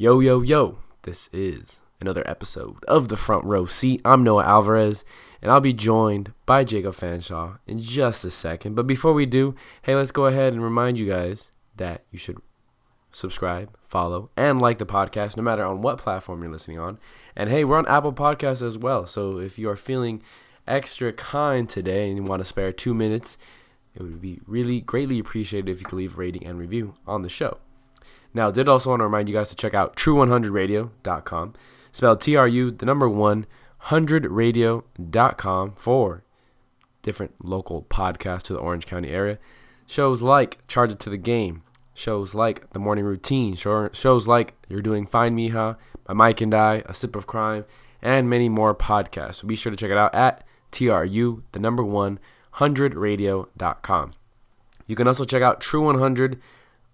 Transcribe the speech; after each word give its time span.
Yo, 0.00 0.18
yo, 0.18 0.40
yo. 0.40 0.78
This 1.02 1.28
is 1.30 1.82
another 2.00 2.26
episode 2.26 2.82
of 2.86 3.08
the 3.08 3.18
Front 3.18 3.44
Row 3.44 3.66
Seat. 3.66 4.00
I'm 4.02 4.24
Noah 4.24 4.46
Alvarez, 4.46 5.04
and 5.42 5.52
I'll 5.52 5.60
be 5.60 5.74
joined 5.74 6.32
by 6.46 6.64
Jacob 6.64 6.94
Fanshaw 6.94 7.58
in 7.66 7.80
just 7.80 8.24
a 8.24 8.30
second. 8.30 8.76
But 8.76 8.86
before 8.86 9.12
we 9.12 9.26
do, 9.26 9.54
hey, 9.82 9.94
let's 9.94 10.10
go 10.10 10.24
ahead 10.24 10.54
and 10.54 10.64
remind 10.64 10.96
you 10.96 11.06
guys 11.06 11.50
that 11.76 12.04
you 12.10 12.18
should 12.18 12.38
subscribe, 13.12 13.76
follow, 13.84 14.30
and 14.38 14.58
like 14.58 14.78
the 14.78 14.86
podcast 14.86 15.36
no 15.36 15.42
matter 15.42 15.62
on 15.62 15.82
what 15.82 15.98
platform 15.98 16.42
you're 16.42 16.50
listening 16.50 16.78
on. 16.78 16.98
And 17.36 17.50
hey, 17.50 17.62
we're 17.62 17.76
on 17.76 17.86
Apple 17.86 18.14
Podcasts 18.14 18.66
as 18.66 18.78
well. 18.78 19.06
So 19.06 19.36
if 19.36 19.58
you 19.58 19.68
are 19.68 19.76
feeling 19.76 20.22
extra 20.66 21.12
kind 21.12 21.68
today 21.68 22.08
and 22.08 22.16
you 22.16 22.22
want 22.22 22.40
to 22.40 22.46
spare 22.46 22.72
two 22.72 22.94
minutes, 22.94 23.36
it 23.94 24.00
would 24.00 24.22
be 24.22 24.40
really 24.46 24.80
greatly 24.80 25.18
appreciated 25.18 25.70
if 25.70 25.80
you 25.80 25.84
could 25.84 25.96
leave 25.96 26.14
a 26.14 26.16
rating 26.16 26.46
and 26.46 26.58
review 26.58 26.94
on 27.06 27.20
the 27.20 27.28
show. 27.28 27.58
Now, 28.32 28.50
did 28.50 28.68
also 28.68 28.90
want 28.90 29.00
to 29.00 29.04
remind 29.04 29.28
you 29.28 29.34
guys 29.34 29.48
to 29.48 29.56
check 29.56 29.74
out 29.74 29.96
true100radio.com, 29.96 31.54
spelled 31.92 32.20
T 32.20 32.36
R 32.36 32.46
U, 32.46 32.70
the 32.70 32.86
number 32.86 33.08
one, 33.08 33.46
100radio.com 33.86 35.72
for 35.74 36.22
different 37.02 37.44
local 37.44 37.82
podcasts 37.82 38.42
to 38.42 38.52
the 38.52 38.58
Orange 38.58 38.86
County 38.86 39.08
area. 39.08 39.38
Shows 39.86 40.22
like 40.22 40.64
Charge 40.68 40.92
It 40.92 41.00
to 41.00 41.10
the 41.10 41.16
Game, 41.16 41.62
shows 41.94 42.34
like 42.34 42.70
The 42.70 42.78
Morning 42.78 43.04
Routine, 43.04 43.56
shows 43.56 44.28
like 44.28 44.54
You're 44.68 44.82
Doing 44.82 45.06
Fine 45.06 45.36
Mija, 45.36 45.76
My 46.06 46.14
Mike 46.14 46.40
and 46.40 46.54
I, 46.54 46.84
A 46.86 46.94
Sip 46.94 47.16
of 47.16 47.26
Crime, 47.26 47.64
and 48.00 48.30
many 48.30 48.48
more 48.48 48.74
podcasts. 48.74 49.36
So 49.36 49.48
be 49.48 49.56
sure 49.56 49.70
to 49.70 49.76
check 49.76 49.90
it 49.90 49.96
out 49.96 50.14
at 50.14 50.44
TRU, 50.70 51.42
the 51.50 51.58
number 51.58 51.82
one, 51.82 52.20
100radio.com. 52.56 54.12
You 54.86 54.96
can 54.96 55.08
also 55.08 55.24
check 55.24 55.42
out 55.42 55.60
True 55.60 55.82
100 55.82 56.40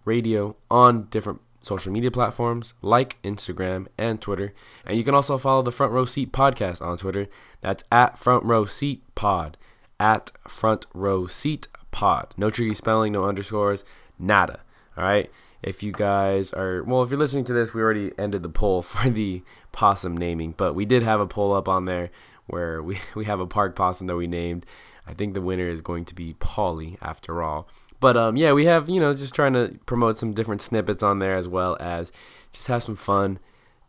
Radio 0.06 0.56
on 0.70 1.04
different 1.10 1.40
social 1.66 1.92
media 1.92 2.10
platforms 2.10 2.74
like 2.80 3.20
Instagram 3.22 3.88
and 3.98 4.20
Twitter. 4.20 4.54
And 4.86 4.96
you 4.96 5.04
can 5.04 5.14
also 5.14 5.36
follow 5.36 5.62
the 5.62 5.72
Front 5.72 5.92
Row 5.92 6.04
Seat 6.04 6.32
podcast 6.32 6.80
on 6.80 6.96
Twitter. 6.96 7.26
That's 7.60 7.82
at 7.90 8.18
Front 8.18 8.44
Row 8.44 8.64
Seat 8.64 9.02
Pod. 9.14 9.56
At 9.98 10.30
Front 10.46 10.86
Row 10.94 11.26
Seat 11.26 11.66
Pod. 11.90 12.34
No 12.36 12.50
tricky 12.50 12.74
spelling, 12.74 13.12
no 13.12 13.24
underscores, 13.24 13.84
nada. 14.18 14.60
All 14.96 15.04
right. 15.04 15.30
If 15.62 15.82
you 15.82 15.90
guys 15.90 16.52
are, 16.52 16.84
well, 16.84 17.02
if 17.02 17.10
you're 17.10 17.18
listening 17.18 17.44
to 17.44 17.52
this, 17.52 17.74
we 17.74 17.82
already 17.82 18.12
ended 18.16 18.42
the 18.42 18.48
poll 18.48 18.82
for 18.82 19.10
the 19.10 19.42
possum 19.72 20.16
naming, 20.16 20.54
but 20.56 20.74
we 20.74 20.84
did 20.84 21.02
have 21.02 21.20
a 21.20 21.26
poll 21.26 21.52
up 21.52 21.68
on 21.68 21.86
there 21.86 22.10
where 22.46 22.82
we, 22.82 23.00
we 23.16 23.24
have 23.24 23.40
a 23.40 23.46
park 23.46 23.74
possum 23.74 24.06
that 24.06 24.16
we 24.16 24.26
named. 24.26 24.64
I 25.06 25.14
think 25.14 25.34
the 25.34 25.40
winner 25.40 25.66
is 25.66 25.82
going 25.82 26.04
to 26.06 26.14
be 26.14 26.34
Polly 26.34 26.98
after 27.00 27.42
all. 27.42 27.68
But 28.00 28.16
um, 28.16 28.36
yeah, 28.36 28.52
we 28.52 28.66
have 28.66 28.88
you 28.88 29.00
know 29.00 29.14
just 29.14 29.34
trying 29.34 29.54
to 29.54 29.78
promote 29.86 30.18
some 30.18 30.32
different 30.32 30.62
snippets 30.62 31.02
on 31.02 31.18
there 31.18 31.36
as 31.36 31.48
well 31.48 31.76
as 31.80 32.12
just 32.52 32.68
have 32.68 32.82
some 32.82 32.96
fun 32.96 33.38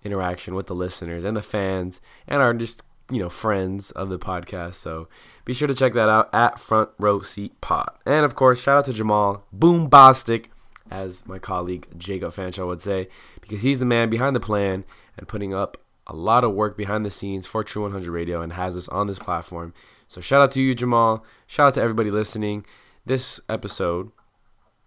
interaction 0.04 0.56
with 0.56 0.68
the 0.68 0.76
listeners 0.76 1.24
and 1.24 1.36
the 1.36 1.42
fans 1.42 2.00
and 2.28 2.42
our 2.42 2.54
just 2.54 2.84
you 3.12 3.20
know 3.20 3.30
friends 3.30 3.92
of 3.92 4.10
the 4.10 4.20
podcast. 4.20 4.76
So 4.76 5.08
be 5.46 5.54
sure 5.54 5.68
to 5.68 5.74
check 5.74 5.94
that 5.94 6.10
out 6.10 6.34
at 6.34 6.60
Front 6.60 6.90
Row 6.98 7.22
Seat 7.22 7.60
Pod. 7.62 7.90
And 8.06 8.26
of 8.26 8.36
course, 8.36 8.62
shout 8.62 8.78
out 8.78 8.86
to 8.86 8.94
Jamal 8.94 9.46
Boombastic, 9.56 10.46
as 10.92 11.26
my 11.26 11.40
colleague 11.40 11.88
Jacob 11.98 12.34
Fanshaw 12.34 12.68
would 12.68 12.82
say, 12.82 13.08
because 13.42 13.62
he's 13.62 13.80
the 13.80 13.86
man 13.86 14.10
behind 14.10 14.36
the 14.36 14.42
plan 14.42 14.84
and 15.18 15.28
putting 15.28 15.54
up 15.54 15.78
a 16.06 16.16
lot 16.16 16.44
of 16.44 16.54
work 16.54 16.78
behind 16.78 17.06
the 17.06 17.12
scenes 17.12 17.46
for 17.46 17.64
True 17.64 17.84
100 17.84 18.10
Radio 18.10 18.42
and 18.42 18.54
has 18.54 18.78
us 18.78 18.88
on 18.90 19.08
this 19.08 19.20
platform. 19.20 19.74
So 20.08 20.22
shout 20.22 20.42
out 20.42 20.52
to 20.54 20.62
you, 20.62 20.74
Jamal. 20.74 21.26
Shout 21.48 21.68
out 21.68 21.74
to 21.76 21.82
everybody 21.82 22.10
listening. 22.12 22.66
This 23.08 23.40
episode, 23.48 24.12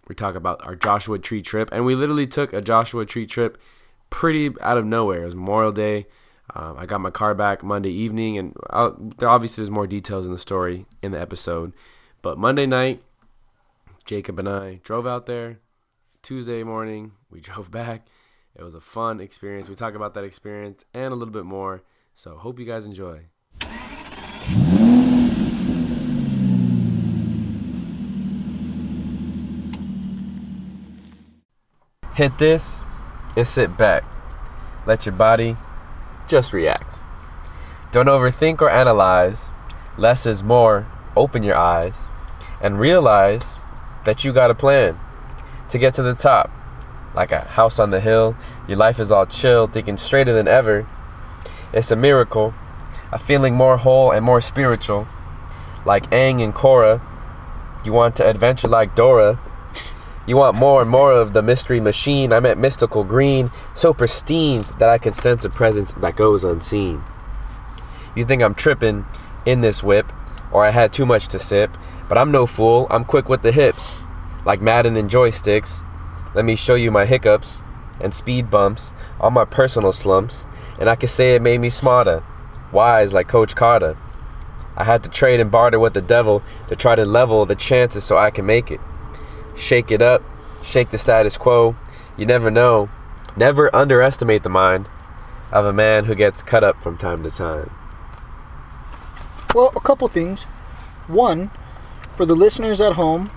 we 0.07 0.15
talk 0.15 0.35
about 0.35 0.63
our 0.63 0.77
Joshua 0.77 1.19
Tree 1.19 1.41
trip, 1.41 1.71
and 1.73 1.87
we 1.87 1.95
literally 1.95 2.27
took 2.27 2.53
a 2.53 2.61
Joshua 2.61 3.07
Tree 3.07 3.25
trip 3.25 3.57
pretty 4.11 4.51
out 4.61 4.77
of 4.77 4.85
nowhere. 4.85 5.23
It 5.23 5.25
was 5.25 5.35
Memorial 5.35 5.73
Day. 5.73 6.07
Um, 6.55 6.77
I 6.77 6.85
got 6.85 7.01
my 7.01 7.09
car 7.09 7.35
back 7.35 7.63
Monday 7.63 7.89
evening, 7.89 8.37
and 8.37 8.55
there 9.17 9.27
obviously 9.27 9.63
there's 9.63 9.71
more 9.71 9.87
details 9.87 10.27
in 10.27 10.33
the 10.35 10.39
story 10.39 10.85
in 11.03 11.13
the 11.13 11.19
episode. 11.19 11.73
But 12.21 12.37
Monday 12.37 12.67
night, 12.67 13.03
Jacob 14.05 14.39
and 14.39 14.51
I 14.51 14.81
drove 14.83 15.07
out 15.07 15.25
there. 15.25 15.61
Tuesday 16.23 16.63
morning, 16.63 17.13
we 17.31 17.41
drove 17.41 17.71
back. 17.71 18.07
It 18.55 18.63
was 18.63 18.75
a 18.75 18.83
fun 18.83 19.21
experience. 19.21 19.71
We 19.71 19.77
talk 19.77 19.95
about 19.95 20.13
that 20.13 20.25
experience 20.25 20.85
and 20.93 21.15
a 21.15 21.17
little 21.17 21.33
bit 21.33 21.47
more. 21.47 21.85
So 22.15 22.37
hope 22.37 22.59
you 22.59 22.67
guys 22.67 22.85
enjoy. 22.85 23.29
Hit 32.21 32.37
this 32.37 32.83
and 33.35 33.49
sit 33.49 33.79
back. 33.79 34.05
Let 34.85 35.07
your 35.07 35.15
body 35.15 35.57
just 36.29 36.53
react. 36.53 36.99
Don't 37.93 38.09
overthink 38.09 38.61
or 38.61 38.69
analyze. 38.69 39.47
Less 39.97 40.27
is 40.27 40.43
more. 40.43 40.87
Open 41.17 41.43
your 41.43 41.57
eyes 41.57 42.03
and 42.61 42.79
realize 42.79 43.57
that 44.05 44.23
you 44.23 44.35
got 44.35 44.51
a 44.51 44.55
plan 44.55 44.99
to 45.71 45.79
get 45.79 45.95
to 45.95 46.03
the 46.03 46.13
top. 46.13 46.51
Like 47.15 47.33
a 47.33 47.41
house 47.41 47.79
on 47.79 47.89
the 47.89 48.01
hill, 48.03 48.37
your 48.69 48.77
life 48.77 49.01
is 49.01 49.11
all 49.11 49.25
chill, 49.25 49.67
thinking 49.67 49.97
straighter 49.97 50.35
than 50.35 50.47
ever. 50.47 50.87
It's 51.73 51.91
a 51.91 51.97
miracle, 51.97 52.53
a 53.11 53.19
feeling 53.19 53.55
more 53.55 53.79
whole 53.79 54.11
and 54.11 54.23
more 54.23 54.43
spiritual. 54.43 55.09
Like 55.87 56.11
Aang 56.11 56.45
and 56.45 56.55
Korra, 56.55 57.01
you 57.83 57.95
want 57.95 58.15
to 58.17 58.29
adventure 58.29 58.69
like 58.69 58.95
Dora. 58.95 59.41
You 60.31 60.37
want 60.37 60.57
more 60.57 60.81
and 60.81 60.89
more 60.89 61.11
of 61.11 61.33
the 61.33 61.43
mystery 61.43 61.81
machine. 61.81 62.33
I'm 62.33 62.47
at 62.47 62.57
mystical 62.57 63.03
green, 63.03 63.51
so 63.75 63.93
pristine 63.93 64.63
that 64.79 64.89
I 64.89 64.97
can 64.97 65.13
sense 65.13 65.45
a 65.45 65.51
presence 65.51 65.91
that 65.95 66.15
goes 66.15 66.45
unseen. 66.45 67.03
You 68.15 68.25
think 68.25 68.41
I'm 68.41 68.55
tripping 68.55 69.07
in 69.45 69.61
this 69.61 69.83
whip, 69.83 70.13
or 70.53 70.65
I 70.65 70.71
had 70.71 70.93
too 70.93 71.05
much 71.05 71.27
to 71.27 71.41
sip, 71.41 71.77
but 72.09 72.17
I'm 72.17 72.31
no 72.31 72.47
fool. 72.47 72.87
I'm 72.91 73.05
quick 73.05 73.29
with 73.29 73.43
the 73.43 73.51
hips, 73.51 74.05
like 74.45 74.61
Madden 74.61 74.97
and 74.97 75.11
joysticks. 75.11 75.85
Let 76.33 76.45
me 76.45 76.55
show 76.55 76.77
you 76.77 76.93
my 76.93 77.07
hiccups 77.07 77.65
and 78.01 78.15
speed 78.15 78.51
bumps, 78.51 78.95
all 79.19 79.33
my 79.33 79.45
personal 79.45 79.91
slumps, 79.91 80.47
and 80.79 80.89
I 80.89 80.95
can 80.95 81.09
say 81.09 81.35
it 81.35 81.43
made 81.43 81.61
me 81.61 81.71
smarter, 81.71 82.23
wise 82.71 83.13
like 83.13 83.27
Coach 83.27 83.57
Carter. 83.57 83.99
I 84.77 84.85
had 84.85 85.03
to 85.03 85.09
trade 85.09 85.41
and 85.41 85.51
barter 85.51 85.81
with 85.81 85.95
the 85.95 86.01
devil 86.01 86.41
to 86.69 86.77
try 86.77 86.95
to 86.95 87.05
level 87.05 87.45
the 87.47 87.57
chances 87.57 88.05
so 88.05 88.17
I 88.17 88.31
can 88.31 88.47
make 88.47 88.71
it. 88.71 88.81
Shake 89.57 89.91
it 89.91 90.03
up, 90.03 90.23
shake 90.63 90.91
the 90.91 90.99
status 90.99 91.37
quo. 91.37 91.77
You 92.17 92.27
never 92.27 92.51
know. 92.51 92.89
Never 93.37 93.75
underestimate 93.75 94.43
the 94.43 94.49
mind 94.49 94.89
of 95.53 95.65
a 95.65 95.73
man 95.73 96.05
who 96.05 96.15
gets 96.15 96.43
cut 96.43 96.65
up 96.65 96.83
from 96.83 96.97
time 96.97 97.23
to 97.23 97.31
time. 97.31 97.71
Well, 99.55 99.73
a 99.75 99.81
couple 99.81 100.07
things. 100.09 100.45
One, 101.07 101.51
for 102.17 102.25
the 102.25 102.37
listeners 102.37 102.81
at 102.81 102.93
home, 102.95 103.31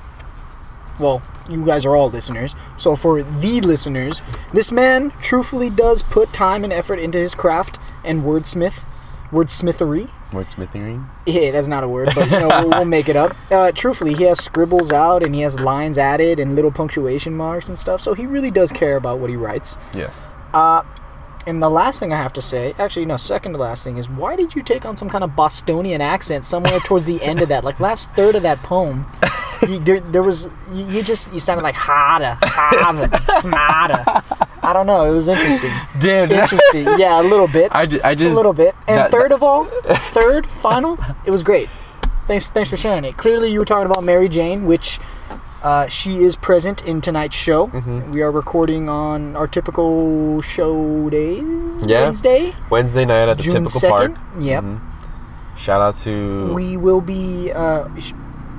well, 1.00 1.22
you 1.50 1.66
guys 1.66 1.86
are 1.86 1.96
all 1.96 2.10
listeners. 2.10 2.54
So 2.78 2.96
for 2.96 3.24
the 3.24 3.62
listeners, 3.62 4.22
this 4.54 4.72
man 4.72 5.12
truthfully 5.22 5.70
does 5.70 6.04
put 6.04 6.32
time 6.32 6.64
and 6.64 6.72
effort 6.72 7.00
into 7.00 7.18
his 7.18 7.36
craft 7.36 7.80
and 8.04 8.24
wordsmith, 8.24 8.84
wordsmithery. 9.32 10.10
Wordsmithing? 10.34 11.08
Yeah, 11.26 11.52
that's 11.52 11.68
not 11.68 11.84
a 11.84 11.88
word, 11.88 12.10
but 12.14 12.30
you 12.30 12.40
know, 12.40 12.48
we'll, 12.48 12.70
we'll 12.70 12.86
make 12.86 13.08
it 13.08 13.16
up. 13.16 13.36
Uh, 13.52 13.72
truthfully, 13.72 14.14
he 14.14 14.24
has 14.24 14.44
scribbles 14.44 14.92
out 14.92 15.24
and 15.26 15.34
he 15.34 15.42
has 15.42 15.60
lines 15.60 15.98
added 15.98 16.40
and 16.40 16.56
little 16.56 16.72
punctuation 16.72 17.36
marks 17.36 17.70
and 17.70 17.80
stuff. 17.80 18.02
So 18.02 18.14
he 18.14 18.26
really 18.26 18.52
does 18.52 18.72
care 18.72 18.98
about 18.98 19.20
what 19.20 19.30
he 19.30 19.36
writes. 19.36 19.78
Yes. 19.94 20.28
Uh, 20.54 20.84
and 21.46 21.62
the 21.62 21.70
last 21.70 22.00
thing 22.00 22.12
I 22.14 22.18
have 22.18 22.34
to 22.34 22.42
say, 22.42 22.74
actually, 22.78 23.06
no, 23.06 23.18
second 23.18 23.54
to 23.54 23.58
last 23.60 23.84
thing 23.84 23.98
is 23.98 24.08
why 24.10 24.36
did 24.36 24.56
you 24.56 24.62
take 24.62 24.86
on 24.86 24.98
some 24.98 25.10
kind 25.10 25.24
of 25.24 25.36
Bostonian 25.36 26.02
accent 26.02 26.46
somewhere 26.46 26.80
towards 26.80 27.06
the 27.06 27.22
end 27.22 27.42
of 27.42 27.50
that, 27.50 27.64
like 27.64 27.80
last 27.80 28.10
third 28.12 28.36
of 28.36 28.44
that 28.44 28.60
poem? 28.64 29.06
You, 29.64 29.80
there, 29.80 30.02
there 30.02 30.24
was 30.24 30.50
you, 30.74 30.86
you 30.88 31.02
just 31.04 31.32
you 31.32 31.40
sounded 31.40 31.64
like 31.64 31.76
harder, 31.76 32.38
harder, 32.42 33.18
smarter. 33.40 34.04
I 34.62 34.74
don't 34.74 34.86
know. 34.86 35.06
It 35.10 35.16
was 35.16 35.30
interesting. 35.30 35.72
Damn, 36.02 36.30
Interesting. 36.30 36.84
Yeah, 37.00 37.22
a 37.22 37.24
little 37.24 37.48
bit. 37.48 37.72
I, 37.74 37.86
ju- 37.86 38.02
I 38.04 38.14
just 38.14 38.34
a 38.34 38.36
little 38.36 38.52
bit. 38.52 38.76
And 38.90 38.98
that- 38.98 39.12
third 39.12 39.32
of 39.32 39.42
all, 39.42 39.64
third, 40.12 40.48
final, 40.48 41.00
it 41.26 41.32
was 41.32 41.44
great. 41.44 41.70
Thanks, 42.28 42.50
thanks 42.50 42.70
for 42.72 42.76
sharing 42.76 43.06
it. 43.06 43.16
Clearly, 43.16 43.54
you 43.54 43.60
were 43.60 43.64
talking 43.66 43.90
about 43.90 44.04
Mary 44.04 44.28
Jane, 44.28 44.66
which 44.66 45.00
uh, 45.64 45.88
she 45.88 46.18
is 46.18 46.36
present 46.36 46.84
in 46.84 47.02
tonight's 47.02 47.36
show. 47.36 47.68
Mm-hmm. 47.68 48.12
We 48.12 48.22
are 48.22 48.32
recording 48.32 48.90
on 48.90 49.36
our 49.36 49.48
typical 49.48 50.42
show 50.42 51.10
days. 51.10 51.44
Yeah. 51.86 52.06
Wednesday, 52.06 52.54
Wednesday 52.70 53.06
night 53.06 53.30
at 53.30 53.38
the 53.38 53.44
June 53.44 53.54
typical 53.54 53.80
second. 53.80 54.16
park. 54.16 54.28
Yep. 54.40 54.64
Mhm. 54.64 54.80
Shout 55.58 55.82
out 55.82 55.96
to 55.98 56.52
We 56.54 56.78
will 56.78 57.00
be, 57.02 57.52
uh, 57.52 57.88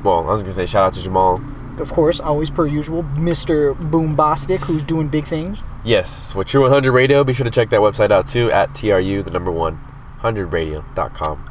well, 0.03 0.21
I 0.21 0.31
was 0.33 0.43
gonna 0.43 0.53
say 0.55 0.67
shout 0.67 0.85
out 0.85 0.93
to 0.95 1.03
Jamal. 1.03 1.41
of 1.79 1.93
course, 1.93 2.21
always 2.21 2.51
per 2.51 2.67
usual, 2.67 3.03
Mr. 3.17 3.75
Boombastic, 3.75 4.61
who's 4.61 4.83
doing 4.85 5.09
big 5.09 5.25
things. 5.25 5.63
Yes, 5.83 6.35
with 6.35 6.47
True 6.47 6.63
100 6.63 6.93
Radio. 6.93 7.25
Be 7.25 7.33
sure 7.33 7.45
to 7.45 7.51
check 7.51 7.69
that 7.71 7.81
website 7.81 8.11
out 8.13 8.27
too 8.29 8.51
at 8.53 8.75
TRU, 8.75 9.23
the 9.23 9.31
number 9.33 9.51
one, 9.51 9.79
100radio.com. 10.23 11.45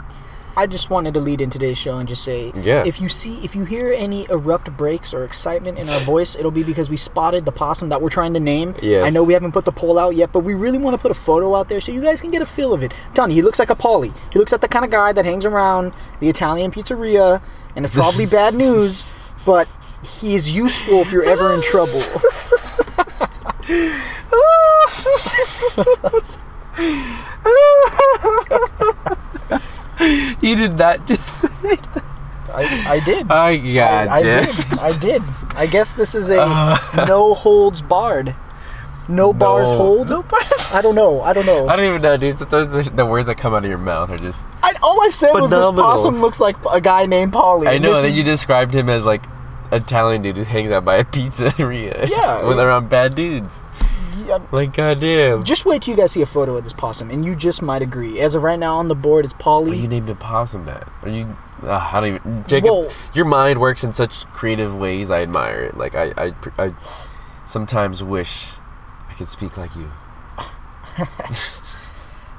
I 0.56 0.68
just 0.68 0.90
wanted 0.90 1.16
to 1.16 1.20
lead 1.20 1.42
in 1.42 1.50
today's 1.50 1.78
show 1.78 1.98
and 1.98 2.08
just 2.08 2.24
say, 2.24 2.52
Yeah. 2.56 2.84
if 2.86 3.02
you 3.02 3.10
see, 3.10 3.44
if 3.44 3.56
you 3.56 3.66
hear 3.66 3.92
any 3.92 4.26
abrupt 4.28 4.76
breaks 4.78 5.14
or 5.14 5.24
excitement 5.24 5.80
in 5.80 5.90
our 5.90 6.00
voice, 6.02 6.36
it'll 6.36 6.52
be 6.52 6.64
because 6.64 6.90
we 6.90 6.98
spotted 6.98 7.46
the 7.46 7.52
possum 7.52 7.90
that 7.90 8.02
we're 8.02 8.10
trying 8.10 8.34
to 8.36 8.40
name. 8.40 8.76
Yes. 8.82 9.04
I 9.04 9.10
know 9.10 9.24
we 9.24 9.34
haven't 9.34 9.52
put 9.52 9.66
the 9.66 9.72
poll 9.72 9.98
out 9.98 10.16
yet, 10.16 10.32
but 10.32 10.42
we 10.42 10.54
really 10.54 10.78
want 10.78 10.94
to 10.94 11.02
put 11.02 11.10
a 11.10 11.16
photo 11.16 11.56
out 11.56 11.70
there 11.70 11.82
so 11.82 11.92
you 11.92 12.02
guys 12.02 12.22
can 12.22 12.30
get 12.30 12.42
a 12.42 12.46
feel 12.46 12.74
of 12.74 12.84
it. 12.84 12.94
You, 13.18 13.26
he 13.28 13.42
looks 13.42 13.58
like 13.58 13.72
a 13.72 13.76
Polly. 13.76 14.14
He 14.32 14.38
looks 14.38 14.52
like 14.52 14.62
the 14.62 14.68
kind 14.68 14.86
of 14.86 14.92
guy 14.92 15.12
that 15.12 15.26
hangs 15.26 15.46
around 15.46 15.94
the 16.20 16.30
Italian 16.30 16.72
pizzeria, 16.72 17.42
and 17.76 17.86
it's 17.86 17.96
probably 17.96 18.28
bad 18.28 18.54
news, 18.54 19.34
but 19.46 19.68
he 20.22 20.36
is 20.36 20.56
useful 20.56 21.02
if 21.02 21.12
you're 21.12 21.26
ever 21.26 21.54
in 21.54 21.62
trouble. 21.64 22.02
You 30.42 30.56
did 30.56 30.78
not 30.78 31.07
just. 31.07 31.45
I, 32.54 32.84
I 32.88 33.00
did. 33.00 33.31
I 33.31 33.57
got 33.57 34.07
I, 34.10 34.18
I 34.18 34.22
did. 34.22 34.50
I 34.80 34.98
did. 34.98 35.22
I 35.56 35.66
guess 35.68 35.94
this 35.94 36.13
is 36.13 36.30
a 36.30 36.42
Uh. 36.42 36.78
no 37.07 37.34
holds 37.34 37.81
barred. 37.81 38.36
No, 39.10 39.34
bars 39.34 39.68
hold. 39.68 40.10
No 40.10 40.24
bars. 40.24 40.44
I 40.74 40.81
don't 40.81 40.95
know. 40.95 41.22
I 41.22 41.34
don't 41.34 41.45
know. 41.45 41.68
I 41.68 41.75
don't 41.75 41.86
even 41.86 42.01
know, 42.01 42.16
dude. 42.16 42.38
Sometimes 42.40 42.72
the, 42.72 42.84
the 42.84 43.06
words 43.06 43.28
that 43.28 43.36
come 43.36 43.54
out 43.54 43.63
of 43.66 43.69
your 43.69 43.78
mouth 43.80 44.10
are 44.10 44.18
just. 44.18 44.45
I, 44.63 44.74
all 44.81 45.01
I 45.04 45.10
said 45.10 45.31
was 45.34 45.50
this 45.50 45.60
Phenomenal. 45.60 45.84
possum 45.84 46.22
looks 46.22 46.39
like 46.39 46.56
a 46.72 46.80
guy 46.80 47.06
named 47.06 47.34
Polly. 47.34 47.68
I 47.68 47.80
know. 47.80 47.89
this 47.89 47.98
And 47.98 48.06
then 48.06 48.12
is- 48.12 48.18
you 48.18 48.24
described 48.24 48.74
him 48.74 48.88
as 48.89 49.04
like 49.04 49.25
an 49.72 49.81
Italian 49.81 50.22
dude 50.22 50.38
who 50.38 50.44
hangs 50.44 50.72
out 50.72 50.86
by 50.86 50.98
a 50.98 51.04
pizzeria. 51.06 52.07
Yeah. 52.07 52.48
with 52.48 52.60
around 52.60 52.89
bad 52.89 53.13
dudes. 53.16 53.62
Yeah, 54.25 54.40
Like 54.52 54.74
goddamn. 54.74 55.44
just 55.44 55.66
wait 55.66 55.81
till 55.81 55.94
you 55.96 55.98
guys 56.02 56.12
see 56.12 56.22
a 56.22 56.25
photo 56.25 56.56
of 56.58 56.64
this 56.64 56.74
possum, 56.74 57.10
and 57.10 57.25
you 57.25 57.36
just 57.36 57.62
might 57.62 57.81
agree. 57.81 58.20
As 58.20 58.36
of 58.36 58.44
right 58.44 58.60
now 58.60 58.78
on 58.78 58.88
the 58.88 58.96
board 58.96 59.25
is 59.25 59.34
But 59.34 59.62
you 59.78 59.88
named 59.88 60.10
a 60.10 60.16
possum 60.16 60.66
that. 60.66 60.88
Are 61.04 61.10
you? 61.10 61.36
Uh, 61.62 61.90
I 61.92 62.00
don't 62.02 62.16
even. 62.16 62.44
Jacob, 62.48 62.70
Well- 62.70 62.92
your 63.14 63.25
mind 63.25 63.60
works 63.60 63.84
in 63.84 63.94
such 63.94 64.25
creative 64.28 64.75
ways. 64.75 65.12
I 65.12 65.22
admire 65.22 65.62
it. 65.64 65.78
Like 65.78 65.96
I, 65.96 66.14
I, 66.18 66.34
I 66.58 66.74
sometimes 67.46 68.02
wish 68.04 68.50
I 69.10 69.14
could 69.14 69.30
speak 69.30 69.58
like 69.58 69.75
you. 69.75 69.90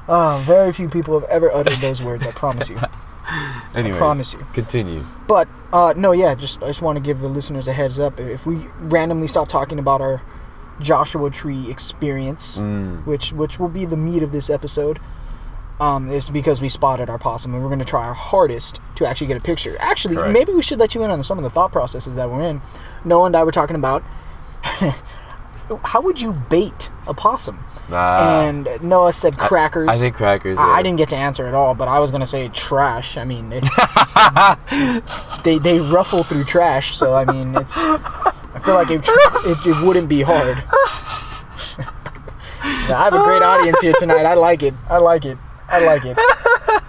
Uh, 0.08 0.42
very 0.46 0.72
few 0.72 0.88
people 0.88 1.19
have 1.19 1.28
ever 1.31 1.52
uttered 1.52 1.78
those 1.81 2.02
words. 2.02 2.26
I 2.26 2.31
promise 2.32 2.69
you. 2.69 2.78
Anyways, 3.75 3.96
promise 3.96 4.32
you. 4.34 4.46
Continue. 4.52 5.02
But 5.26 5.48
uh, 5.72 5.94
no, 5.96 6.12
yeah. 6.12 6.34
Just 6.34 6.62
I 6.62 6.66
just 6.66 6.82
want 6.82 6.96
to 6.96 7.02
give 7.02 7.20
the 7.20 7.28
listeners 7.28 7.66
a 7.66 7.72
heads 7.72 7.98
up. 7.98 8.20
If 8.20 8.44
we 8.46 8.66
randomly 8.78 9.26
stop 9.26 9.48
talking 9.48 9.78
about 9.78 10.00
our 10.00 10.20
Joshua 10.80 11.30
Tree 11.30 11.70
experience, 11.70 12.58
Mm. 12.60 13.04
which 13.06 13.32
which 13.32 13.58
will 13.58 13.68
be 13.68 13.84
the 13.84 13.96
meat 13.96 14.22
of 14.22 14.32
this 14.32 14.50
episode, 14.50 14.98
um, 15.80 16.10
is 16.10 16.30
because 16.30 16.60
we 16.60 16.68
spotted 16.68 17.08
our 17.10 17.18
possum 17.18 17.52
and 17.54 17.62
we're 17.62 17.68
going 17.68 17.78
to 17.78 17.84
try 17.84 18.04
our 18.04 18.14
hardest 18.14 18.80
to 18.96 19.06
actually 19.06 19.26
get 19.28 19.36
a 19.36 19.40
picture. 19.40 19.76
Actually, 19.80 20.16
Correct. 20.16 20.32
maybe 20.32 20.52
we 20.52 20.62
should 20.62 20.78
let 20.78 20.94
you 20.94 21.02
in 21.02 21.10
on 21.10 21.22
some 21.24 21.38
of 21.38 21.44
the 21.44 21.50
thought 21.50 21.72
processes 21.72 22.14
that 22.16 22.30
we're 22.30 22.42
in. 22.42 22.60
Noah 23.04 23.26
and 23.26 23.36
I 23.36 23.42
were 23.44 23.52
talking 23.52 23.76
about 23.76 24.02
how 25.84 26.00
would 26.00 26.20
you 26.20 26.32
bait 26.32 26.90
a 27.06 27.14
possum, 27.14 27.58
Ah, 27.92 28.40
and 28.42 28.68
Noah 28.82 29.12
said 29.12 29.36
crackers. 29.38 29.88
I 29.88 29.96
think 29.96 30.14
crackers. 30.14 30.58
I, 30.58 30.76
I 30.78 30.82
didn't 30.82 30.98
get 30.98 31.08
to 31.10 31.16
answer 31.16 31.46
at 31.46 31.54
all, 31.54 31.74
but 31.74 31.86
I 31.88 31.98
was 32.00 32.10
gonna 32.10 32.26
say 32.26 32.48
trash. 32.48 33.16
I 33.18 33.24
mean, 33.24 33.50
it, 33.52 33.64
they 35.44 35.58
they 35.58 35.78
ruffle 35.92 36.22
through 36.22 36.44
trash, 36.44 36.94
so 36.96 37.14
I 37.14 37.24
mean, 37.24 37.54
it's. 37.56 37.76
Feel 38.64 38.75
like 38.75 38.90
it 38.90 39.02
it, 39.06 39.66
it 39.66 39.87
wouldn't 39.87 40.08
be 40.08 40.22
hard. 40.22 40.62
Yeah, 42.64 42.99
I 42.99 43.05
have 43.05 43.14
a 43.14 43.22
great 43.22 43.43
audience 43.43 43.78
here 43.81 43.93
tonight. 43.99 44.25
I 44.25 44.34
like 44.34 44.62
it. 44.62 44.72
I 44.88 44.96
like 44.96 45.25
it. 45.26 45.37
I 45.69 45.84
like 45.84 46.05
it. 46.05 46.16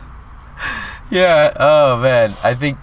Yeah. 1.11 1.53
Oh 1.59 1.97
man, 1.97 2.33
I 2.43 2.53
think. 2.55 2.77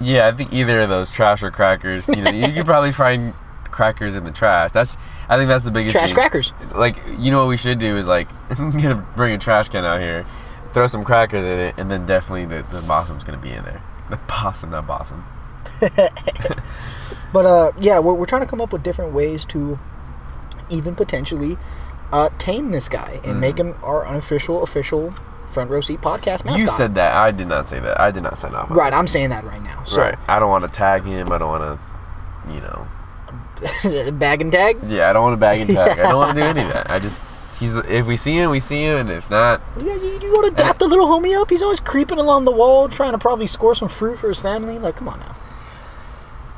Yeah, 0.00 0.28
I 0.28 0.32
think 0.32 0.52
either 0.52 0.80
of 0.80 0.90
those, 0.90 1.10
trash 1.10 1.42
or 1.42 1.50
crackers. 1.50 2.06
You 2.08 2.16
know, 2.22 2.30
you 2.30 2.52
could 2.52 2.66
probably 2.66 2.92
find 2.92 3.32
crackers 3.70 4.14
in 4.14 4.24
the 4.24 4.30
trash. 4.30 4.72
That's. 4.72 4.96
I 5.28 5.36
think 5.36 5.48
that's 5.48 5.64
the 5.64 5.70
biggest. 5.70 5.94
Trash 5.94 6.10
thing. 6.10 6.14
crackers. 6.14 6.52
Like, 6.74 6.96
you 7.18 7.30
know 7.30 7.38
what 7.40 7.48
we 7.48 7.56
should 7.56 7.78
do 7.78 7.96
is 7.96 8.06
like, 8.06 8.28
get 8.78 8.92
a, 8.92 8.96
bring 9.16 9.32
a 9.34 9.38
trash 9.38 9.68
can 9.70 9.84
out 9.84 10.00
here, 10.00 10.26
throw 10.72 10.86
some 10.86 11.02
crackers 11.02 11.44
in 11.44 11.58
it, 11.58 11.74
and 11.78 11.90
then 11.90 12.04
definitely 12.06 12.44
the, 12.44 12.62
the 12.70 12.84
possum's 12.86 13.24
gonna 13.24 13.38
be 13.38 13.50
in 13.52 13.64
there. 13.64 13.82
The 14.10 14.18
possum, 14.18 14.70
not 14.70 14.86
possum. 14.86 15.24
But 17.32 17.46
uh, 17.46 17.72
yeah, 17.80 17.98
we're, 17.98 18.14
we're 18.14 18.26
trying 18.26 18.42
to 18.42 18.46
come 18.46 18.60
up 18.60 18.72
with 18.72 18.84
different 18.84 19.12
ways 19.12 19.44
to 19.46 19.76
even 20.70 20.94
potentially 20.94 21.58
uh, 22.12 22.28
tame 22.38 22.70
this 22.70 22.88
guy 22.88 23.20
and 23.24 23.40
make 23.40 23.58
him 23.58 23.74
our 23.82 24.06
unofficial, 24.06 24.62
official 24.62 25.12
front 25.50 25.68
row 25.68 25.80
seat 25.80 26.00
podcast 26.00 26.44
mascot. 26.44 26.60
You 26.60 26.68
said 26.68 26.94
that. 26.94 27.16
I 27.16 27.32
did 27.32 27.48
not 27.48 27.66
say 27.66 27.80
that. 27.80 28.00
I 28.00 28.12
did 28.12 28.22
not 28.22 28.38
sign 28.38 28.54
off. 28.54 28.70
right. 28.70 28.92
I'm 28.92 29.08
saying 29.08 29.30
that 29.30 29.42
right 29.44 29.62
now. 29.62 29.82
So, 29.82 30.00
Right. 30.00 30.16
I 30.28 30.38
don't 30.38 30.48
want 30.48 30.62
to 30.62 30.70
tag 30.70 31.02
him. 31.02 31.32
I 31.32 31.38
don't 31.38 31.48
want 31.48 31.80
to, 32.46 32.52
you 32.54 32.60
know. 32.60 34.10
bag 34.12 34.40
and 34.40 34.52
tag. 34.52 34.78
Yeah, 34.86 35.10
I 35.10 35.12
don't 35.12 35.24
want 35.24 35.32
to 35.32 35.38
bag 35.40 35.60
and 35.60 35.70
tag. 35.70 35.98
I 35.98 36.02
don't 36.04 36.16
want 36.18 36.36
to 36.36 36.40
do 36.40 36.46
any 36.46 36.60
of 36.62 36.68
that. 36.72 36.88
I 36.88 37.00
just 37.00 37.20
he's 37.58 37.74
if 37.74 38.06
we 38.06 38.16
see 38.16 38.36
him, 38.36 38.50
we 38.50 38.60
see 38.60 38.80
him, 38.84 38.98
and 38.98 39.10
if 39.10 39.28
not, 39.28 39.60
Yeah, 39.76 39.94
you, 39.96 40.20
you 40.20 40.32
want 40.32 40.56
to 40.56 40.62
dap 40.62 40.78
the 40.78 40.86
little 40.86 41.06
homie 41.08 41.36
up? 41.40 41.50
He's 41.50 41.62
always 41.62 41.80
creeping 41.80 42.18
along 42.18 42.44
the 42.44 42.52
wall, 42.52 42.88
trying 42.88 43.10
to 43.12 43.18
probably 43.18 43.48
score 43.48 43.74
some 43.74 43.88
fruit 43.88 44.18
for 44.20 44.28
his 44.28 44.38
family. 44.40 44.78
Like, 44.78 44.94
come 44.96 45.08
on 45.08 45.18
now. 45.18 45.34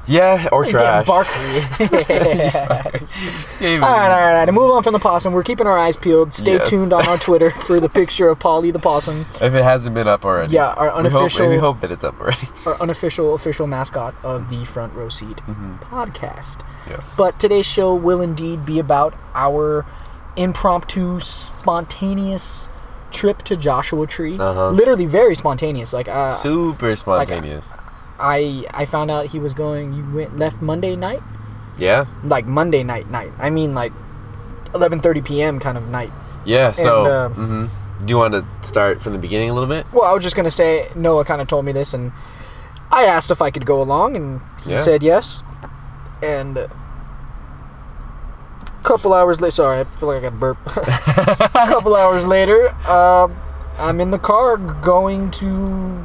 Yeah, 0.07 0.49
or 0.53 0.65
He's 0.65 0.73
trash. 0.73 1.07
getting 1.07 1.07
barky. 1.07 2.97
Yeah, 3.61 3.71
all 3.75 3.81
right, 3.81 3.83
all 3.83 3.91
right, 3.91 4.11
all 4.11 4.35
right. 4.35 4.45
To 4.47 4.53
move 4.53 4.71
on 4.71 4.83
from 4.83 4.93
the 4.93 4.99
possum, 4.99 5.33
we're 5.33 5.43
keeping 5.43 5.67
our 5.67 5.79
eyes 5.79 5.97
peeled. 5.97 6.35
Stay 6.35 6.55
Yes. 6.55 6.69
tuned 6.69 6.93
on 6.93 7.07
our 7.09 7.19
Twitter 7.19 7.51
for 7.67 7.81
the 7.81 7.89
picture 7.89 8.29
of 8.29 8.39
Polly 8.39 8.71
the 8.71 8.79
possum, 8.79 9.27
If 9.41 9.55
it 9.55 9.63
hasn't 9.65 9.95
been 9.95 10.09
up 10.09 10.25
already, 10.25 10.53
Yeah, 10.55 10.69
our 10.75 10.87
We 10.87 10.91
hope, 10.91 10.99
unofficial- 11.23 11.49
we 11.49 11.57
hope 11.59 11.81
that 11.81 11.91
it's 11.93 12.05
up 12.05 12.21
already. 12.21 12.49
our 12.67 12.81
unofficial 12.81 13.35
official 13.35 13.67
mascot 13.67 14.15
of 14.23 14.51
the 14.51 14.65
Front 14.65 14.95
Row 14.95 15.09
Seat 15.09 15.39
Mm-hmm. 15.49 15.77
podcast. 15.95 16.65
Yes. 16.89 17.15
But 17.17 17.39
today's 17.41 17.67
show 17.67 17.95
will 17.95 18.21
indeed 18.21 18.65
be 18.67 18.79
about 18.79 19.15
our 19.35 19.85
impromptu, 20.37 21.19
spontaneous 21.21 22.69
trip 23.11 23.43
to 23.45 23.57
Joshua 23.57 24.07
Tree. 24.07 24.37
Uh-huh. 24.39 24.69
Literally 24.71 25.07
very 25.07 25.35
spontaneous. 25.35 25.93
Like, 25.93 26.09
uh, 26.09 26.29
super 26.29 26.95
spontaneous. 26.97 27.73
I 28.19 28.65
I 28.73 28.85
found 28.87 29.11
out 29.11 29.27
he 29.27 29.39
was 29.39 29.53
going. 29.55 29.93
You 29.93 30.05
went 30.15 30.37
left 30.39 30.61
Monday 30.63 30.97
night, 30.97 31.23
yeah, 31.79 32.07
like 32.25 32.47
Monday 32.47 32.83
night 32.83 33.11
night. 33.11 33.33
I 33.39 33.51
mean 33.51 33.75
like 33.75 33.93
11:30 34.73 35.25
p.m. 35.25 35.59
kind 35.61 35.77
of 35.79 35.89
night. 35.89 36.13
yeah. 36.45 36.73
So, 36.73 37.05
And, 37.05 37.09
uh, 37.09 37.29
mhm. 37.41 37.71
do 38.01 38.09
you 38.09 38.17
want 38.19 38.35
to 38.35 38.45
start 38.67 39.01
from 39.03 39.13
the 39.13 39.19
beginning 39.19 39.51
a 39.51 39.55
little 39.55 39.69
bit? 39.69 39.87
Well, 39.93 40.05
I 40.05 40.13
was 40.13 40.23
just 40.23 40.37
gonna 40.37 40.51
say 40.51 40.89
Noah 40.95 41.25
kind 41.25 41.41
of 41.41 41.49
told 41.49 41.65
me 41.65 41.73
this, 41.73 41.95
and 41.95 42.13
I 42.91 43.05
asked 43.05 43.31
if 43.31 43.41
I 43.43 43.51
could 43.51 43.67
go 43.67 43.81
along, 43.83 44.17
and 44.17 44.41
he 44.65 44.71
Yeah. 44.73 44.77
said 44.79 45.03
yes. 45.03 45.43
And 46.23 46.57
a 46.59 46.71
couple 48.83 49.13
hours 49.13 49.41
later, 49.41 49.51
sorry, 49.51 49.81
I 49.81 49.85
feel 49.85 50.09
like 50.09 50.19
I 50.19 50.21
got 50.23 50.33
a 50.33 50.37
burp. 50.37 50.59
a 50.67 51.67
couple 51.69 51.95
hours 51.97 52.27
later, 52.27 52.71
um, 52.89 53.35
I'm 53.79 54.01
in 54.01 54.11
the 54.11 54.19
car 54.19 54.57
going 54.57 55.31
to 55.33 56.05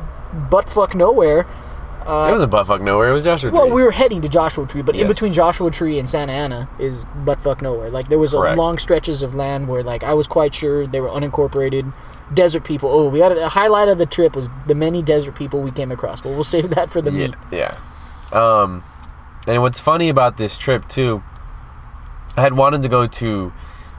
buttfuck 0.50 0.94
nowhere. 0.96 1.46
Uh, 2.06 2.28
it 2.30 2.34
was 2.34 2.42
a 2.42 2.48
buttfuck 2.48 2.82
nowhere. 2.82 3.10
It 3.10 3.14
was 3.14 3.24
Joshua 3.24 3.52
Tree. 3.52 3.60
Well, 3.60 3.70
we 3.70 3.84
were 3.84 3.92
heading 3.92 4.22
to 4.22 4.30
Joshua 4.30 4.66
Tree, 4.66 4.82
but 4.82 4.96
in 4.96 5.08
between 5.08 5.34
Joshua 5.34 5.70
Tree 5.70 6.00
and 6.00 6.10
Santa 6.10 6.34
Ana 6.34 6.70
is 6.80 7.06
buttfuck 7.24 7.62
nowhere. 7.62 7.90
Like 7.90 8.10
there 8.10 8.20
was 8.20 8.34
long 8.34 8.78
stretches 8.78 9.22
of 9.22 9.36
land 9.36 9.68
where 9.68 9.84
like 9.84 10.04
I 10.04 10.14
was 10.14 10.28
quite 10.28 10.56
sure 10.56 10.88
they 10.88 11.00
were 11.00 11.10
unincorporated 11.10 11.94
desert 12.34 12.64
people. 12.64 12.90
Oh, 12.90 13.10
we 13.10 13.20
got 13.20 13.32
a, 13.32 13.46
a 13.46 13.50
highlight 13.50 13.88
of 13.88 13.98
the 13.98 14.06
trip 14.06 14.36
was 14.36 14.50
the 14.68 14.76
many 14.76 15.02
desert 15.02 15.36
people 15.36 15.62
we 15.62 15.72
came 15.72 15.92
across. 15.92 16.22
But 16.22 16.30
we'll 16.30 16.44
save 16.44 16.72
that 16.72 16.90
for 16.90 17.02
the 17.02 17.12
yeah, 17.12 17.28
meat. 17.28 17.36
yeah. 17.52 17.78
Um, 18.32 18.84
and 19.48 19.62
what's 19.62 19.80
funny 19.80 20.10
about 20.10 20.38
this 20.38 20.58
trip 20.58 20.88
too, 20.88 21.24
I 22.38 22.42
had 22.42 22.54
wanted 22.54 22.84
to 22.84 22.90
go 22.90 23.08
to 23.08 23.52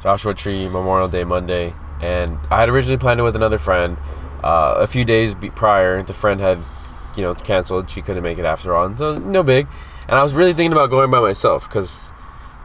Joshua 0.02 0.34
Tree 0.34 0.68
Memorial 0.68 1.08
Day 1.08 1.24
Monday, 1.24 1.74
and 2.00 2.38
I 2.50 2.60
had 2.60 2.68
originally 2.68 2.96
planned 2.96 3.20
it 3.20 3.22
with 3.22 3.36
another 3.36 3.58
friend. 3.58 3.96
Uh, 4.42 4.74
a 4.78 4.86
few 4.86 5.04
days 5.04 5.34
prior, 5.54 6.02
the 6.02 6.12
friend 6.12 6.40
had, 6.40 6.58
you 7.16 7.22
know, 7.22 7.34
canceled. 7.34 7.90
She 7.90 8.02
couldn't 8.02 8.22
make 8.22 8.38
it 8.38 8.44
after 8.44 8.74
all, 8.74 8.86
and 8.86 8.98
so 8.98 9.16
no 9.16 9.42
big. 9.42 9.66
And 10.08 10.18
I 10.18 10.22
was 10.22 10.34
really 10.34 10.52
thinking 10.52 10.72
about 10.72 10.90
going 10.90 11.10
by 11.10 11.20
myself 11.20 11.68
because, 11.68 12.12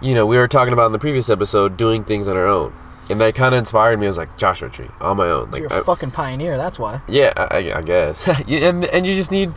you 0.02 0.14
know, 0.14 0.26
we 0.26 0.38
were 0.38 0.48
talking 0.48 0.74
about 0.74 0.88
in 0.88 0.92
the 0.92 1.00
previous 1.00 1.30
episode 1.30 1.78
doing 1.78 2.04
things 2.04 2.28
on 2.28 2.36
our 2.36 2.48
own, 2.48 2.74
and 3.10 3.20
that 3.22 3.36
kind 3.36 3.54
of 3.54 3.60
inspired 3.60 4.00
me. 4.00 4.08
I 4.08 4.10
was 4.10 4.18
like 4.18 4.38
Joshua 4.38 4.70
Tree 4.70 4.90
on 5.00 5.18
my 5.18 5.28
own, 5.30 5.52
like 5.52 5.62
You're 5.62 5.74
I- 5.74 5.78
a 5.80 5.84
fucking 5.84 6.12
pioneer. 6.12 6.58
That's 6.58 6.80
why. 6.80 7.02
yeah, 7.08 7.34
I, 7.38 7.58
I- 7.70 7.78
I 7.78 7.82
guess. 7.82 8.28
And 8.48 8.86
and 8.86 9.06
you 9.08 9.14
just 9.16 9.32
need 9.32 9.54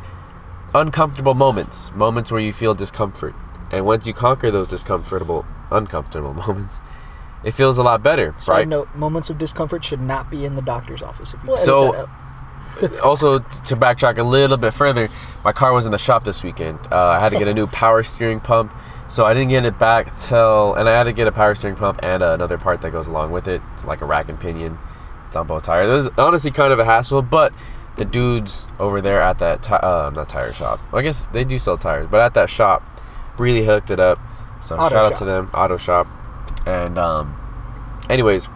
uncomfortable 0.75 1.35
moments, 1.35 1.90
moments 1.94 2.30
where 2.30 2.40
you 2.40 2.52
feel 2.52 2.75
discomfort. 2.75 3.35
And 3.73 3.87
once 3.87 4.06
you 4.06 4.12
conquer 4.14 4.50
those 4.50 4.68
discomfortable, 4.68 5.47
uncomfortable 5.70 6.35
moments, 6.47 6.80
it 7.44 7.52
feels 7.52 7.78
a 7.78 7.82
lot 7.82 8.02
better, 8.02 8.35
Side 8.40 8.52
right? 8.54 8.68
note: 8.68 8.94
moments 8.94 9.30
of 9.30 9.38
discomfort 9.38 9.85
should 9.85 10.00
not 10.00 10.30
be 10.30 10.44
in 10.44 10.54
the 10.54 10.62
doctor's 10.62 11.02
office. 11.02 11.32
If 11.35 11.42
you 11.44 11.50
edit 11.50 11.64
So-. 11.64 12.09
Also, 13.02 13.38
to 13.38 13.76
backtrack 13.76 14.18
a 14.18 14.22
little 14.22 14.56
bit 14.56 14.72
further, 14.72 15.08
my 15.44 15.52
car 15.52 15.72
was 15.72 15.86
in 15.86 15.92
the 15.92 15.98
shop 15.98 16.24
this 16.24 16.42
weekend. 16.42 16.78
Uh, 16.90 17.08
I 17.08 17.20
had 17.20 17.30
to 17.30 17.38
get 17.38 17.48
a 17.48 17.54
new 17.54 17.66
power 17.66 18.02
steering 18.02 18.40
pump, 18.40 18.72
so 19.08 19.24
I 19.24 19.34
didn't 19.34 19.48
get 19.48 19.64
it 19.64 19.78
back 19.78 20.14
till, 20.16 20.74
and 20.74 20.88
I 20.88 20.92
had 20.92 21.04
to 21.04 21.12
get 21.12 21.26
a 21.26 21.32
power 21.32 21.54
steering 21.54 21.76
pump 21.76 22.00
and 22.02 22.22
uh, 22.22 22.32
another 22.32 22.58
part 22.58 22.80
that 22.82 22.90
goes 22.90 23.08
along 23.08 23.32
with 23.32 23.48
it, 23.48 23.62
like 23.84 24.00
a 24.00 24.06
rack 24.06 24.28
and 24.28 24.38
pinion. 24.38 24.78
On 25.32 25.46
both 25.46 25.62
tires. 25.62 25.88
It 25.88 25.92
was 25.92 26.18
honestly 26.18 26.50
kind 26.50 26.72
of 26.72 26.80
a 26.80 26.84
hassle, 26.84 27.22
but 27.22 27.52
the 27.96 28.04
dudes 28.04 28.66
over 28.80 29.00
there 29.00 29.20
at 29.20 29.38
that 29.38 29.62
ti- 29.62 29.74
uh, 29.74 30.10
not 30.12 30.28
tire 30.28 30.52
shop. 30.52 30.80
I 30.92 31.02
guess 31.02 31.26
they 31.26 31.44
do 31.44 31.56
sell 31.56 31.78
tires, 31.78 32.08
but 32.10 32.18
at 32.18 32.34
that 32.34 32.50
shop, 32.50 32.82
really 33.38 33.64
hooked 33.64 33.92
it 33.92 34.00
up. 34.00 34.18
So 34.64 34.74
Auto 34.74 34.92
shout 34.92 35.04
out 35.04 35.16
to 35.18 35.24
them, 35.24 35.48
auto 35.54 35.76
shop. 35.76 36.08
And 36.66 36.98
um, 36.98 37.36
anyways, 38.10 38.48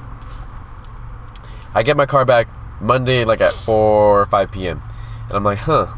I 1.74 1.84
get 1.84 1.96
my 1.96 2.06
car 2.06 2.24
back 2.24 2.48
Monday, 2.84 3.24
like 3.24 3.40
at 3.40 3.52
four 3.52 4.20
or 4.20 4.26
five 4.26 4.52
p.m. 4.52 4.82
And 5.28 5.32
I'm 5.32 5.44
like, 5.44 5.58
huh, 5.58 5.88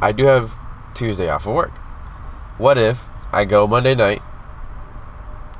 I 0.00 0.12
do 0.12 0.24
have 0.24 0.56
Tuesday 0.94 1.28
off 1.28 1.46
of 1.46 1.54
work. 1.54 1.72
What 2.58 2.78
if 2.78 3.04
I 3.32 3.44
go 3.44 3.66
Monday 3.66 3.94
night, 3.94 4.22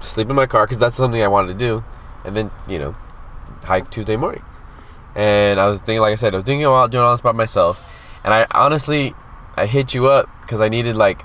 sleep 0.00 0.30
in 0.30 0.36
my 0.36 0.46
car 0.46 0.64
because 0.66 0.78
that's 0.78 0.96
something 0.96 1.22
I 1.22 1.28
wanted 1.28 1.48
to 1.48 1.58
do, 1.58 1.84
and 2.24 2.36
then 2.36 2.50
you 2.66 2.78
know, 2.78 2.96
hike 3.64 3.90
Tuesday 3.90 4.16
morning. 4.16 4.42
And 5.14 5.58
I 5.60 5.66
was 5.66 5.80
thinking, 5.80 6.00
like 6.00 6.12
I 6.12 6.16
said, 6.16 6.34
I 6.34 6.36
was 6.36 6.44
doing 6.44 6.60
it 6.60 6.64
all, 6.64 6.88
doing 6.88 7.04
all 7.04 7.12
this 7.12 7.20
by 7.22 7.32
myself. 7.32 8.20
And 8.24 8.34
I 8.34 8.46
honestly, 8.54 9.14
I 9.56 9.66
hit 9.66 9.94
you 9.94 10.06
up 10.08 10.28
because 10.42 10.60
I 10.60 10.68
needed 10.68 10.96
like, 10.96 11.22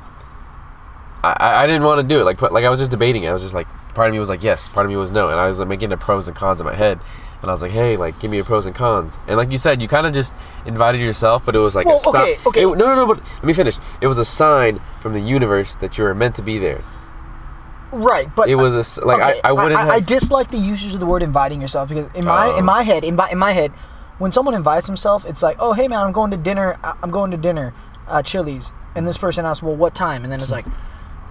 I, 1.24 1.34
I 1.34 1.64
I 1.64 1.68
didn't 1.68 1.84
want 1.84 2.02
to 2.02 2.08
do 2.08 2.22
it. 2.22 2.24
Like, 2.24 2.42
like 2.42 2.64
I 2.66 2.70
was 2.70 2.80
just 2.80 2.92
debating. 2.92 3.24
it. 3.24 3.28
I 3.28 3.34
was 3.34 3.42
just 3.42 3.54
like, 3.54 3.68
part 3.94 4.08
of 4.08 4.14
me 4.14 4.20
was 4.20 4.30
like 4.30 4.44
yes, 4.44 4.68
part 4.70 4.86
of 4.86 4.90
me 4.92 4.98
was 4.98 5.12
no, 5.12 5.30
and 5.30 5.40
I 5.40 5.48
was 5.48 5.60
like 5.60 5.68
making 5.68 5.90
the 5.90 5.98
pros 5.98 6.28
and 6.28 6.36
cons 6.36 6.60
in 6.60 6.66
my 6.66 6.76
head. 6.76 7.00
And 7.42 7.50
I 7.50 7.54
was 7.54 7.62
like, 7.64 7.72
hey, 7.72 7.98
like, 7.98 8.20
give 8.20 8.30
me 8.30 8.38
your 8.38 8.46
pros 8.46 8.66
and 8.68 8.76
cons. 8.76 9.18
And 9.28 9.36
like 9.36 9.52
you 9.52 9.58
said, 9.58 9.82
you 9.82 9.88
kind 9.88 10.06
of 10.06 10.14
just 10.14 10.34
invited 10.66 11.02
yourself, 11.02 11.44
but 11.46 11.56
it 11.56 11.60
was 11.60 11.74
like 11.76 11.88
Well, 11.88 11.96
a 11.96 12.00
sign. 12.00 12.22
okay, 12.22 12.38
okay. 12.46 12.62
no, 12.64 12.74
no, 12.74 12.96
no. 12.96 13.08
But 13.08 13.24
let 13.24 13.44
me 13.44 13.54
finish. 13.54 13.78
It 14.00 14.08
was 14.08 14.20
a 14.20 14.26
sign 14.26 14.80
from 15.02 15.14
the 15.14 15.20
universe 15.22 15.76
that 15.78 15.98
you 15.98 16.04
were 16.04 16.14
meant 16.14 16.36
to 16.36 16.44
be 16.44 16.60
there. 16.60 16.84
Right, 17.92 18.34
but 18.36 18.48
It 18.48 18.56
was 18.56 18.98
a 18.98 19.06
like 19.06 19.22
okay, 19.22 19.42
I, 19.44 19.50
I 19.50 19.52
wouldn't 19.52 19.76
I, 19.76 19.82
have. 19.82 19.90
I 19.90 20.00
dislike 20.00 20.50
the 20.50 20.58
usage 20.58 20.94
of 20.94 21.00
the 21.02 21.06
word 21.06 21.22
inviting 21.24 21.60
yourself 21.60 21.90
because 21.90 22.10
in 22.16 22.24
my 22.26 22.48
Oh. 22.48 22.58
in 22.58 22.64
my 22.64 22.84
head 22.84 23.04
in 23.04 23.18
my, 23.18 23.30
in 23.30 23.38
my 23.38 23.52
head 23.52 23.72
when 24.18 24.32
someone 24.32 24.54
invites 24.56 24.88
himself 24.88 25.26
it's 25.26 25.44
like 25.44 25.58
oh 25.60 25.74
hey 25.74 25.90
man 25.90 26.00
I'm 26.06 26.14
going 26.14 26.32
to 26.32 26.38
dinner 26.38 26.80
I'm 27.04 27.12
going 27.12 27.32
to 27.32 27.38
dinner 27.38 27.74
uh, 28.08 28.22
Chili's 28.24 28.72
and 28.96 29.06
this 29.06 29.18
person 29.18 29.46
asks 29.46 29.62
well 29.62 29.76
what 29.76 29.94
time 29.94 30.24
and 30.24 30.32
then 30.32 30.40
it's 30.40 30.52
like 30.52 30.66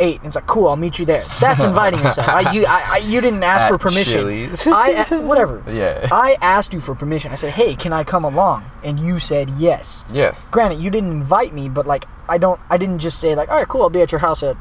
eight 0.00 0.16
and 0.16 0.26
it's 0.26 0.34
like 0.34 0.46
cool 0.46 0.68
I'll 0.68 0.76
meet 0.76 0.98
you 0.98 1.04
there 1.04 1.24
that's 1.40 1.62
inviting 1.62 2.00
yourself 2.00 2.28
I, 2.28 2.52
you 2.52 2.66
I, 2.66 2.94
I, 2.94 2.96
you 2.98 3.20
didn't 3.20 3.42
ask 3.42 3.62
At 3.64 3.68
for 3.68 3.78
permission 3.78 4.20
Chili's. 4.20 4.66
I 4.66 5.06
a- 5.08 5.20
whatever 5.20 5.62
Yeah. 5.70 6.08
I 6.10 6.36
asked 6.40 6.72
you 6.72 6.80
for 6.80 6.94
permission 6.94 7.30
I 7.32 7.36
said 7.36 7.52
hey 7.52 7.74
can 7.74 7.92
I 7.92 8.02
come 8.02 8.24
along 8.24 8.64
and 8.82 8.98
you 8.98 9.20
said 9.20 9.50
yes 9.50 10.04
yes. 10.10 10.48
granted 10.48 10.80
you 10.80 10.90
didn't 10.90 11.10
invite 11.10 11.52
me 11.52 11.68
but 11.68 11.86
like 11.86 12.06
I 12.28 12.38
don't 12.38 12.60
I 12.68 12.78
didn't 12.78 12.98
just 12.98 13.20
say 13.20 13.34
like 13.34 13.48
all 13.48 13.56
right 13.56 13.68
cool 13.68 13.82
I'll 13.82 13.90
be 13.90 14.02
at 14.02 14.10
your 14.12 14.20
house 14.20 14.42
at 14.42 14.56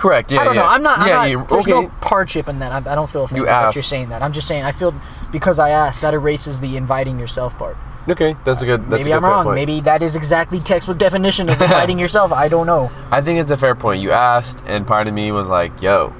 Correct. 0.00 0.32
Yeah. 0.32 0.40
I 0.40 0.44
don't 0.44 0.54
yeah. 0.54 0.62
know. 0.62 0.68
I'm 0.68 0.82
not. 0.82 1.06
Yeah. 1.06 1.20
I'm 1.20 1.32
not 1.40 1.48
there's 1.50 1.64
okay. 1.64 1.72
no 1.72 1.88
hardship 2.00 2.48
in 2.48 2.58
that. 2.60 2.72
I, 2.72 2.92
I 2.92 2.94
don't 2.94 3.10
feel 3.10 3.24
offended 3.24 3.42
You 3.42 3.46
that 3.46 3.74
you're 3.74 3.84
saying 3.84 4.08
that. 4.08 4.22
I'm 4.22 4.32
just 4.32 4.48
saying 4.48 4.64
I 4.64 4.72
feel 4.72 4.94
because 5.30 5.58
I 5.58 5.70
asked 5.70 6.00
that 6.00 6.14
erases 6.14 6.60
the 6.60 6.78
inviting 6.78 7.18
yourself 7.18 7.58
part. 7.58 7.76
Okay. 8.10 8.36
That's 8.44 8.62
a 8.62 8.66
good. 8.66 8.82
That's 8.90 9.00
Maybe 9.00 9.12
a 9.12 9.14
good 9.20 9.24
I'm 9.24 9.30
wrong. 9.30 9.44
point. 9.44 9.54
Maybe 9.56 9.80
that 9.82 10.02
is 10.02 10.16
exactly 10.16 10.60
textbook 10.60 10.98
definition 10.98 11.48
of 11.48 11.60
inviting 11.62 11.98
yourself. 11.98 12.32
I 12.32 12.48
don't 12.48 12.66
know. 12.66 12.90
I 13.10 13.20
think 13.20 13.40
it's 13.40 13.50
a 13.50 13.56
fair 13.56 13.74
point. 13.74 14.02
You 14.02 14.10
asked, 14.12 14.62
and 14.66 14.86
part 14.86 15.06
of 15.08 15.14
me 15.14 15.32
was 15.32 15.46
like, 15.48 15.80
"Yo, 15.82 16.12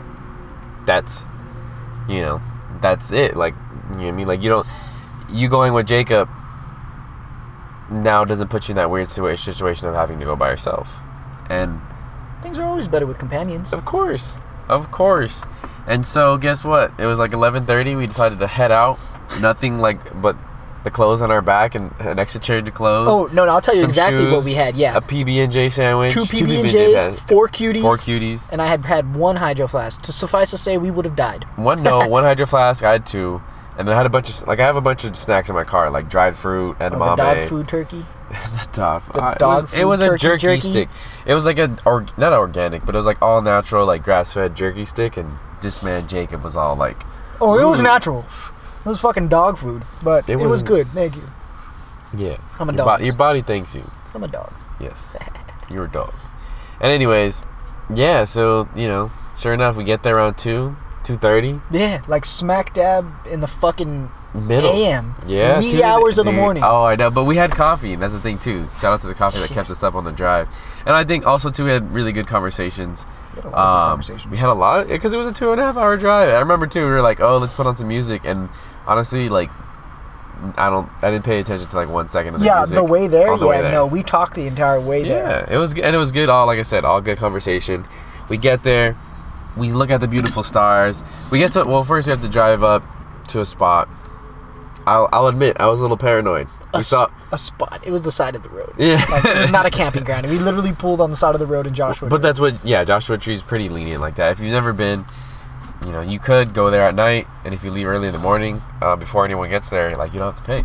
that's, 0.87 1.25
you 2.09 2.21
know, 2.21 2.41
that's 2.81 3.11
it." 3.13 3.37
Like, 3.37 3.55
you 3.93 3.97
know 3.97 4.03
what 4.05 4.09
I 4.09 4.13
mean? 4.13 4.29
Like, 4.29 4.43
you 4.43 4.51
don't, 4.51 4.67
you 5.31 5.49
going 5.49 5.73
with 5.73 5.87
Jacob 5.87 6.29
now 7.91 8.25
doesn't 8.25 8.49
put 8.49 8.69
you 8.69 8.73
in 8.73 8.77
that 8.77 8.91
weird 8.91 9.11
situation 9.11 9.89
of 9.89 9.95
having 9.95 10.19
to 10.21 10.25
go 10.25 10.37
by 10.37 10.51
yourself, 10.51 10.99
and 11.49 11.81
Things 12.43 12.57
are 12.57 12.65
always 12.65 12.89
better 12.89 13.05
with 13.07 13.19
companions. 13.19 13.73
of 13.73 13.85
course, 13.85 14.39
of 14.69 14.91
course. 14.91 15.43
And 15.87 16.07
so, 16.07 16.37
guess 16.39 16.65
what? 16.65 16.93
It 16.99 17.07
was 17.07 17.19
like 17.19 17.33
11:30. 17.33 17.97
We 17.97 18.07
decided 18.07 18.39
to 18.39 18.47
head 18.47 18.71
out. 18.71 18.99
Nothing 19.41 19.79
like 19.79 20.21
but 20.23 20.37
the 20.85 20.91
clothes 20.91 21.21
on 21.23 21.31
our 21.31 21.43
back 21.43 21.75
and 21.75 21.93
an 22.01 22.19
extra 22.19 22.41
change 22.41 22.67
of 22.69 22.75
clothes. 22.75 23.09
Oh 23.09 23.27
no, 23.33 23.45
no! 23.45 23.53
I'll 23.53 23.61
tell 23.61 23.77
you 23.77 23.85
exactly 23.85 24.31
what 24.31 24.45
we 24.45 24.55
had. 24.55 24.77
Yeah, 24.77 24.97
a 24.97 25.01
PB 25.01 25.43
and 25.45 25.53
J 25.53 25.69
sandwich, 25.69 26.13
two 26.15 26.21
PB 26.21 26.61
and 26.61 26.71
J's, 26.71 27.21
four 27.21 27.49
cuties, 27.49 27.83
four 27.83 27.97
cuties. 27.97 28.51
and 28.51 28.63
I 28.63 28.67
had 28.67 28.85
had 28.85 29.15
one 29.15 29.37
hydro 29.37 29.67
flask. 29.67 30.03
To 30.03 30.13
suffice 30.13 30.51
to 30.51 30.59
say, 30.59 30.79
we 30.79 30.91
would 30.91 31.05
have 31.05 31.17
died. 31.17 31.45
One 31.57 31.83
no, 31.83 32.07
one 32.09 32.25
hydro 32.25 32.47
flask. 32.47 32.83
I 32.85 32.93
had 32.93 33.05
two, 33.07 33.43
and 33.79 33.87
then 33.87 33.95
I 33.95 33.97
had 33.97 34.07
a 34.07 34.11
bunch 34.11 34.29
of 34.31 34.47
like 34.49 34.59
I 34.61 34.65
have 34.67 34.77
a 34.77 34.81
bunch 34.81 35.05
of 35.05 35.15
snacks 35.17 35.49
in 35.49 35.55
my 35.55 35.65
car, 35.65 35.91
like 35.91 36.09
dried 36.09 36.37
fruit, 36.37 36.77
Oh, 36.81 36.85
edamame. 36.91 37.17
the 37.17 37.23
dog 37.23 37.49
food 37.49 37.69
turkey. 37.69 38.05
the 38.31 38.69
dog, 38.73 39.03
The 39.13 39.21
uh, 39.21 39.35
dog 39.35 39.75
it 39.75 39.85
was, 39.85 40.01
it 40.01 40.09
was 40.11 40.23
a 40.23 40.29
jerky, 40.29 40.41
jerky? 40.41 40.61
stick. 40.61 40.89
It 41.27 41.35
was 41.35 41.45
like 41.47 41.59
a 41.59 41.77
or 41.85 42.07
not 42.17 42.33
organic, 42.33 42.87
but 42.87 42.95
it 42.95 42.99
was 42.99 43.07
like 43.07 43.21
all 43.21 43.43
natural, 43.43 43.85
like 43.87 44.03
grass 44.05 44.33
fed 44.33 44.55
jerky 44.55 44.85
stick. 44.85 45.17
And 45.17 45.31
this 45.61 45.83
man 45.83 46.07
Jacob 46.07 46.43
was 46.45 46.55
all 46.57 46.77
like, 46.77 47.03
Oh, 47.43 47.59
it 47.59 47.65
was 47.65 47.81
natural. 47.81 48.25
It 48.85 48.89
was 48.89 49.01
fucking 49.01 49.29
dog 49.29 49.59
food, 49.59 49.85
but 50.03 50.29
It 50.29 50.41
it, 50.41 50.47
was 50.47 50.63
good. 50.63 50.89
Thank 50.89 51.17
you. 51.17 51.23
yeah, 52.17 52.39
I'm 52.59 52.69
a 52.71 52.73
your, 52.73 52.85
dog. 52.85 53.03
your 53.03 53.15
body 53.15 53.43
thanks 53.43 53.75
you. 53.75 53.83
I'm 54.15 54.23
a 54.25 54.29
dog. 54.29 54.53
Yes, 54.81 55.17
you're 55.71 55.85
a 55.85 55.91
dog. 55.91 56.15
And 56.81 56.91
anyways, 56.91 57.43
yeah. 57.95 58.25
So 58.25 58.69
you 58.75 58.89
know, 58.89 59.11
sure 59.37 59.53
enough, 59.53 59.77
we 59.77 59.85
get 59.85 60.03
there 60.03 60.17
around 60.17 60.39
two, 60.39 60.77
two 61.05 61.17
thirty. 61.17 61.61
Yeah, 61.71 62.01
like 62.09 62.25
smack 62.25 62.73
dab 62.73 63.07
in 63.27 63.41
the 63.41 63.47
fucking 63.47 64.11
Middle. 64.33 64.71
AM. 64.73 65.15
Yeah, 65.27 65.59
Wee 65.59 65.83
hours 65.83 66.17
of 66.19 66.25
the 66.25 66.31
morning. 66.33 66.63
Oh, 66.65 66.85
I 66.85 66.95
know, 66.95 67.11
but 67.11 67.25
we 67.25 67.35
had 67.37 67.51
coffee, 67.51 67.93
and 67.93 68.01
that's 68.03 68.13
the 68.13 68.21
thing 68.21 68.39
too. 68.39 68.69
Shout 68.79 68.93
out 68.93 69.01
to 69.01 69.09
the 69.09 69.15
coffee 69.15 69.41
that 69.41 69.51
kept 69.51 69.71
us 69.71 69.83
up 69.83 69.95
on 69.97 70.05
the 70.05 70.13
drive, 70.13 70.49
and 70.87 70.95
I 70.95 71.03
think 71.05 71.27
also 71.27 71.51
too 71.51 71.65
we 71.65 71.71
had 71.73 71.93
really 71.93 72.13
good 72.13 72.29
conversations. 72.29 73.07
We 73.35 73.43
had 73.43 73.45
a 73.47 73.51
lot 73.51 73.59
Um, 73.59 73.89
conversations. 73.91 74.31
we 74.31 74.37
had 74.37 74.49
a 74.49 74.55
lot 74.55 74.87
because 74.89 75.13
it 75.13 75.17
was 75.17 75.27
a 75.27 75.33
two 75.33 75.51
and 75.51 75.61
a 75.61 75.65
half 75.65 75.77
hour 75.77 75.97
drive. 75.97 76.29
I 76.31 76.39
remember 76.39 76.67
too. 76.69 76.85
We 76.85 76.91
were 76.91 77.03
like, 77.03 77.19
oh, 77.21 77.39
let's 77.39 77.55
put 77.55 77.67
on 77.67 77.77
some 77.77 77.89
music, 77.89 78.23
and 78.25 78.49
honestly, 78.87 79.29
like, 79.29 79.51
I 80.57 80.71
don't, 80.71 80.89
I 81.03 81.11
didn't 81.11 81.25
pay 81.25 81.41
attention 81.41 81.69
to 81.69 81.77
like 81.77 81.89
one 81.89 82.09
second 82.09 82.35
of 82.35 82.41
the 82.41 82.47
yeah, 82.47 82.59
music. 82.61 82.77
the 82.77 82.85
way 82.85 83.09
there. 83.09 83.37
the 83.37 83.45
Yeah, 83.45 83.51
way 83.51 83.63
there. 83.63 83.73
no, 83.73 83.87
we 83.87 84.03
talked 84.05 84.37
the 84.37 84.47
entire 84.47 84.81
way 84.81 85.03
there. 85.03 85.45
Yeah, 85.49 85.55
it 85.55 85.59
was, 85.59 85.73
and 85.75 85.95
it 85.95 85.99
was 85.99 86.13
good. 86.13 86.29
All 86.29 86.47
like 86.47 86.59
I 86.61 86.63
said, 86.63 86.85
all 86.85 87.01
good 87.01 87.19
conversation. 87.19 87.85
We 88.29 88.37
get 88.37 88.63
there, 88.63 88.97
we 89.57 89.73
look 89.73 89.91
at 89.91 89.99
the 89.99 90.07
beautiful 90.09 90.45
stars. 90.45 91.03
We 91.33 91.41
get 91.41 91.51
to 91.53 91.65
well, 91.65 91.83
first 91.83 92.07
we 92.07 92.13
have 92.13 92.23
to 92.23 92.29
drive 92.29 92.63
up 92.63 92.85
to 93.29 93.41
a 93.41 93.45
spot. 93.45 93.89
I'll, 94.87 95.09
I'll 95.13 95.27
admit, 95.27 95.57
I 95.61 95.67
was 95.67 95.79
a 95.81 95.83
little 95.83 95.97
paranoid. 95.97 96.47
A, 96.73 96.79
We 96.79 96.81
s- 96.81 96.89
saw, 96.89 97.09
a 97.33 97.39
spot. 97.39 97.81
It 97.85 97.91
was 97.91 98.03
the 98.03 98.11
side 98.13 98.35
of 98.35 98.43
the 98.43 98.49
road. 98.49 98.73
yeah, 98.79 99.05
Like, 99.11 99.25
it 99.25 99.39
was 99.39 99.51
not 99.51 99.67
a 99.67 99.71
camping 99.81 100.05
ground. 100.05 100.29
We 100.29 100.39
literally 100.39 100.73
pulled 100.73 101.01
on 101.01 101.11
the 101.11 101.17
side 101.17 101.35
of 101.35 101.41
the 101.41 101.47
road 101.47 101.67
in 101.67 101.75
Joshua. 101.75 102.09
but 102.09 102.17
Tree. 102.19 102.23
that's 102.23 102.41
what, 102.41 102.65
yeah, 102.65 102.85
Joshua 102.85 103.19
Tree's 103.19 103.43
pretty 103.43 103.69
lenient 103.69 104.01
like 104.01 104.17
that. 104.17 104.33
If 104.33 104.41
you've 104.41 104.53
never 104.53 104.73
been, 104.73 105.05
you 105.85 105.93
know, 105.93 106.01
you 106.01 106.19
could 106.19 106.53
go 106.55 106.71
there 106.71 106.83
at 106.87 106.95
night, 106.95 107.27
and 107.45 107.53
if 107.55 107.63
you 107.65 107.71
leave 107.71 107.87
early 107.87 108.07
in 108.09 108.13
the 108.13 108.19
morning, 108.21 108.61
uh, 108.83 108.97
before 108.97 109.25
anyone 109.25 109.49
gets 109.51 109.69
there, 109.71 109.95
like 109.97 110.13
you 110.13 110.19
don't 110.19 110.35
have 110.35 110.45
to 110.45 110.47
pay. 110.47 110.65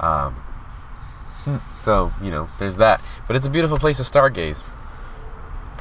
Um, 0.00 0.36
so 1.82 2.12
you 2.22 2.30
know, 2.30 2.48
there's 2.58 2.76
that. 2.76 3.00
But 3.26 3.36
it's 3.36 3.46
a 3.46 3.50
beautiful 3.50 3.78
place 3.78 3.96
to 3.98 4.02
stargaze. 4.02 4.62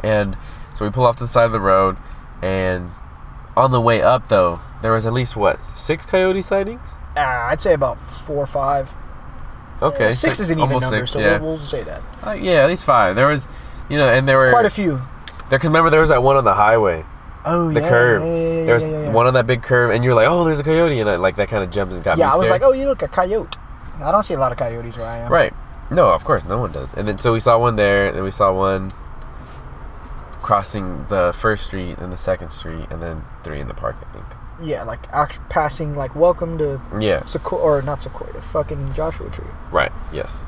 And 0.03 0.37
so 0.75 0.85
we 0.85 0.91
pull 0.91 1.05
off 1.05 1.17
to 1.17 1.23
the 1.25 1.27
side 1.27 1.45
of 1.45 1.51
the 1.51 1.59
road, 1.59 1.97
and 2.41 2.89
on 3.57 3.71
the 3.71 3.81
way 3.81 4.01
up, 4.01 4.29
though, 4.29 4.61
there 4.81 4.93
was 4.93 5.05
at 5.05 5.11
least 5.13 5.35
what 5.35 5.59
six 5.77 6.05
coyote 6.05 6.41
sightings. 6.41 6.93
Ah, 7.17 7.49
I'd 7.49 7.61
say 7.61 7.73
about 7.73 7.99
four 7.99 8.37
or 8.37 8.47
five. 8.47 8.91
Okay, 9.81 10.07
Uh, 10.07 10.11
six 10.11 10.39
is 10.39 10.49
an 10.49 10.59
even 10.59 10.79
number, 10.79 11.05
six, 11.05 11.11
so 11.11 11.19
yeah, 11.19 11.39
we'll, 11.39 11.55
we'll 11.55 11.65
say 11.65 11.83
that. 11.83 12.01
Uh, 12.25 12.31
yeah, 12.31 12.63
at 12.63 12.67
least 12.67 12.83
five. 12.83 13.15
There 13.15 13.27
was, 13.27 13.47
you 13.89 13.97
know, 13.97 14.09
and 14.09 14.27
there 14.27 14.37
were 14.37 14.49
Quite 14.51 14.65
a 14.65 14.69
few. 14.69 15.01
There, 15.49 15.57
cause 15.57 15.67
remember 15.67 15.89
there 15.89 16.01
was 16.01 16.09
that 16.09 16.21
one 16.21 16.35
on 16.35 16.43
the 16.43 16.53
highway, 16.53 17.05
Oh 17.45 17.71
the 17.71 17.79
yeah. 17.79 17.89
curve. 17.89 18.21
Yeah, 18.21 18.27
yeah, 18.27 18.59
yeah, 18.59 18.65
there 18.65 18.73
was 18.75 18.83
yeah, 18.83 18.89
yeah, 18.89 19.03
yeah. 19.05 19.11
one 19.11 19.25
on 19.25 19.33
that 19.33 19.47
big 19.47 19.63
curve, 19.63 19.91
and 19.91 20.03
you're 20.03 20.13
like, 20.13 20.27
oh, 20.27 20.43
there's 20.43 20.59
a 20.59 20.63
coyote, 20.63 20.99
and 20.99 21.09
I, 21.09 21.15
like 21.15 21.37
that 21.37 21.47
kind 21.47 21.63
of 21.63 21.71
jumped 21.71 21.93
and 21.93 22.03
got 22.03 22.17
me. 22.17 22.21
Yeah, 22.23 22.33
I 22.33 22.37
was 22.37 22.49
like, 22.49 22.61
oh, 22.61 22.73
you 22.73 22.87
look 22.87 23.01
a 23.01 23.07
coyote. 23.07 23.57
I 24.01 24.11
don't 24.11 24.23
see 24.23 24.33
a 24.33 24.39
lot 24.39 24.51
of 24.51 24.57
coyotes 24.57 24.97
where 24.97 25.07
I 25.07 25.17
am. 25.19 25.31
Right. 25.31 25.53
No, 25.91 26.09
of 26.11 26.23
course, 26.23 26.43
no 26.45 26.59
one 26.59 26.71
does. 26.71 26.93
And 26.93 27.07
then 27.07 27.17
so 27.17 27.33
we 27.33 27.39
saw 27.39 27.57
one 27.57 27.75
there, 27.77 28.09
and 28.09 28.23
we 28.23 28.31
saw 28.31 28.53
one 28.53 28.91
crossing 30.41 31.05
the 31.09 31.33
first 31.35 31.63
street 31.65 31.97
and 31.97 32.11
the 32.11 32.17
second 32.17 32.51
street, 32.51 32.85
and 32.91 33.01
then 33.01 33.23
three 33.43 33.59
in 33.59 33.67
the 33.67 33.73
park, 33.73 33.95
I 34.01 34.13
think. 34.13 34.25
Yeah, 34.61 34.83
like 34.83 34.99
act- 35.13 35.39
passing, 35.49 35.95
like 35.95 36.15
welcome 36.15 36.57
to 36.57 36.81
Yeah. 36.99 37.23
Sequoia 37.25 37.61
or 37.61 37.81
not 37.81 38.01
Sequoia, 38.01 38.41
fucking 38.41 38.93
Joshua 38.93 39.29
Tree. 39.29 39.45
Right. 39.71 39.91
Yes. 40.11 40.45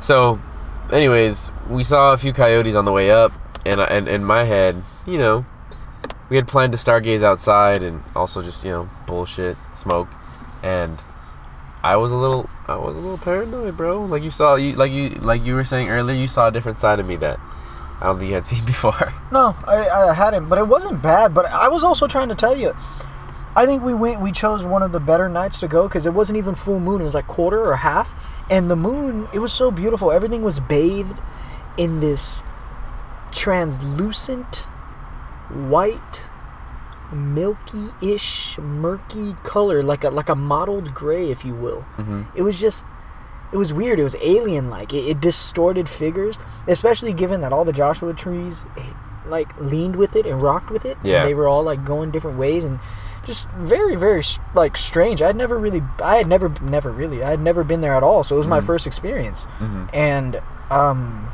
So, 0.00 0.40
anyways, 0.90 1.50
we 1.68 1.82
saw 1.84 2.12
a 2.12 2.16
few 2.16 2.32
coyotes 2.32 2.74
on 2.76 2.84
the 2.84 2.92
way 2.92 3.10
up, 3.10 3.32
and 3.64 3.80
uh, 3.80 3.84
and 3.90 4.08
in 4.08 4.24
my 4.24 4.44
head, 4.44 4.82
you 5.06 5.18
know, 5.18 5.44
we 6.28 6.36
had 6.36 6.48
planned 6.48 6.72
to 6.72 6.78
stargaze 6.78 7.22
outside 7.22 7.82
and 7.82 8.02
also 8.16 8.42
just 8.42 8.64
you 8.64 8.70
know 8.70 8.88
bullshit 9.06 9.56
smoke, 9.72 10.08
and 10.62 10.98
I 11.82 11.96
was 11.96 12.10
a 12.12 12.16
little 12.16 12.48
I 12.66 12.76
was 12.76 12.96
a 12.96 12.98
little 13.00 13.18
paranoid, 13.18 13.76
bro. 13.76 14.00
Like 14.02 14.22
you 14.22 14.30
saw 14.30 14.54
you 14.54 14.72
like 14.76 14.92
you 14.92 15.10
like 15.10 15.44
you 15.44 15.54
were 15.54 15.64
saying 15.64 15.88
earlier, 15.90 16.16
you 16.16 16.26
saw 16.28 16.48
a 16.48 16.50
different 16.50 16.78
side 16.78 16.98
of 17.00 17.06
me 17.06 17.16
that 17.16 17.38
I 18.00 18.06
don't 18.06 18.18
think 18.18 18.28
you 18.30 18.34
had 18.34 18.44
seen 18.52 18.64
before. 18.64 19.12
No, 19.30 19.54
I, 19.66 19.88
I 19.88 20.14
hadn't, 20.14 20.48
but 20.48 20.58
it 20.58 20.66
wasn't 20.66 21.02
bad. 21.02 21.34
But 21.34 21.46
I 21.46 21.68
was 21.68 21.84
also 21.84 22.06
trying 22.08 22.28
to 22.30 22.34
tell 22.34 22.56
you, 22.56 22.72
I 23.54 23.66
think 23.66 23.82
we 23.82 23.92
went, 23.94 24.20
we 24.20 24.32
chose 24.32 24.64
one 24.64 24.82
of 24.82 24.92
the 24.92 25.00
better 25.00 25.28
nights 25.28 25.60
to 25.60 25.68
go 25.68 25.86
because 25.88 26.06
it 26.06 26.14
wasn't 26.14 26.38
even 26.38 26.54
full 26.54 26.80
moon. 26.80 27.00
It 27.00 27.04
was 27.04 27.14
like 27.14 27.26
quarter 27.26 27.62
or 27.62 27.76
half, 27.76 28.14
and 28.50 28.70
the 28.70 28.76
moon, 28.76 29.28
it 29.32 29.40
was 29.40 29.52
so 29.52 29.70
beautiful. 29.70 30.10
Everything 30.10 30.42
was 30.42 30.58
bathed 30.60 31.20
in 31.76 32.00
this 32.00 32.44
translucent, 33.30 34.66
white, 35.68 36.28
milky-ish, 37.12 38.58
murky 38.58 39.34
color, 39.42 39.82
like 39.82 40.04
a 40.04 40.10
like 40.10 40.28
a 40.28 40.34
mottled 40.34 40.94
gray, 40.94 41.30
if 41.30 41.44
you 41.44 41.54
will. 41.54 41.84
Mhm. 41.98 42.26
It 42.34 42.42
was 42.42 42.60
just, 42.60 42.86
it 43.52 43.56
was 43.56 43.72
weird. 43.72 43.98
It 43.98 44.04
was 44.04 44.16
alien 44.22 44.70
like. 44.70 44.92
It, 44.92 45.06
it 45.08 45.20
distorted 45.20 45.88
figures, 45.88 46.38
especially 46.66 47.12
given 47.12 47.40
that 47.42 47.52
all 47.52 47.64
the 47.64 47.72
Joshua 47.72 48.14
trees 48.14 48.64
eh, 48.78 48.82
like 49.26 49.58
leaned 49.60 49.96
with 49.96 50.16
it 50.16 50.24
and 50.26 50.40
rocked 50.42 50.70
with 50.70 50.84
it. 50.84 50.96
Yeah. 51.02 51.18
And 51.18 51.28
they 51.28 51.34
were 51.34 51.48
all 51.48 51.62
like 51.62 51.84
going 51.84 52.10
different 52.10 52.38
ways 52.38 52.64
and 52.64 52.78
just 53.26 53.48
very 53.50 53.94
very 53.96 54.22
like 54.54 54.76
strange. 54.76 55.22
I'd 55.22 55.36
never 55.36 55.58
really 55.58 55.82
I 56.02 56.16
had 56.16 56.26
never 56.26 56.48
never 56.60 56.90
really 56.90 57.22
I 57.22 57.30
had 57.30 57.40
never 57.40 57.62
been 57.64 57.80
there 57.80 57.94
at 57.94 58.02
all. 58.02 58.24
So 58.24 58.34
it 58.34 58.38
was 58.38 58.46
my 58.46 58.60
first 58.60 58.86
experience. 58.86 59.46
And 59.92 60.40
um 60.70 61.28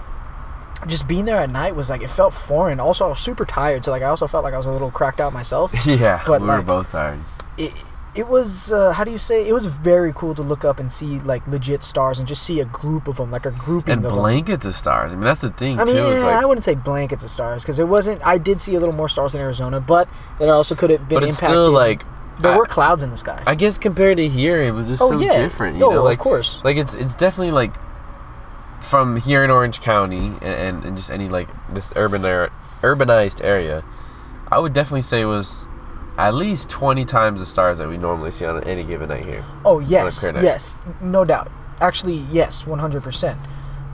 just 0.87 1.09
being 1.09 1.25
there 1.25 1.38
at 1.38 1.50
night 1.50 1.75
was 1.75 1.90
like 1.90 2.02
it 2.02 2.09
felt 2.11 2.33
foreign. 2.35 2.78
Also, 2.78 3.04
I 3.04 3.09
was 3.09 3.18
super 3.18 3.45
tired, 3.45 3.85
so 3.85 3.90
like 3.90 4.02
I 4.02 4.07
also 4.07 4.26
felt 4.28 4.45
like 4.45 4.54
I 4.54 4.57
was 4.57 4.66
a 4.66 4.71
little 4.71 4.90
cracked 4.92 5.21
out 5.21 5.33
myself. 5.33 5.73
yeah, 5.87 6.23
But, 6.25 6.40
we 6.40 6.47
were 6.47 6.62
both 6.62 6.92
tired. 6.92 7.18
it, 7.57 7.73
it 8.18 8.26
was 8.26 8.72
uh, 8.72 8.92
how 8.92 9.04
do 9.04 9.10
you 9.10 9.18
say 9.18 9.46
it 9.46 9.52
was 9.52 9.66
very 9.66 10.12
cool 10.12 10.34
to 10.34 10.42
look 10.42 10.64
up 10.64 10.80
and 10.80 10.90
see 10.90 11.18
like 11.20 11.46
legit 11.46 11.84
stars 11.84 12.18
and 12.18 12.26
just 12.26 12.42
see 12.42 12.58
a 12.60 12.64
group 12.64 13.06
of 13.08 13.16
them 13.18 13.30
like 13.30 13.46
a 13.46 13.50
grouping 13.52 13.92
And 13.98 14.04
of 14.04 14.12
blankets 14.12 14.66
of 14.66 14.75
stars. 14.76 15.12
I 15.12 15.14
mean, 15.14 15.25
that's 15.25 15.40
the 15.42 15.50
thing 15.50 15.78
I 15.78 15.84
mean, 15.84 15.94
too. 15.94 16.00
Yeah, 16.02 16.22
like, 16.25 16.42
I 16.42 16.44
wouldn't 16.44 16.64
say 16.64 16.75
blankets 16.75 17.22
of 17.22 17.30
stars 17.30 17.62
because 17.62 17.78
it 17.78 17.87
wasn't. 17.88 18.20
I 18.26 18.37
did 18.38 18.60
see 18.60 18.75
a 18.75 18.80
little 18.80 18.94
more 18.94 19.08
stars 19.08 19.34
in 19.34 19.40
Arizona, 19.40 19.80
but 19.80 20.08
it 20.40 20.48
also 20.48 20.75
could 20.75 20.90
have 20.90 21.08
been 21.08 21.16
but 21.20 21.25
it's 21.25 21.37
impacted. 21.38 21.48
still 21.54 21.70
like. 21.70 22.02
there 22.40 22.52
I- 22.54 22.56
were 22.56 22.66
clouds 22.66 23.02
in 23.04 23.10
the 23.10 23.16
sky. 23.16 23.40
I 23.46 23.54
guess 23.54 23.78
compared 23.78 24.16
to 24.16 24.28
here, 24.28 24.62
it 24.62 24.72
was 24.72 24.87
just 24.88 25.00
Oh, 25.02 25.10
so 25.12 25.18
yeah. 25.20 25.38
different. 25.40 25.75
You 25.76 25.80
No, 25.82 25.90
know, 25.90 25.98
of 26.00 26.04
like 26.04 26.18
course. 26.18 26.58
like 26.64 26.76
it's 26.76 26.94
it's 26.96 27.14
definitely 27.14 27.52
like 27.52 27.72
from 28.80 29.16
here 29.20 29.44
in 29.44 29.50
Orange 29.50 29.80
County 29.80 30.26
and, 30.42 30.42
and, 30.42 30.84
and 30.84 30.96
just 30.96 31.10
any 31.10 31.28
like 31.28 31.48
this 31.72 31.92
urban 31.94 32.25
area, 32.25 32.50
urbanized 32.82 33.44
area. 33.44 33.84
I 34.50 34.58
would 34.58 34.72
definitely 34.72 35.02
say 35.02 35.20
it 35.20 35.26
was 35.26 35.66
at 36.18 36.34
least 36.34 36.68
twenty 36.68 37.04
times 37.04 37.40
the 37.40 37.46
stars 37.46 37.78
that 37.78 37.88
we 37.88 37.96
normally 37.96 38.32
see 38.32 38.44
on 38.44 38.62
any 38.64 38.84
given 38.84 39.08
night 39.08 39.25
here. 39.25 39.44
oh 39.64 39.78
yes, 39.78 40.22
yes, 40.42 40.78
no 41.00 41.25
doubt. 41.25 41.50
Actually, 41.80 42.26
yes, 42.30 42.66
one 42.66 42.80
hundred 42.80 43.02
percent. 43.02 43.38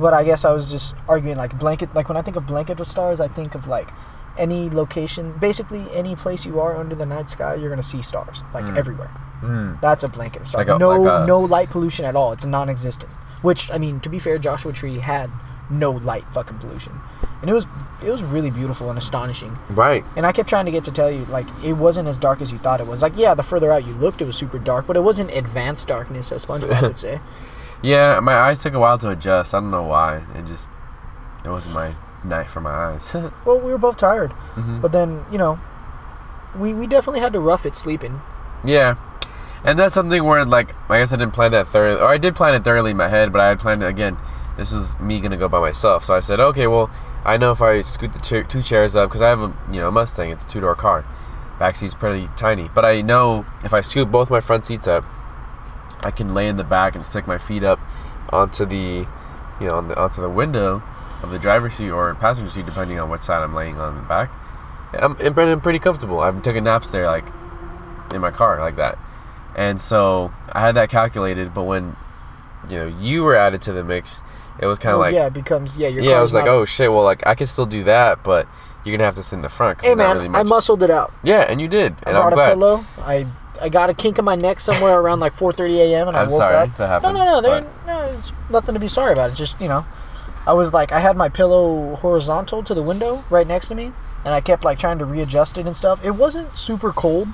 But 0.01 0.13
I 0.13 0.25
guess 0.25 0.45
I 0.45 0.53
was 0.53 0.71
just 0.71 0.97
arguing 1.07 1.37
like 1.37 1.57
blanket. 1.59 1.95
Like 1.95 2.09
when 2.09 2.17
I 2.17 2.23
think 2.23 2.37
of 2.37 2.47
blanket 2.47 2.81
of 2.81 2.87
stars, 2.87 3.21
I 3.21 3.29
think 3.29 3.55
of 3.55 3.69
like 3.69 3.91
any 4.39 4.71
location, 4.71 5.37
basically 5.39 5.87
any 5.93 6.17
place 6.17 6.45
you 6.45 6.61
are 6.61 6.77
under 6.77 6.95
the 6.95 7.07
night 7.07 7.31
sky, 7.31 7.55
you're 7.55 7.71
gonna 7.71 7.83
see 7.83 8.03
stars 8.03 8.43
like 8.53 8.65
mm. 8.65 8.77
everywhere. 8.77 9.11
Mm. 9.43 9.81
That's 9.81 10.03
a 10.03 10.09
blanket 10.09 10.43
of 10.43 10.49
stars. 10.49 10.67
Like 10.67 10.77
a- 10.77 10.79
no, 10.79 10.89
like 10.89 11.23
a- 11.23 11.27
no 11.27 11.41
light 11.41 11.71
pollution 11.71 12.05
at 12.05 12.17
all. 12.17 12.33
It's 12.33 12.47
non-existent. 12.47 13.11
Which 13.43 13.71
I 13.71 13.79
mean, 13.79 14.01
to 14.01 14.09
be 14.09 14.19
fair, 14.19 14.39
Joshua 14.39 14.73
Tree 14.73 14.99
had 14.99 15.31
no 15.71 15.91
light 15.91 16.25
fucking 16.33 16.59
pollution, 16.59 16.99
and 17.41 17.51
it 17.51 17.55
was 17.55 17.67
it 18.03 18.11
was 18.11 18.23
really 18.23 18.51
beautiful 18.51 18.91
and 18.91 18.99
astonishing. 18.99 19.57
Right. 19.71 20.05
And 20.17 20.27
I 20.27 20.33
kept 20.33 20.49
trying 20.49 20.67
to 20.67 20.71
get 20.73 20.85
to 20.85 20.93
tell 20.93 21.11
you 21.11 21.25
like 21.27 21.47
it 21.63 21.73
wasn't 21.75 22.09
as 22.09 22.17
dark 22.17 22.41
as 22.41 22.51
you 22.53 22.59
thought 22.59 22.81
it 22.81 22.87
was. 22.87 23.03
Like 23.03 23.17
yeah, 23.17 23.35
the 23.35 23.43
further 23.43 23.71
out 23.73 23.87
you 23.87 23.95
looked, 23.95 24.21
it 24.21 24.27
was 24.27 24.37
super 24.37 24.59
dark, 24.59 24.87
but 24.87 24.97
it 24.97 25.03
wasn't 25.03 25.31
advanced 25.31 25.87
darkness 25.89 26.31
as 26.33 26.45
SpongeBob 26.45 26.83
would 26.83 26.99
say. 27.07 27.21
Yeah, 27.83 28.21
my 28.21 28.35
eyes 28.35 28.63
took 28.63 28.75
a 28.75 28.79
while 28.79 28.99
to 28.99 29.11
adjust. 29.11 29.55
I 29.55 29.61
don't 29.61 29.71
know 29.71 29.83
why. 29.85 30.25
It 30.35 30.47
just 30.47 30.71
it 31.45 31.49
wasn't 31.51 31.75
my 31.75 31.93
night 32.29 32.49
for 32.51 32.61
my 32.61 32.71
eyes. 32.71 33.13
Well, 33.45 33.59
we 33.61 33.71
were 33.71 33.79
both 33.79 33.97
tired, 33.99 34.31
Mm-hmm. 34.57 34.81
but 34.81 34.93
then 34.93 35.25
you 35.31 35.39
know, 35.39 35.61
we 36.59 36.73
we 36.75 36.87
definitely 36.87 37.21
had 37.21 37.33
to 37.35 37.41
rough 37.41 37.67
it 37.67 37.77
sleeping. 37.77 38.21
Yeah. 38.65 38.97
And 39.67 39.79
that's 39.79 39.95
something 39.95 40.23
where, 40.25 40.45
like, 40.45 40.75
I 40.91 40.99
guess 40.99 41.13
I 41.15 41.17
didn't 41.17 41.33
plan 41.33 41.53
that 41.53 41.67
thoroughly, 41.69 41.99
or 41.99 42.07
I 42.09 42.19
did 42.19 42.37
plan 42.37 42.53
it 42.55 42.65
thoroughly 42.65 42.91
in 42.91 42.99
my 42.99 43.09
head, 43.09 43.33
but 43.33 43.41
I 43.41 43.49
had 43.49 43.59
planned 43.61 43.83
it 43.83 43.87
again. 43.87 44.19
This 44.59 44.73
was 44.73 44.99
me 45.01 45.21
gonna 45.21 45.39
go 45.39 45.49
by 45.49 45.59
myself, 45.59 46.05
so 46.05 46.15
I 46.15 46.21
said, 46.21 46.39
okay, 46.39 46.67
well, 46.67 46.91
I 47.25 47.37
know 47.37 47.53
if 47.53 47.63
I 47.63 47.83
scoot 47.83 48.13
the 48.13 48.19
chair, 48.19 48.43
two 48.43 48.63
chairs 48.63 48.95
up, 48.95 49.09
because 49.09 49.23
I 49.23 49.29
have 49.31 49.41
a, 49.41 49.55
you 49.73 49.81
know, 49.81 49.91
Mustang, 49.91 50.31
it's 50.31 50.45
a 50.45 50.49
two 50.49 50.61
door 50.61 50.75
car, 50.75 51.05
back 51.59 51.77
seat's 51.77 51.95
pretty 51.95 52.29
tiny, 52.37 52.69
but 52.75 52.85
I 52.85 53.01
know 53.01 53.47
if 53.65 53.73
I 53.73 53.81
scoot 53.81 54.11
both 54.11 54.31
my 54.31 54.41
front 54.41 54.67
seats 54.67 54.87
up, 54.87 55.05
I 56.03 56.11
can 56.11 56.35
lay 56.35 56.49
in 56.49 56.57
the 56.57 56.65
back 56.65 56.95
and 56.95 57.07
stick 57.07 57.27
my 57.27 57.39
feet 57.39 57.65
up 57.65 57.81
onto 58.29 58.67
the, 58.67 59.07
you 59.61 59.69
know, 59.69 59.77
on 59.77 59.89
the, 59.89 59.99
onto 59.99 60.21
the 60.21 60.29
window 60.29 60.83
of 61.23 61.31
the 61.31 61.39
driver's 61.39 61.75
seat 61.75 61.91
or 61.91 62.15
passenger 62.15 62.51
seat, 62.51 62.67
depending 62.67 62.99
on 63.01 63.09
which 63.09 63.23
side 63.23 63.43
I'm 63.43 63.55
laying 63.55 63.79
on 63.79 63.97
the 63.97 64.03
back. 64.03 64.31
I'm, 64.93 65.17
I'm 65.19 65.61
pretty 65.61 65.79
comfortable. 65.79 66.21
I've 66.21 66.43
taken 66.43 66.65
naps 66.65 66.91
there, 66.91 67.07
like, 67.07 67.27
in 68.13 68.21
my 68.21 68.31
car 68.31 68.61
like 68.61 68.77
that. 68.77 68.99
And 69.57 69.81
so 69.81 70.33
I 70.53 70.61
had 70.61 70.75
that 70.77 70.91
calculated, 70.91 71.55
but 71.55 71.65
when 71.65 71.97
you 72.69 72.77
know 72.77 72.87
you 72.87 73.23
were 73.23 73.35
added 73.35 73.63
to 73.63 73.73
the 73.73 73.85
mix, 73.85 74.21
it 74.61 74.67
was 74.67 74.79
kind 74.79 74.93
of 74.93 74.99
Well, 75.01 75.09
like 75.09 75.15
yeah, 75.15 75.21
yeah, 75.23 75.27
it 75.27 75.33
becomes 75.35 75.77
yeah. 75.77 75.89
Your 75.89 76.17
I 76.19 76.23
was 76.23 76.35
like, 76.35 76.47
oh 76.47 76.65
shit, 76.65 76.91
well 76.91 77.03
like 77.05 77.27
I 77.27 77.35
can 77.35 77.47
still 77.47 77.67
do 77.67 77.85
that, 77.85 78.23
but 78.23 78.47
you're 78.85 78.97
gonna 78.97 79.05
have 79.07 79.15
to 79.17 79.23
sit 79.23 79.37
in 79.37 79.43
the 79.43 79.49
front. 79.49 79.79
'cause 79.79 79.87
Hey 79.87 79.95
man, 79.95 80.17
really 80.19 80.29
I 80.39 80.43
muscled 80.43 80.83
it 80.83 80.91
out. 80.91 81.13
Yeah, 81.23 81.41
and 81.49 81.61
you 81.61 81.69
did, 81.69 81.95
I 82.05 82.11
and 82.11 82.19
I'm 82.19 82.33
a 82.33 82.35
glad. 82.35 82.49
pillow. 82.51 82.85
I 83.03 83.27
I 83.61 83.69
got 83.69 83.89
a 83.89 83.95
kink 83.95 84.19
in 84.19 84.25
my 84.25 84.35
neck 84.35 84.59
somewhere 84.61 84.99
around 85.01 85.21
like 85.21 85.33
4:30 85.35 85.79
a.m. 85.79 86.09
and 86.09 86.17
I 86.17 86.23
I'm 86.23 86.31
woke 86.31 86.39
sorry 86.39 86.57
up. 86.57 86.77
that 86.77 86.87
happened, 86.89 87.15
no, 87.15 87.25
no, 87.25 87.31
no, 87.33 87.41
there, 87.41 87.61
but- 87.63 87.87
no, 87.87 88.17
nothing 88.51 88.75
to 88.75 88.81
be 88.81 88.89
sorry 88.89 89.13
about. 89.13 89.31
It's 89.31 89.39
just 89.39 89.61
you 89.61 89.69
know, 89.69 89.87
I 90.47 90.53
was 90.53 90.73
like, 90.73 90.93
I 90.93 90.99
had 91.01 91.17
my 91.17 91.29
pillow 91.29 91.95
horizontal 91.97 92.63
to 92.65 92.75
the 92.75 92.83
window 92.83 93.25
right 93.31 93.47
next 93.47 93.69
to 93.69 93.75
me, 93.75 93.93
and 94.25 94.35
I 94.35 94.41
kept 94.41 94.65
like 94.65 94.79
trying 94.79 94.99
to 94.99 95.05
readjust 95.05 95.57
it 95.57 95.67
and 95.67 95.77
stuff. 95.77 96.05
It 96.05 96.13
wasn't 96.17 96.57
super 96.59 96.93
cold. 96.93 97.29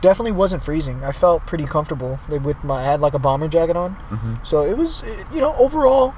Definitely 0.00 0.32
wasn't 0.32 0.62
freezing. 0.62 1.02
I 1.04 1.10
felt 1.12 1.44
pretty 1.44 1.64
comfortable 1.66 2.18
with 2.28 2.62
my. 2.64 2.80
I 2.82 2.84
had 2.84 3.00
like 3.00 3.14
a 3.14 3.18
bomber 3.18 3.48
jacket 3.48 3.76
on, 3.76 3.96
Mm-hmm. 4.10 4.34
so 4.44 4.62
it 4.62 4.76
was 4.78 5.02
you 5.32 5.40
know 5.40 5.54
overall. 5.56 6.14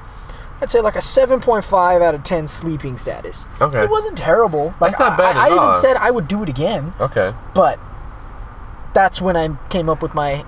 I'd 0.61 0.71
say 0.71 0.81
like 0.81 0.95
a 0.97 1.01
7.5 1.01 2.03
out 2.03 2.15
of 2.15 2.23
10 2.23 2.47
sleeping 2.49 2.97
status. 2.99 3.47
Okay. 3.61 3.83
It 3.85 3.91
wasn't 3.91 4.19
terrible. 4.19 4.75
Like 4.81 4.93
That's 4.93 4.99
not 4.99 5.17
bad 5.19 5.37
I, 5.37 5.49
I 5.49 5.55
even 5.55 5.75
said 5.75 5.97
I 5.97 6.11
would 6.11 6.29
do 6.29 6.43
it 6.43 6.49
again. 6.49 6.93
Okay. 7.01 7.35
But 7.55 7.79
that's 8.93 9.21
when 9.21 9.37
I 9.37 9.57
came 9.69 9.89
up 9.89 10.03
with 10.03 10.15
my 10.15 10.45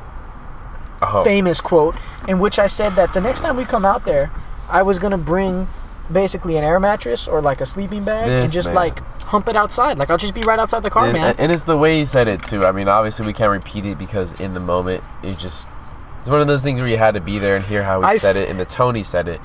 Oh. 1.04 1.24
famous 1.24 1.60
quote, 1.60 1.96
in 2.28 2.38
which 2.38 2.60
I 2.60 2.68
said 2.68 2.90
that 2.90 3.12
the 3.12 3.20
next 3.20 3.40
time 3.40 3.56
we 3.56 3.64
come 3.64 3.84
out 3.84 4.04
there, 4.04 4.30
I 4.68 4.82
was 4.82 5.00
gonna 5.00 5.18
bring 5.18 5.66
basically 6.12 6.56
an 6.56 6.62
air 6.62 6.78
mattress 6.78 7.26
or 7.26 7.40
like 7.40 7.60
a 7.60 7.66
sleeping 7.66 8.04
bag 8.04 8.28
and 8.28 8.52
just 8.52 8.68
man. 8.68 8.76
like 8.76 8.98
hump 9.24 9.48
it 9.48 9.56
outside. 9.56 9.98
Like 9.98 10.10
I'll 10.10 10.18
just 10.18 10.32
be 10.34 10.42
right 10.42 10.60
outside 10.60 10.84
the 10.84 10.90
car, 10.90 11.04
and, 11.06 11.14
man. 11.14 11.34
and 11.38 11.50
it's 11.50 11.64
the 11.64 11.76
way 11.76 11.98
he 11.98 12.04
said 12.04 12.28
it 12.28 12.44
too. 12.44 12.64
I 12.64 12.70
mean, 12.70 12.88
obviously 12.88 13.26
we 13.26 13.32
can't 13.32 13.50
repeat 13.50 13.84
it 13.84 13.98
because 13.98 14.38
in 14.40 14.54
the 14.54 14.60
moment 14.60 15.02
it 15.24 15.38
just 15.38 15.68
it's 16.22 16.30
one 16.30 16.40
of 16.40 16.46
those 16.46 16.62
things 16.62 16.80
where 16.80 16.88
you 16.88 16.96
had 16.96 17.14
to 17.14 17.20
be 17.20 17.38
there 17.38 17.56
and 17.56 17.64
hear 17.64 17.82
how 17.82 18.00
he 18.00 18.06
I 18.06 18.16
said 18.18 18.36
f- 18.36 18.44
it 18.44 18.48
and 18.50 18.58
the 18.58 18.64
tone 18.64 18.94
he 18.94 19.02
said 19.02 19.28
it. 19.28 19.40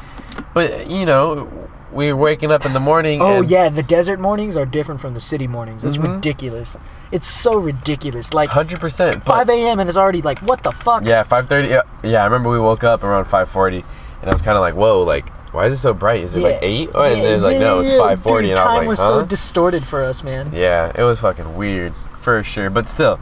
But 0.53 0.89
you 0.89 1.05
know, 1.05 1.49
we 1.91 2.11
were 2.13 2.19
waking 2.19 2.51
up 2.51 2.65
in 2.65 2.73
the 2.73 2.79
morning. 2.79 3.21
Oh 3.21 3.41
yeah, 3.41 3.69
the 3.69 3.83
desert 3.83 4.19
mornings 4.19 4.55
are 4.55 4.65
different 4.65 5.01
from 5.01 5.13
the 5.13 5.19
city 5.19 5.47
mornings. 5.47 5.83
It's 5.83 5.97
Mhm. 5.97 6.15
ridiculous. 6.15 6.77
It's 7.11 7.27
so 7.27 7.57
ridiculous. 7.57 8.33
Like 8.33 8.49
hundred 8.49 8.79
percent. 8.79 9.23
5 9.23 9.49
a.m. 9.49 9.79
and 9.79 9.87
it's 9.89 9.97
already 9.97 10.21
like, 10.21 10.39
what 10.39 10.63
the 10.63 10.71
fuck? 10.71 11.03
Yeah, 11.05 11.23
five 11.23 11.47
thirty. 11.49 11.69
Yeah, 11.69 11.81
yeah, 12.03 12.21
I 12.21 12.25
remember 12.25 12.49
we 12.49 12.59
woke 12.59 12.83
up 12.83 13.03
around 13.03 13.25
five 13.25 13.49
forty, 13.49 13.83
and 14.21 14.29
I 14.29 14.33
was 14.33 14.41
kind 14.41 14.55
of 14.57 14.61
like, 14.61 14.75
"Whoa, 14.75 15.01
like, 15.03 15.29
why 15.53 15.65
is 15.67 15.73
it 15.73 15.77
so 15.77 15.93
bright? 15.93 16.21
Is 16.23 16.35
it 16.35 16.41
like 16.43 16.59
eight? 16.61 16.89
Oh, 16.93 17.01
and 17.03 17.17
Yeah, 17.21 17.23
then 17.29 17.41
like, 17.41 17.53
yeah, 17.53 17.59
no, 17.59 17.79
it's 17.79 17.89
yeah, 17.91 17.97
five 17.97 18.21
forty, 18.21 18.51
and 18.51 18.59
I 18.59 18.63
was 18.63 18.69
like, 18.69 18.79
time 18.81 18.87
was 18.87 18.99
like, 18.99 19.07
so 19.07 19.25
distorted 19.25 19.85
for 19.85 20.03
us, 20.03 20.21
man. 20.23 20.51
yeah, 20.53 20.91
it 20.93 21.03
was 21.03 21.21
fucking 21.21 21.55
weird 21.55 21.93
for 22.19 22.43
sure. 22.43 22.69
But 22.69 22.87
still, 22.89 23.19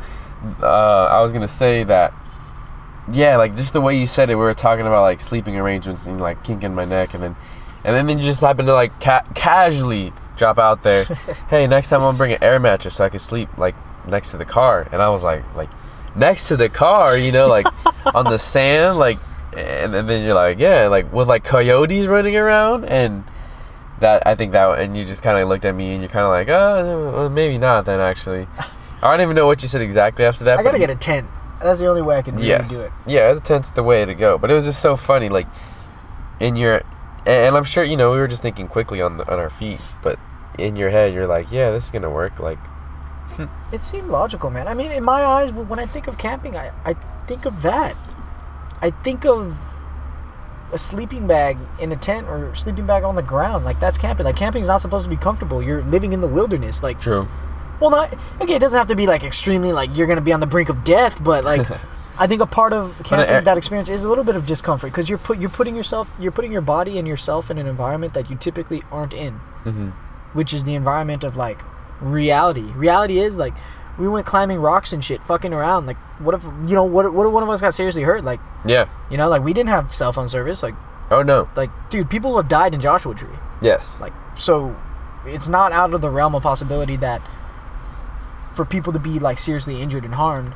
uh, 0.62 1.06
I 1.06 1.22
was 1.22 1.32
gonna 1.32 1.48
say 1.48 1.84
that. 1.86 2.14
Yeah, 3.12 3.38
like 3.38 3.56
just 3.56 3.74
the 3.74 3.82
way 3.82 3.98
you 3.98 4.08
said 4.08 4.30
it, 4.30 4.36
we 4.36 4.42
were 4.42 4.54
talking 4.54 4.88
about 4.88 5.02
like 5.02 5.20
sleeping 5.20 5.58
arrangements 5.58 6.08
and 6.08 6.20
like 6.20 6.44
kinking 6.44 6.74
my 6.74 6.86
neck, 6.86 7.14
and 7.14 7.22
then, 7.22 7.36
and 7.84 8.10
then 8.10 8.18
you 8.18 8.24
just 8.24 8.42
happened 8.42 8.68
to 8.68 8.74
like 8.74 9.00
ca- 9.00 9.26
casually 9.36 10.12
drop 10.38 10.58
out 10.58 10.84
there. 10.84 11.04
hey, 11.50 11.68
next 11.68 11.90
time 11.90 12.02
I'm 12.02 12.08
gonna 12.08 12.18
bring 12.18 12.32
an 12.34 12.44
air 12.44 12.60
mattress 12.60 12.96
so 12.96 13.06
I 13.06 13.10
can 13.10 13.20
sleep 13.20 13.56
like 13.58 13.76
next 14.08 14.32
to 14.32 14.38
the 14.38 14.46
car, 14.46 14.88
and 14.92 15.02
I 15.02 15.10
was 15.10 15.24
like, 15.24 15.44
like 15.56 15.70
next 16.16 16.48
to 16.48 16.58
the 16.58 16.70
car, 16.70 17.18
you 17.18 17.32
know, 17.32 17.48
like 17.48 17.68
on 18.16 18.26
the 18.26 18.40
sand, 18.40 18.98
like, 18.98 19.20
and, 19.56 19.94
and 19.94 20.10
then 20.10 20.26
you're 20.26 20.34
like, 20.34 20.58
yeah, 20.58 20.88
like 20.88 21.12
with 21.14 21.28
like 21.28 21.44
coyotes 21.44 22.08
running 22.08 22.36
around, 22.36 22.86
and 22.86 23.24
that 24.00 24.26
I 24.26 24.34
think 24.34 24.52
that, 24.54 24.80
and 24.80 24.98
you 24.98 25.06
just 25.06 25.22
kind 25.22 25.38
of 25.38 25.48
looked 25.48 25.66
at 25.66 25.76
me, 25.76 25.92
and 25.92 26.02
you're 26.02 26.10
kind 26.10 26.26
of 26.26 26.32
like, 26.32 26.50
oh, 26.50 27.12
well, 27.14 27.30
maybe 27.30 27.60
not 27.60 27.86
then 27.86 28.00
actually. 28.00 28.48
I 29.02 29.12
don't 29.12 29.22
even 29.22 29.36
know 29.36 29.46
what 29.46 29.62
you 29.62 29.68
said 29.68 29.82
exactly 29.82 30.26
after 30.26 30.46
that. 30.46 30.58
I 30.58 30.64
gotta 30.64 30.80
get 30.80 30.90
a 30.90 30.96
tent. 30.96 31.30
That's 31.62 31.80
the 31.80 31.88
only 31.88 32.02
way 32.02 32.18
I 32.18 32.22
can 32.22 32.36
really 32.36 32.48
yes. 32.48 32.70
do 32.70 32.80
it. 32.82 32.92
Yeah, 33.06 33.34
tent's 33.36 33.70
the 33.72 33.84
way 33.84 34.06
to 34.06 34.14
go. 34.14 34.38
But 34.38 34.52
it 34.52 34.54
was 34.54 34.66
just 34.66 34.82
so 34.82 34.96
funny, 34.96 35.30
like 35.30 35.48
in 36.40 36.56
your, 36.56 36.78
and 37.20 37.28
and 37.28 37.56
I'm 37.56 37.64
sure 37.64 37.84
you 37.84 37.98
know 37.98 38.12
we 38.12 38.18
were 38.18 38.28
just 38.28 38.42
thinking 38.42 38.68
quickly 38.68 39.02
on 39.02 39.18
the, 39.18 39.32
on 39.32 39.40
our 39.40 39.50
feet, 39.50 39.82
but 40.02 40.20
in 40.58 40.76
your 40.76 40.90
head 40.90 41.14
you're 41.14 41.28
like, 41.28 41.52
yeah, 41.52 41.72
this 41.72 41.86
is 41.86 41.92
gonna 41.92 42.10
work. 42.10 42.40
Like, 42.40 42.60
It 43.72 43.84
seemed 43.84 44.10
logical, 44.10 44.50
man. 44.50 44.68
I 44.68 44.74
mean, 44.74 44.92
in 44.92 45.04
my 45.04 45.24
eyes, 45.24 45.52
when 45.52 45.80
I 45.80 45.86
think 45.86 46.08
of 46.08 46.18
camping, 46.18 46.56
I, 46.56 46.72
I 46.84 46.94
think 47.28 47.46
of 47.46 47.62
that. 47.62 47.96
I 48.82 48.92
think 48.92 49.26
of 49.26 49.58
a 50.72 50.78
sleeping 50.78 51.28
bag 51.28 51.58
in 51.80 51.92
a 51.92 51.96
tent 51.96 52.28
or 52.28 52.54
sleeping 52.56 52.86
bag 52.86 53.04
on 53.04 53.16
the 53.16 53.24
ground. 53.24 53.66
Like 53.66 53.80
that's 53.80 53.98
camping. 53.98 54.26
Like 54.26 54.36
camping 54.36 54.62
is 54.62 54.68
not 54.68 54.82
supposed 54.82 55.06
to 55.06 55.10
be 55.10 55.18
comfortable. 55.18 55.62
You're 55.62 55.84
living 55.84 56.14
in 56.14 56.22
the 56.22 56.28
wilderness. 56.28 56.84
Like, 56.84 57.00
true. 57.00 57.28
Well, 57.80 57.90
not 57.90 58.14
okay. 58.42 58.56
It 58.56 58.60
doesn't 58.60 58.78
have 58.78 58.88
to 58.88 58.96
be 58.96 59.08
like 59.08 59.24
extremely 59.24 59.72
like 59.74 59.96
you're 59.96 60.08
gonna 60.08 60.22
be 60.22 60.34
on 60.34 60.40
the 60.40 60.48
brink 60.48 60.70
of 60.70 60.84
death, 60.84 61.24
but 61.24 61.44
like. 61.44 61.68
I 62.18 62.28
think 62.28 62.40
a 62.42 62.46
part 62.46 62.72
of 62.72 62.96
camping 63.04 63.28
air- 63.30 63.42
that 63.42 63.58
experience 63.58 63.90
is 63.90 64.06
a 64.06 64.08
little 64.08 64.24
bit 64.24 64.38
of 64.38 64.46
discomfort 64.46 64.90
because 64.94 65.10
you're 65.10 65.18
put 65.18 65.38
you're 65.38 65.50
putting 65.50 65.76
yourself 65.76 66.10
you're 66.18 66.32
putting 66.32 66.50
your 66.54 66.62
body 66.62 66.98
and 66.98 67.06
yourself 67.06 67.52
in 67.52 67.58
an 67.58 67.68
environment 67.68 68.14
that 68.14 68.30
you 68.30 68.38
typically 68.38 68.84
aren't 68.90 69.14
in 69.14 69.34
hmm 69.66 69.90
which 70.32 70.54
is 70.54 70.64
the 70.64 70.76
environment 70.76 71.26
of 71.26 71.36
like 71.36 71.60
reality. 72.00 72.72
Reality 72.72 73.20
is 73.20 73.36
like 73.36 73.54
we 73.98 74.08
went 74.08 74.26
climbing 74.26 74.60
rocks 74.60 74.94
and 74.94 75.04
shit, 75.04 75.24
fucking 75.24 75.54
around. 75.54 75.88
Like, 75.88 75.98
what 76.20 76.34
if 76.36 76.44
you 76.46 76.74
know 76.76 76.86
what? 76.86 77.12
What 77.14 77.28
if 77.28 77.34
one 77.34 77.44
of 77.44 77.50
us 77.50 77.60
got 77.60 77.74
seriously 77.74 78.04
hurt? 78.04 78.24
Like, 78.24 78.40
Yeah. 78.66 78.88
you 79.10 79.18
know, 79.18 79.28
like 79.28 79.44
we 79.44 79.52
didn't 79.52 79.70
have 79.70 79.94
cell 79.94 80.14
phone 80.14 80.30
service. 80.30 80.64
Like, 80.64 80.76
Oh 81.12 81.22
no. 81.22 81.50
Like, 81.58 81.70
dude, 81.90 82.10
people 82.10 82.36
have 82.38 82.48
died 82.48 82.74
in 82.74 82.80
Joshua 82.80 83.14
Tree. 83.14 83.30
Yes. 83.62 83.98
Like, 84.00 84.14
so 84.38 84.76
it's 85.26 85.50
not 85.50 85.72
out 85.74 85.94
of 85.94 86.00
the 86.02 86.10
realm 86.10 86.34
of 86.36 86.44
possibility 86.44 86.96
that 86.98 87.22
for 88.56 88.66
people 88.66 88.94
to 88.94 89.00
be 89.00 89.20
like 89.20 89.38
seriously 89.40 89.82
injured 89.82 90.06
and 90.06 90.16
harmed. 90.16 90.54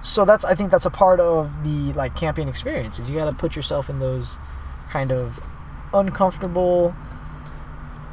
So 0.00 0.24
that's 0.24 0.44
I 0.44 0.54
think 0.54 0.70
that's 0.70 0.86
a 0.86 0.90
part 0.90 1.20
of 1.20 1.62
the 1.64 1.92
like 1.92 2.16
camping 2.16 2.48
experience 2.48 2.98
is 2.98 3.08
you 3.08 3.16
got 3.16 3.26
to 3.26 3.32
put 3.32 3.54
yourself 3.54 3.88
in 3.90 3.98
those 4.00 4.38
kind 4.90 5.12
of 5.12 5.40
uncomfortable 5.94 6.94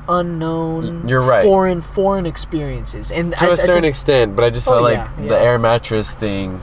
unknown 0.07 1.07
you're 1.07 1.21
right. 1.21 1.43
foreign 1.43 1.81
foreign 1.81 2.25
experiences 2.25 3.11
and 3.11 3.31
to 3.37 3.45
I- 3.49 3.53
a 3.53 3.57
certain 3.57 3.75
think- 3.83 3.85
extent, 3.91 4.35
but 4.35 4.43
I 4.43 4.49
just 4.49 4.67
Oh, 4.67 4.71
felt 4.71 4.83
like 4.83 4.97
yeah, 4.97 5.09
the 5.17 5.23
yeah. 5.35 5.41
air 5.41 5.59
mattress 5.59 6.15
thing. 6.15 6.61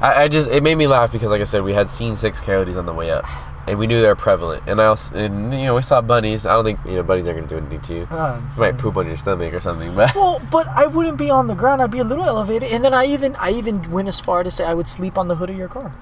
I, 0.00 0.24
I 0.24 0.28
just 0.28 0.48
it 0.50 0.62
made 0.62 0.76
me 0.76 0.86
laugh 0.86 1.10
because, 1.12 1.30
like 1.30 1.40
I 1.40 1.44
said, 1.44 1.62
we 1.62 1.72
had 1.72 1.88
seen 1.90 2.16
six 2.16 2.40
coyotes 2.40 2.76
on 2.76 2.84
the 2.86 2.92
way 2.94 3.10
up, 3.10 3.24
and 3.66 3.78
we 3.78 3.86
knew 3.86 4.00
they 4.00 4.06
were 4.06 4.14
prevalent. 4.14 4.62
And 4.66 4.80
I 4.80 4.86
also, 4.86 5.14
and 5.16 5.52
you 5.52 5.66
know, 5.66 5.74
we 5.74 5.82
saw 5.82 6.00
bunnies. 6.00 6.46
I 6.46 6.52
don't 6.54 6.64
think 6.64 6.78
you 6.86 6.94
know 6.96 7.02
bunnies 7.02 7.26
are 7.26 7.34
gonna 7.34 7.46
do 7.46 7.56
anything 7.58 7.80
to 7.82 7.94
you. 7.94 8.08
uh, 8.10 8.40
You 8.54 8.60
might 8.60 8.78
poop 8.78 8.96
on 8.96 9.06
your 9.06 9.16
stomach 9.16 9.52
or 9.54 9.60
something, 9.60 9.94
but 9.94 10.14
Well, 10.14 10.40
but 10.50 10.66
I 10.68 10.86
wouldn't 10.86 11.18
be 11.18 11.30
on 11.30 11.46
the 11.46 11.54
ground. 11.54 11.82
I'd 11.82 11.90
be 11.90 11.98
a 12.00 12.04
little 12.04 12.24
elevated, 12.24 12.70
and 12.70 12.84
then 12.84 12.94
I 12.94 13.06
even 13.06 13.34
I 13.36 13.50
even 13.52 13.90
went 13.90 14.08
as 14.08 14.20
far 14.20 14.42
to 14.42 14.50
say 14.50 14.64
I 14.64 14.74
would 14.74 14.88
sleep 14.88 15.16
on 15.18 15.28
the 15.28 15.36
hood 15.36 15.50
of 15.50 15.56
your 15.56 15.68
car. 15.68 15.92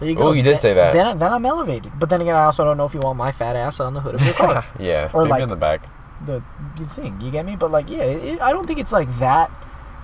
There 0.00 0.08
you 0.08 0.16
go. 0.16 0.28
Oh, 0.28 0.32
you 0.32 0.42
did 0.42 0.54
Then- 0.54 0.60
say 0.60 0.74
that. 0.74 0.92
Then, 0.92 1.18
then 1.18 1.32
I'm 1.32 1.46
elevated. 1.46 1.92
But 1.98 2.08
then 2.10 2.20
again, 2.20 2.34
I 2.34 2.44
also 2.44 2.64
don't 2.64 2.76
know 2.76 2.86
if 2.86 2.92
you 2.94 3.00
want 3.00 3.16
my 3.18 3.30
fat 3.30 3.54
ass 3.56 3.78
on 3.78 3.94
the 3.94 4.00
hood 4.00 4.14
of 4.16 4.20
your 4.22 4.34
car. 4.34 4.64
yeah, 4.80 5.10
Or 5.14 5.26
like- 5.28 5.42
in 5.42 5.48
the 5.48 5.56
back. 5.56 5.86
the, 6.26 6.42
the 6.76 6.84
thing, 6.86 7.20
you 7.20 7.30
get 7.30 7.46
me? 7.46 7.54
But 7.56 7.70
like, 7.70 7.88
yeah, 7.88 8.02
it, 8.02 8.40
I 8.40 8.52
don't 8.52 8.66
think 8.66 8.78
it's 8.80 8.90
like 8.92 9.08
that, 9.18 9.50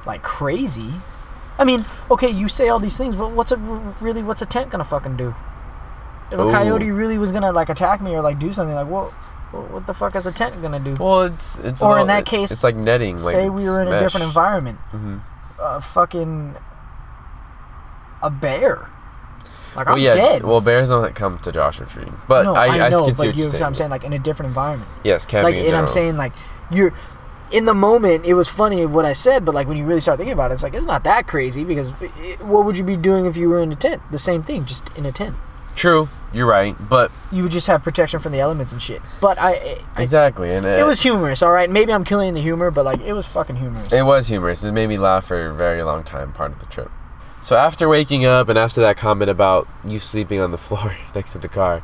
like 0.07 0.22
crazy. 0.22 0.92
I 1.59 1.64
mean, 1.64 1.85
okay, 2.12 2.31
you 2.31 2.46
say 2.48 2.68
all 2.68 2.79
these 2.79 2.96
things, 2.96 3.16
but 3.16 3.33
what's 3.33 3.51
a 3.51 3.57
really 4.01 4.22
what's 4.22 4.40
a 4.42 4.46
tent 4.46 4.70
gonna 4.70 4.85
fucking 4.85 5.16
do? 5.16 5.35
If 6.30 6.38
a 6.38 6.50
coyote 6.50 6.90
really 6.90 7.18
was 7.18 7.32
gonna 7.32 7.52
like 7.52 7.68
attack 7.68 8.00
me 8.02 8.14
or 8.14 8.20
like 8.20 8.38
do 8.38 8.52
something, 8.52 8.74
like 8.74 8.86
what, 8.88 9.10
what 9.70 9.86
the 9.86 9.94
fuck 9.94 10.14
is 10.16 10.26
a 10.26 10.32
tent 10.32 10.60
gonna 10.60 10.78
do? 10.80 10.94
Well, 10.98 11.22
it's 11.22 11.56
it's 11.58 11.82
Or 11.82 11.98
in 11.98 12.06
that 12.08 12.26
case, 12.26 12.50
it's 12.50 12.62
like 12.64 12.76
netting. 12.76 13.16
Like 13.22 13.34
say 13.34 13.48
we 13.48 13.64
were 13.68 13.80
in 13.80 13.88
a 13.88 13.98
different 13.98 14.24
environment. 14.26 14.78
Mhm. 14.92 15.20
a 15.58 15.80
fucking 15.80 16.54
a 18.22 18.30
bear. 18.30 18.88
Like 19.76 19.86
Well, 19.86 19.94
I'm 19.96 20.00
yeah. 20.02 20.12
dead. 20.12 20.42
Well, 20.44 20.60
bears 20.60 20.88
don't 20.88 21.14
come 21.14 21.38
to 21.38 21.52
Joshua 21.52 21.86
Tree, 21.86 22.06
but 22.26 22.42
no, 22.44 22.54
I, 22.54 22.66
I, 22.78 22.86
I 22.86 22.88
know, 22.90 23.06
see 23.06 23.12
but 23.12 23.18
what 23.18 23.36
you 23.36 23.42
you're 23.42 23.50
saying. 23.50 23.60
what 23.62 23.66
I'm 23.68 23.74
saying, 23.74 23.90
like 23.90 24.04
in 24.04 24.12
a 24.12 24.18
different 24.18 24.48
environment. 24.48 24.90
Yes, 25.04 25.24
camping 25.24 25.54
Like, 25.54 25.62
in 25.62 25.68
and 25.68 25.76
I'm 25.76 25.88
saying 25.88 26.16
like 26.16 26.32
you're 26.70 26.92
in 27.50 27.64
the 27.64 27.74
moment. 27.74 28.24
It 28.26 28.34
was 28.34 28.48
funny 28.48 28.84
what 28.86 29.04
I 29.04 29.12
said, 29.12 29.44
but 29.44 29.54
like 29.54 29.68
when 29.68 29.76
you 29.76 29.84
really 29.84 30.00
start 30.00 30.18
thinking 30.18 30.32
about 30.32 30.50
it, 30.50 30.54
it's 30.54 30.62
like 30.62 30.74
it's 30.74 30.86
not 30.86 31.04
that 31.04 31.26
crazy 31.26 31.64
because 31.64 31.92
it, 32.18 32.42
what 32.44 32.64
would 32.64 32.76
you 32.76 32.84
be 32.84 32.96
doing 32.96 33.24
if 33.26 33.36
you 33.36 33.48
were 33.48 33.60
in 33.60 33.70
a 33.72 33.76
tent? 33.76 34.02
The 34.10 34.18
same 34.18 34.42
thing, 34.42 34.64
just 34.66 34.84
in 34.96 35.06
a 35.06 35.12
tent. 35.12 35.36
True, 35.78 36.08
you're 36.32 36.44
right, 36.44 36.74
but 36.90 37.12
You 37.30 37.44
would 37.44 37.52
just 37.52 37.68
have 37.68 37.84
protection 37.84 38.18
from 38.18 38.32
the 38.32 38.40
elements 38.40 38.72
and 38.72 38.82
shit. 38.82 39.00
But 39.20 39.38
I, 39.38 39.78
I 39.96 40.02
exactly, 40.02 40.52
and 40.52 40.66
it 40.66 40.84
was 40.84 41.02
humorous. 41.02 41.40
All 41.40 41.52
right, 41.52 41.70
maybe 41.70 41.92
I'm 41.92 42.02
killing 42.02 42.34
the 42.34 42.40
humor, 42.40 42.72
but 42.72 42.84
like 42.84 43.00
it 43.00 43.12
was 43.12 43.28
fucking 43.28 43.54
humorous. 43.54 43.92
It 43.92 44.02
was 44.02 44.26
humorous. 44.26 44.64
It 44.64 44.72
made 44.72 44.88
me 44.88 44.98
laugh 44.98 45.26
for 45.26 45.46
a 45.50 45.54
very 45.54 45.84
long 45.84 46.02
time, 46.02 46.32
part 46.32 46.50
of 46.50 46.58
the 46.58 46.66
trip. 46.66 46.90
So 47.44 47.54
after 47.54 47.88
waking 47.88 48.24
up 48.26 48.48
and 48.48 48.58
after 48.58 48.80
that 48.80 48.96
comment 48.96 49.30
about 49.30 49.68
you 49.86 50.00
sleeping 50.00 50.40
on 50.40 50.50
the 50.50 50.58
floor 50.66 50.96
next 51.14 51.32
to 51.34 51.38
the 51.38 51.48
car, 51.48 51.80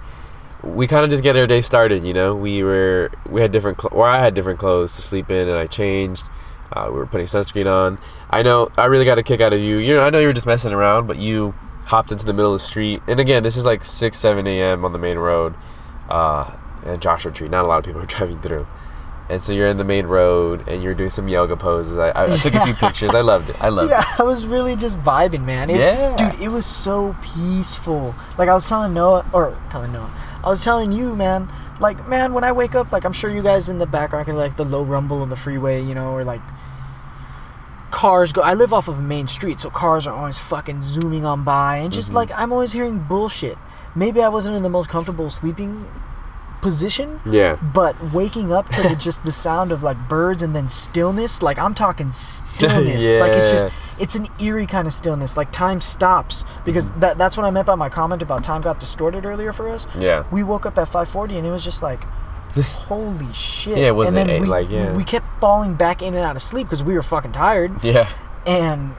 we 0.64 0.88
kind 0.88 1.04
of 1.04 1.11
just 1.11 1.22
get 1.22 1.37
our 1.37 1.46
day 1.46 1.61
started. 1.61 2.04
You 2.04 2.14
know, 2.14 2.35
we 2.35 2.64
were 2.64 3.12
we 3.30 3.42
had 3.42 3.52
different, 3.52 3.80
cl- 3.80 3.94
or 3.94 4.09
I 4.09 4.18
had 4.20 4.35
different 4.35 4.59
clothes 4.59 4.96
to 4.96 5.02
sleep 5.02 5.30
in, 5.30 5.48
and 5.48 5.57
I 5.57 5.68
changed. 5.68 6.24
Uh, 6.72 6.87
we 6.88 6.98
were 6.98 7.07
putting 7.07 7.28
sunscreen 7.28 7.72
on. 7.72 7.98
I 8.28 8.42
know 8.42 8.72
I 8.76 8.87
really 8.87 9.04
got 9.04 9.20
a 9.20 9.22
kick 9.22 9.40
out 9.40 9.52
of 9.52 9.61
you. 9.61 9.76
You 9.76 9.94
know, 9.94 10.02
I 10.02 10.11
know 10.11 10.18
you 10.18 10.26
were 10.26 10.33
just 10.33 10.46
messing 10.46 10.72
around, 10.72 11.07
but 11.07 11.16
you 11.16 11.54
hopped 11.85 12.12
into 12.12 12.25
the 12.25 12.33
middle 12.33 12.55
of 12.55 12.61
the 12.61 12.66
street. 12.66 13.01
And 13.07 13.20
again, 13.20 13.42
this 13.42 13.57
is 13.57 13.64
like 13.64 13.85
six, 13.85 14.18
seven 14.18 14.47
a.m. 14.47 14.85
on 14.85 14.92
the 14.92 14.99
main 14.99 15.18
road, 15.18 15.55
uh, 16.09 16.51
and 16.85 17.01
Joshua 17.01 17.33
Tree. 17.33 17.49
Not 17.49 17.64
a 17.64 17.68
lot 17.68 17.79
of 17.79 17.85
people 17.85 18.01
are 18.03 18.07
driving 18.07 18.40
through. 18.40 18.66
And 19.31 19.42
so 19.42 19.55
you're 19.55 19.68
in 19.68 19.79
the 19.79 19.85
main 19.85 20.05
road 20.05 20.68
and 20.68 20.83
you're 20.83 20.92
doing 20.92 21.09
some 21.09 21.29
yoga 21.29 21.57
poses. 21.57 21.97
I, 21.97 22.11
I, 22.11 22.35
I 22.35 22.37
took 22.37 22.55
a 22.55 22.64
few 22.64 22.75
pictures. 22.87 23.14
I 23.14 23.23
loved 23.23 23.49
it. 23.49 23.62
I 23.62 23.70
loved 23.70 23.90
Yeah, 23.90 24.05
I 24.18 24.23
was 24.23 24.47
really 24.47 24.77
just 24.77 24.99
vibing, 25.01 25.47
man. 25.47 25.70
It, 25.70 25.79
Yeah. 25.79 26.14
Dude, 26.16 26.40
it 26.42 26.49
was 26.49 26.66
so 26.66 27.16
peaceful. 27.23 28.14
Like, 28.37 28.51
I 28.51 28.55
was 28.55 28.68
telling 28.68 28.92
Noah, 28.92 29.25
or 29.33 29.57
telling 29.70 29.92
Noah, 29.92 30.11
I 30.44 30.51
was 30.51 30.62
telling 30.62 30.92
you, 30.92 31.16
man, 31.16 31.51
like, 31.81 32.07
man, 32.07 32.35
when 32.35 32.44
I 32.44 32.53
wake 32.53 32.75
up, 32.75 32.92
like, 32.92 33.05
I'm 33.05 33.14
sure 33.14 33.31
you 33.31 33.42
guys 33.42 33.70
in 33.70 33.79
the 33.79 33.87
background 33.87 34.27
can, 34.27 34.37
like, 34.37 34.59
the 34.59 34.64
low 34.64 34.83
rumble 34.85 35.23
of 35.23 35.31
the 35.31 35.37
freeway, 35.37 35.83
you 35.83 35.94
know, 35.94 36.12
or, 36.12 36.23
like, 36.23 36.42
cars 37.94 38.33
go. 38.33 38.40
I 38.42 38.54
live 38.54 38.72
off 38.72 38.88
of 38.88 38.98
a 38.98 39.02
main 39.14 39.28
street, 39.28 39.61
so 39.61 39.70
cars 39.70 40.07
are 40.09 40.14
always 40.14 40.38
fucking 40.38 40.83
zooming 40.83 41.24
on 41.24 41.44
by. 41.44 41.76
And 41.78 41.92
just, 41.92 42.11
Mhm. 42.11 42.14
like, 42.20 42.30
I'm 42.40 42.52
always 42.52 42.72
hearing 42.72 42.98
bullshit. 42.98 43.57
Maybe 43.94 44.20
I 44.22 44.28
wasn't 44.28 44.57
in 44.57 44.62
the 44.64 44.68
most 44.78 44.88
comfortable 44.88 45.30
sleeping 45.30 45.87
position. 46.61 47.20
Yeah. 47.26 47.57
but 47.74 47.94
waking 48.14 48.50
up 48.50 48.70
to 48.70 48.83
the, 48.83 48.96
just 48.96 49.22
the 49.24 49.30
sound 49.33 49.70
of 49.70 49.83
like 49.83 49.98
birds 50.09 50.42
and 50.42 50.57
then 50.57 50.68
stillness, 50.70 51.42
like 51.42 51.59
I'm 51.59 51.74
talking 51.74 52.11
stillness. 52.33 53.04
yeah. 53.04 53.20
Like 53.20 53.33
it's 53.33 53.52
just 53.52 53.68
it's 53.98 54.14
an 54.14 54.28
eerie 54.40 54.66
kind 54.66 54.87
of 54.88 54.94
stillness. 54.94 55.37
Like 55.37 55.52
time 55.52 55.80
stops 55.83 56.42
because 56.64 56.90
Mm-hmm. 56.90 57.00
that 57.00 57.18
that's 57.18 57.37
what 57.37 57.44
I 57.44 57.50
meant 57.50 57.66
by 57.66 57.74
my 57.74 57.90
comment 57.90 58.22
about 58.22 58.42
time 58.44 58.62
got 58.62 58.80
distorted 58.80 59.26
earlier 59.26 59.52
for 59.52 59.68
us. 59.68 59.87
Yeah. 59.94 60.24
We 60.30 60.42
woke 60.42 60.64
up 60.64 60.78
at 60.78 60.88
5:40 60.88 61.37
and 61.37 61.46
it 61.46 61.50
was 61.50 61.62
just 61.62 61.83
like 61.83 62.07
holy 62.62 63.33
shit. 63.33 63.77
Yeah, 63.79 63.88
it 63.88 63.97
wasn't 63.97 64.19
and 64.19 64.29
then 64.29 64.37
eight, 64.37 64.40
we, 64.43 64.47
like, 64.47 64.71
yeah. 64.71 64.93
we 64.93 65.05
kept 65.05 65.27
falling 65.40 65.75
back 65.75 66.03
in 66.03 66.14
and 66.14 66.25
out 66.25 66.37
of 66.37 66.43
sleep 66.43 66.67
because 66.67 66.83
we 66.83 66.95
were 66.95 67.03
fucking 67.03 67.33
tired 67.33 67.83
Yeah. 67.85 68.09
and 68.47 68.95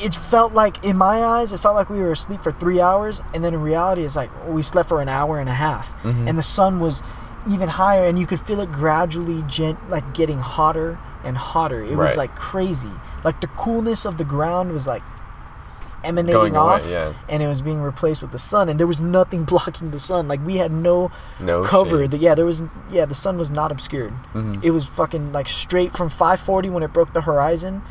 it- 0.00 0.14
felt 0.14 0.52
like 0.52 0.84
in 0.84 0.96
my 0.96 1.22
eyes 1.24 1.52
it 1.52 1.58
felt 1.58 1.74
like 1.74 1.88
we 1.90 1.98
were 2.00 2.12
asleep 2.12 2.42
for 2.42 2.52
three 2.52 2.80
hours 2.80 3.20
and 3.34 3.42
then 3.44 3.54
in 3.54 3.60
reality 3.60 4.02
it's 4.04 4.16
like 4.16 4.30
we 4.46 4.62
slept 4.62 4.88
for 4.88 5.00
an 5.00 5.08
hour 5.08 5.38
and 5.40 5.48
a 5.48 5.54
half 5.54 5.94
Mhm. 6.02 6.28
and 6.28 6.38
the 6.38 6.42
sun 6.42 6.78
was 6.80 7.02
even 7.48 7.68
higher 7.70 8.04
and 8.06 8.18
you 8.18 8.26
could 8.26 8.40
feel 8.40 8.60
it 8.60 8.70
gradually 8.70 9.42
gent 9.46 9.78
like 9.90 10.12
getting 10.14 10.38
hotter 10.38 10.98
and 11.24 11.36
hotter 11.36 11.82
it 11.82 11.96
was 11.96 12.16
like 12.16 12.34
crazy 12.36 12.90
like 13.24 13.40
the 13.40 13.46
coolness 13.48 14.04
of 14.04 14.16
the 14.18 14.24
ground 14.24 14.72
was 14.72 14.86
like 14.86 15.02
emanating 16.04 16.56
away, 16.56 16.58
off 16.58 16.86
yeah. 16.88 17.12
and 17.28 17.42
it 17.42 17.46
was 17.48 17.62
being 17.62 17.80
replaced 17.80 18.22
with 18.22 18.32
the 18.32 18.38
sun 18.38 18.68
and 18.68 18.78
there 18.80 18.86
was 18.86 19.00
nothing 19.00 19.44
blocking 19.52 19.90
the 19.90 20.00
sun 20.00 20.28
like 20.28 20.44
we 20.44 20.56
had 20.56 20.70
no 20.72 21.10
No 21.40 21.62
cover 21.64 22.06
the, 22.08 22.18
yeah 22.18 22.34
there 22.34 22.46
was 22.46 22.62
yeah 22.90 23.04
the 23.06 23.14
sun 23.14 23.38
was 23.38 23.50
not 23.50 23.70
obscured 23.70 24.12
Mhm. 24.34 24.62
it 24.64 24.70
was 24.72 24.84
fucking 24.84 25.32
like 25.32 25.48
straight 25.48 25.92
from 25.92 26.08
540 26.08 26.70
when 26.70 26.82
it 26.82 26.92
broke 26.92 27.12
the 27.12 27.22
horizon 27.22 27.82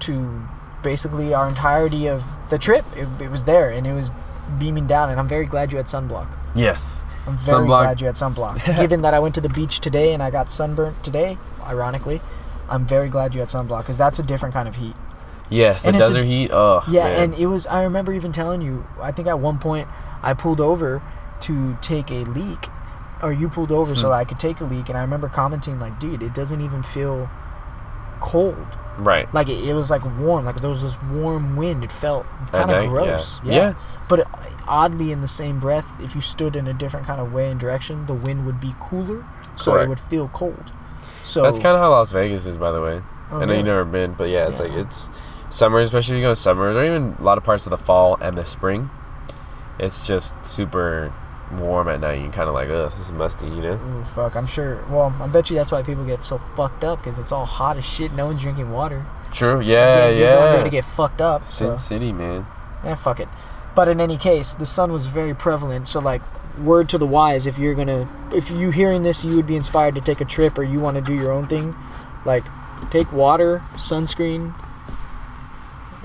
to 0.00 0.42
basically 0.82 1.32
our 1.34 1.48
entirety 1.48 2.06
of 2.06 2.22
the 2.50 2.58
trip 2.58 2.84
it, 2.96 3.08
it 3.20 3.30
was 3.30 3.44
there 3.44 3.70
and 3.70 3.86
it 3.86 3.92
was 3.94 4.10
beaming 4.58 4.86
down 4.86 5.10
and 5.10 5.18
i'm 5.18 5.26
very 5.28 5.46
glad 5.46 5.72
you 5.72 5.76
had 5.78 5.86
sunblock 5.86 6.28
Yes. 6.54 7.04
i'm 7.26 7.36
very 7.38 7.62
Sunblock. 7.62 7.66
glad 7.82 8.00
you 8.00 8.06
had 8.06 8.14
sunblock 8.16 8.64
given 8.80 9.02
that 9.02 9.14
i 9.14 9.18
went 9.18 9.34
to 9.34 9.40
the 9.40 9.48
beach 9.48 9.80
today 9.80 10.12
and 10.14 10.22
i 10.22 10.30
got 10.30 10.50
sunburnt 10.50 11.02
today 11.02 11.38
ironically 11.64 12.20
i'm 12.68 12.86
very 12.86 13.08
glad 13.08 13.34
you 13.34 13.40
had 13.40 13.48
sunblock 13.48 13.80
because 13.82 13.98
that's 13.98 14.18
a 14.18 14.22
different 14.22 14.52
kind 14.52 14.68
of 14.68 14.76
heat 14.76 14.94
Yes. 15.50 15.82
The 15.82 15.88
And 15.88 15.96
it's 15.96 16.08
a- 16.10 16.12
desert 16.14 16.24
heat. 16.26 16.50
Oh. 16.52 16.82
yeah, 16.88 17.04
man. 17.04 17.22
and 17.22 17.34
it 17.34 17.46
was. 17.46 17.66
I 17.66 17.82
remember 17.84 18.12
even 18.12 18.32
telling 18.32 18.62
you. 18.62 18.86
I 19.00 19.12
think 19.12 19.28
at 19.28 19.38
one 19.40 19.58
point 19.58 19.88
I 20.22 20.34
pulled 20.34 20.60
over 20.60 21.02
to 21.40 21.76
take 21.80 22.10
a 22.10 22.24
leak, 22.24 22.68
or 23.22 23.32
you 23.32 23.48
pulled 23.48 23.70
over 23.72 23.94
so 23.94 24.08
Hmm. 24.08 24.14
I 24.14 24.24
could 24.24 24.38
take 24.40 24.60
a 24.60 24.64
leak, 24.64 24.88
and 24.88 24.96
I 24.98 25.02
remember 25.02 25.28
commenting 25.28 25.78
like, 25.78 26.00
"Dude, 26.00 26.22
it 26.22 26.34
doesn't 26.34 26.60
even 26.60 26.82
feel 26.82 27.28
cold. 28.20 28.66
right. 28.98 29.32
Like 29.34 29.48
it, 29.50 29.62
it 29.68 29.74
was 29.74 29.90
like 29.90 30.02
warm. 30.18 30.46
Like 30.46 30.60
there 30.60 30.70
was 30.70 30.82
this 30.82 30.96
warm 31.12 31.54
wind. 31.56 31.84
It 31.84 31.92
felt 31.92 32.26
kind 32.50 32.70
of 32.70 32.82
yeah. 32.82 32.88
gross. 32.88 33.40
Yeah. 33.44 33.74
But 34.08 34.26
oddly, 34.66 35.12
in 35.12 35.20
the 35.20 35.28
same 35.28 35.60
breath, 35.60 35.86
if 36.00 36.14
you 36.14 36.20
stood 36.22 36.56
in 36.56 36.66
a 36.66 36.72
different 36.72 37.06
kind 37.06 37.20
of 37.20 37.32
way 37.32 37.50
and 37.50 37.60
direction, 37.60 38.06
the 38.06 38.14
wind 38.14 38.46
would 38.46 38.58
be 38.60 38.74
cooler, 38.80 39.26
so 39.56 39.72
Correct. 39.72 39.86
it 39.86 39.88
would 39.90 40.00
feel 40.00 40.28
cold. 40.28 40.72
So 41.24 41.42
That's 41.42 41.58
kind 41.58 41.74
of 41.76 41.80
how 41.82 41.90
Las 41.90 42.10
Vegas 42.12 42.46
is, 42.46 42.56
by 42.56 42.70
the 42.72 42.80
way. 42.80 43.02
Oh, 43.30 43.36
I 43.36 43.40
know 43.40 43.46
really? 43.46 43.56
you've 43.58 43.66
never 43.66 43.84
been, 43.84 44.12
but 44.14 44.28
yeah, 44.30 44.48
it's 44.48 44.60
like 44.60 44.70
it's 44.72 45.10
summer, 45.56 45.80
especially 45.80 46.16
if 46.16 46.20
you 46.20 46.26
go 46.26 46.34
summers, 46.34 46.76
or 46.76 46.84
even 46.84 47.16
a 47.18 47.22
lot 47.22 47.38
of 47.38 47.44
parts 47.44 47.66
of 47.66 47.70
the 47.70 47.78
fall 47.78 48.16
and 48.20 48.36
the 48.36 48.44
spring. 48.44 48.90
It's 49.78 50.06
just 50.06 50.34
super 50.44 51.12
warm 51.52 51.88
at 51.88 52.00
night. 52.00 52.22
You 52.22 52.30
kind 52.30 52.48
of 52.48 52.54
like, 52.54 52.68
ugh, 52.68 52.92
this 52.92 53.06
is 53.06 53.12
musty, 53.12 53.46
you 53.46 53.62
know? 53.62 53.74
Ooh, 53.74 54.04
fuck, 54.04 54.34
I'm 54.36 54.46
sure. 54.46 54.84
Well, 54.90 55.14
I 55.20 55.26
bet 55.28 55.50
you 55.50 55.56
that's 55.56 55.72
why 55.72 55.82
people 55.82 56.04
get 56.04 56.24
so 56.24 56.38
fucked 56.38 56.84
up 56.84 56.98
because 57.00 57.18
it's 57.18 57.32
all 57.32 57.44
hot 57.46 57.76
as 57.76 57.84
shit. 57.84 58.12
No 58.12 58.26
one's 58.26 58.42
drinking 58.42 58.70
water. 58.70 59.04
True. 59.32 59.60
Yeah, 59.60 60.04
Again, 60.06 60.18
you're 60.18 60.36
going 60.36 60.52
there 60.52 60.64
to 60.64 60.70
get 60.70 60.84
fucked 60.84 61.20
up. 61.20 61.44
Sin 61.44 61.68
So, 61.70 61.76
City, 61.76 62.12
man. 62.12 62.46
Yeah, 62.84 62.94
fuck 62.94 63.20
it. 63.20 63.28
But 63.74 63.88
in 63.88 64.00
any 64.00 64.16
case, 64.16 64.54
the 64.54 64.66
sun 64.66 64.92
was 64.92 65.06
very 65.06 65.34
prevalent. 65.34 65.88
So 65.88 66.00
like, 66.00 66.22
word 66.58 66.88
to 66.88 66.98
the 66.98 67.06
wise, 67.06 67.46
if 67.46 67.58
you're 67.58 67.74
gonna, 67.74 68.08
if 68.34 68.50
you 68.50 68.70
hearing 68.70 69.02
this, 69.02 69.22
you 69.24 69.36
would 69.36 69.46
be 69.46 69.56
inspired 69.56 69.94
to 69.96 70.00
take 70.00 70.20
a 70.22 70.24
trip 70.24 70.56
or 70.56 70.62
you 70.62 70.80
want 70.80 70.96
to 70.96 71.02
do 71.02 71.12
your 71.12 71.30
own 71.30 71.46
thing, 71.46 71.76
like, 72.24 72.44
take 72.90 73.12
water, 73.12 73.62
sunscreen, 73.74 74.54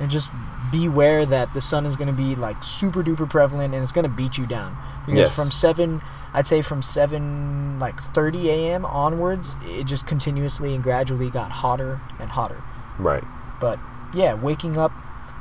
and 0.01 0.11
just 0.11 0.29
beware 0.71 1.25
that 1.25 1.53
the 1.53 1.61
sun 1.61 1.85
is 1.85 1.95
gonna 1.95 2.11
be 2.11 2.35
like 2.35 2.61
super 2.63 3.03
duper 3.03 3.29
prevalent 3.29 3.73
and 3.73 3.81
it's 3.83 3.91
gonna 3.93 4.09
beat 4.09 4.37
you 4.37 4.45
down. 4.45 4.75
Because 5.05 5.19
Yes. 5.27 5.35
from 5.35 5.51
seven, 5.51 6.01
I'd 6.33 6.47
say 6.47 6.61
from 6.61 6.81
seven 6.81 7.77
like 7.79 8.01
30 8.13 8.49
a.m. 8.49 8.85
onwards, 8.85 9.55
it 9.65 9.85
just 9.85 10.05
continuously 10.07 10.73
and 10.75 10.83
gradually 10.83 11.29
got 11.29 11.51
hotter 11.51 12.01
and 12.19 12.31
hotter. 12.31 12.61
Right. 12.97 13.23
But 13.59 13.79
yeah, 14.13 14.33
waking 14.33 14.77
up 14.77 14.91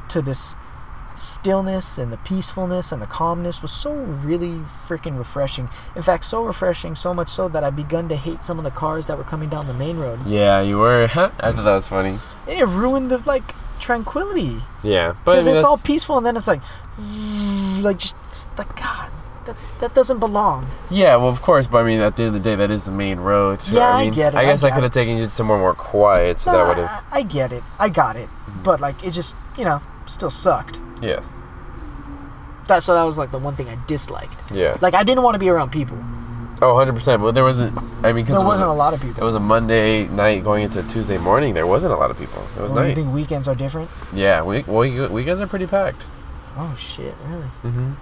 to 0.08 0.20
this 0.22 0.54
stillness 1.16 1.98
and 1.98 2.12
the 2.12 2.16
peacefulness 2.18 2.92
and 2.92 3.02
the 3.02 3.06
calmness 3.06 3.60
was 3.62 3.70
so 3.72 3.92
really 3.92 4.60
freaking 4.88 5.18
refreshing. 5.18 5.68
In 5.94 6.02
fact, 6.02 6.24
so 6.24 6.42
refreshing, 6.44 6.94
so 6.94 7.12
much 7.12 7.28
so 7.28 7.48
that 7.48 7.62
I 7.62 7.70
begun 7.70 8.08
to 8.08 8.16
hate 8.16 8.44
some 8.44 8.58
of 8.58 8.64
the 8.64 8.70
cars 8.70 9.06
that 9.08 9.18
were 9.18 9.24
coming 9.24 9.48
down 9.48 9.66
the 9.66 9.74
main 9.74 9.98
road. 9.98 10.26
Yeah, 10.26 10.60
you 10.60 10.78
were. 10.78 11.02
I 11.04 11.06
thought 11.08 11.36
that 11.38 11.64
was 11.64 11.86
funny. 11.86 12.18
It 12.46 12.66
ruined 12.66 13.10
the 13.10 13.18
like 13.18 13.54
tranquility 13.80 14.60
Yeah, 14.82 15.14
but 15.24 15.32
I 15.32 15.34
because 15.34 15.46
mean, 15.46 15.54
it's 15.56 15.64
all 15.64 15.78
peaceful 15.78 16.16
and 16.18 16.24
then 16.26 16.36
it's 16.36 16.46
like, 16.46 16.60
like 17.82 17.98
just 17.98 18.46
like 18.58 18.74
God, 18.76 19.10
that's 19.44 19.64
that 19.80 19.94
doesn't 19.94 20.18
belong. 20.20 20.66
Yeah, 20.90 21.16
well, 21.16 21.28
of 21.28 21.40
course, 21.42 21.66
but 21.66 21.78
I 21.78 21.82
mean, 21.84 22.00
at 22.00 22.16
the 22.16 22.24
end 22.24 22.36
of 22.36 22.42
the 22.42 22.50
day, 22.50 22.56
that 22.56 22.70
is 22.70 22.84
the 22.84 22.90
main 22.90 23.18
road. 23.20 23.62
So, 23.62 23.76
Yeah, 23.76 23.88
I 23.88 24.02
I 24.02 24.10
get 24.10 24.34
it, 24.34 24.36
I 24.36 24.40
I 24.42 24.44
guess 24.44 24.62
I, 24.62 24.68
got 24.68 24.74
could 24.76 24.84
have 24.84 24.92
taken 24.92 25.16
you 25.16 25.28
somewhere 25.28 25.58
more 25.58 25.74
quiet, 25.74 26.40
so 26.40 26.52
that 26.52 26.66
would 26.68 26.76
have. 26.86 27.04
I 27.10 27.22
get 27.22 27.52
it, 27.52 27.62
I 27.78 27.88
got 27.88 28.16
it, 28.16 28.28
mm-hmm. 28.28 28.62
but 28.62 28.80
like 28.80 29.02
it 29.02 29.10
just 29.12 29.34
you 29.58 29.64
know 29.64 29.80
still 30.06 30.30
sucked. 30.30 30.78
Yeah, 31.02 31.22
That 32.68 32.82
so 32.82 32.94
that 32.94 33.04
was 33.04 33.16
like 33.18 33.30
the 33.30 33.38
one 33.38 33.54
thing 33.54 33.68
I 33.68 33.76
disliked. 33.86 34.36
yeah. 34.52 34.76
Like 34.80 34.94
I 34.94 35.02
didn't 35.02 35.22
want 35.24 35.34
to 35.34 35.38
be 35.38 35.48
around 35.48 35.70
people. 35.72 35.96
Oh, 36.62 36.74
100 36.74 36.92
percent. 36.94 37.22
But 37.22 37.32
there 37.34 37.44
wasn't. 37.44 37.76
I 38.04 38.12
mean, 38.12 38.24
because 38.24 38.36
There 38.36 38.44
it 38.44 38.48
was 38.48 38.58
wasn't 38.58 38.68
a, 38.68 38.72
a 38.72 38.74
lot 38.74 38.92
of 38.94 39.00
people. 39.00 39.22
it 39.22 39.24
was 39.24 39.34
a 39.34 39.40
Monday 39.40 40.06
night 40.08 40.44
going 40.44 40.64
into 40.64 40.82
Tuesday 40.84 41.16
morning. 41.18 41.54
There 41.54 41.66
wasn't 41.66 41.92
a 41.92 41.96
lot 41.96 42.10
of 42.10 42.18
people. 42.18 42.42
It 42.56 42.60
was 42.60 42.72
Well, 42.72 42.84
nice. 42.84 42.96
You 42.96 43.02
think 43.02 43.14
weekends 43.14 43.48
are 43.48 43.54
different? 43.54 43.88
yeah, 44.12 44.42
we, 44.42 44.62
well, 44.64 44.84
you- 44.84 45.08
weekends 45.08 45.40
are 45.40 45.46
pretty 45.46 45.66
packed. 45.66 46.04
Oh 46.56 46.76
shit, 46.78 47.14
really? 47.26 47.46
Mm-hmm. 47.64 47.92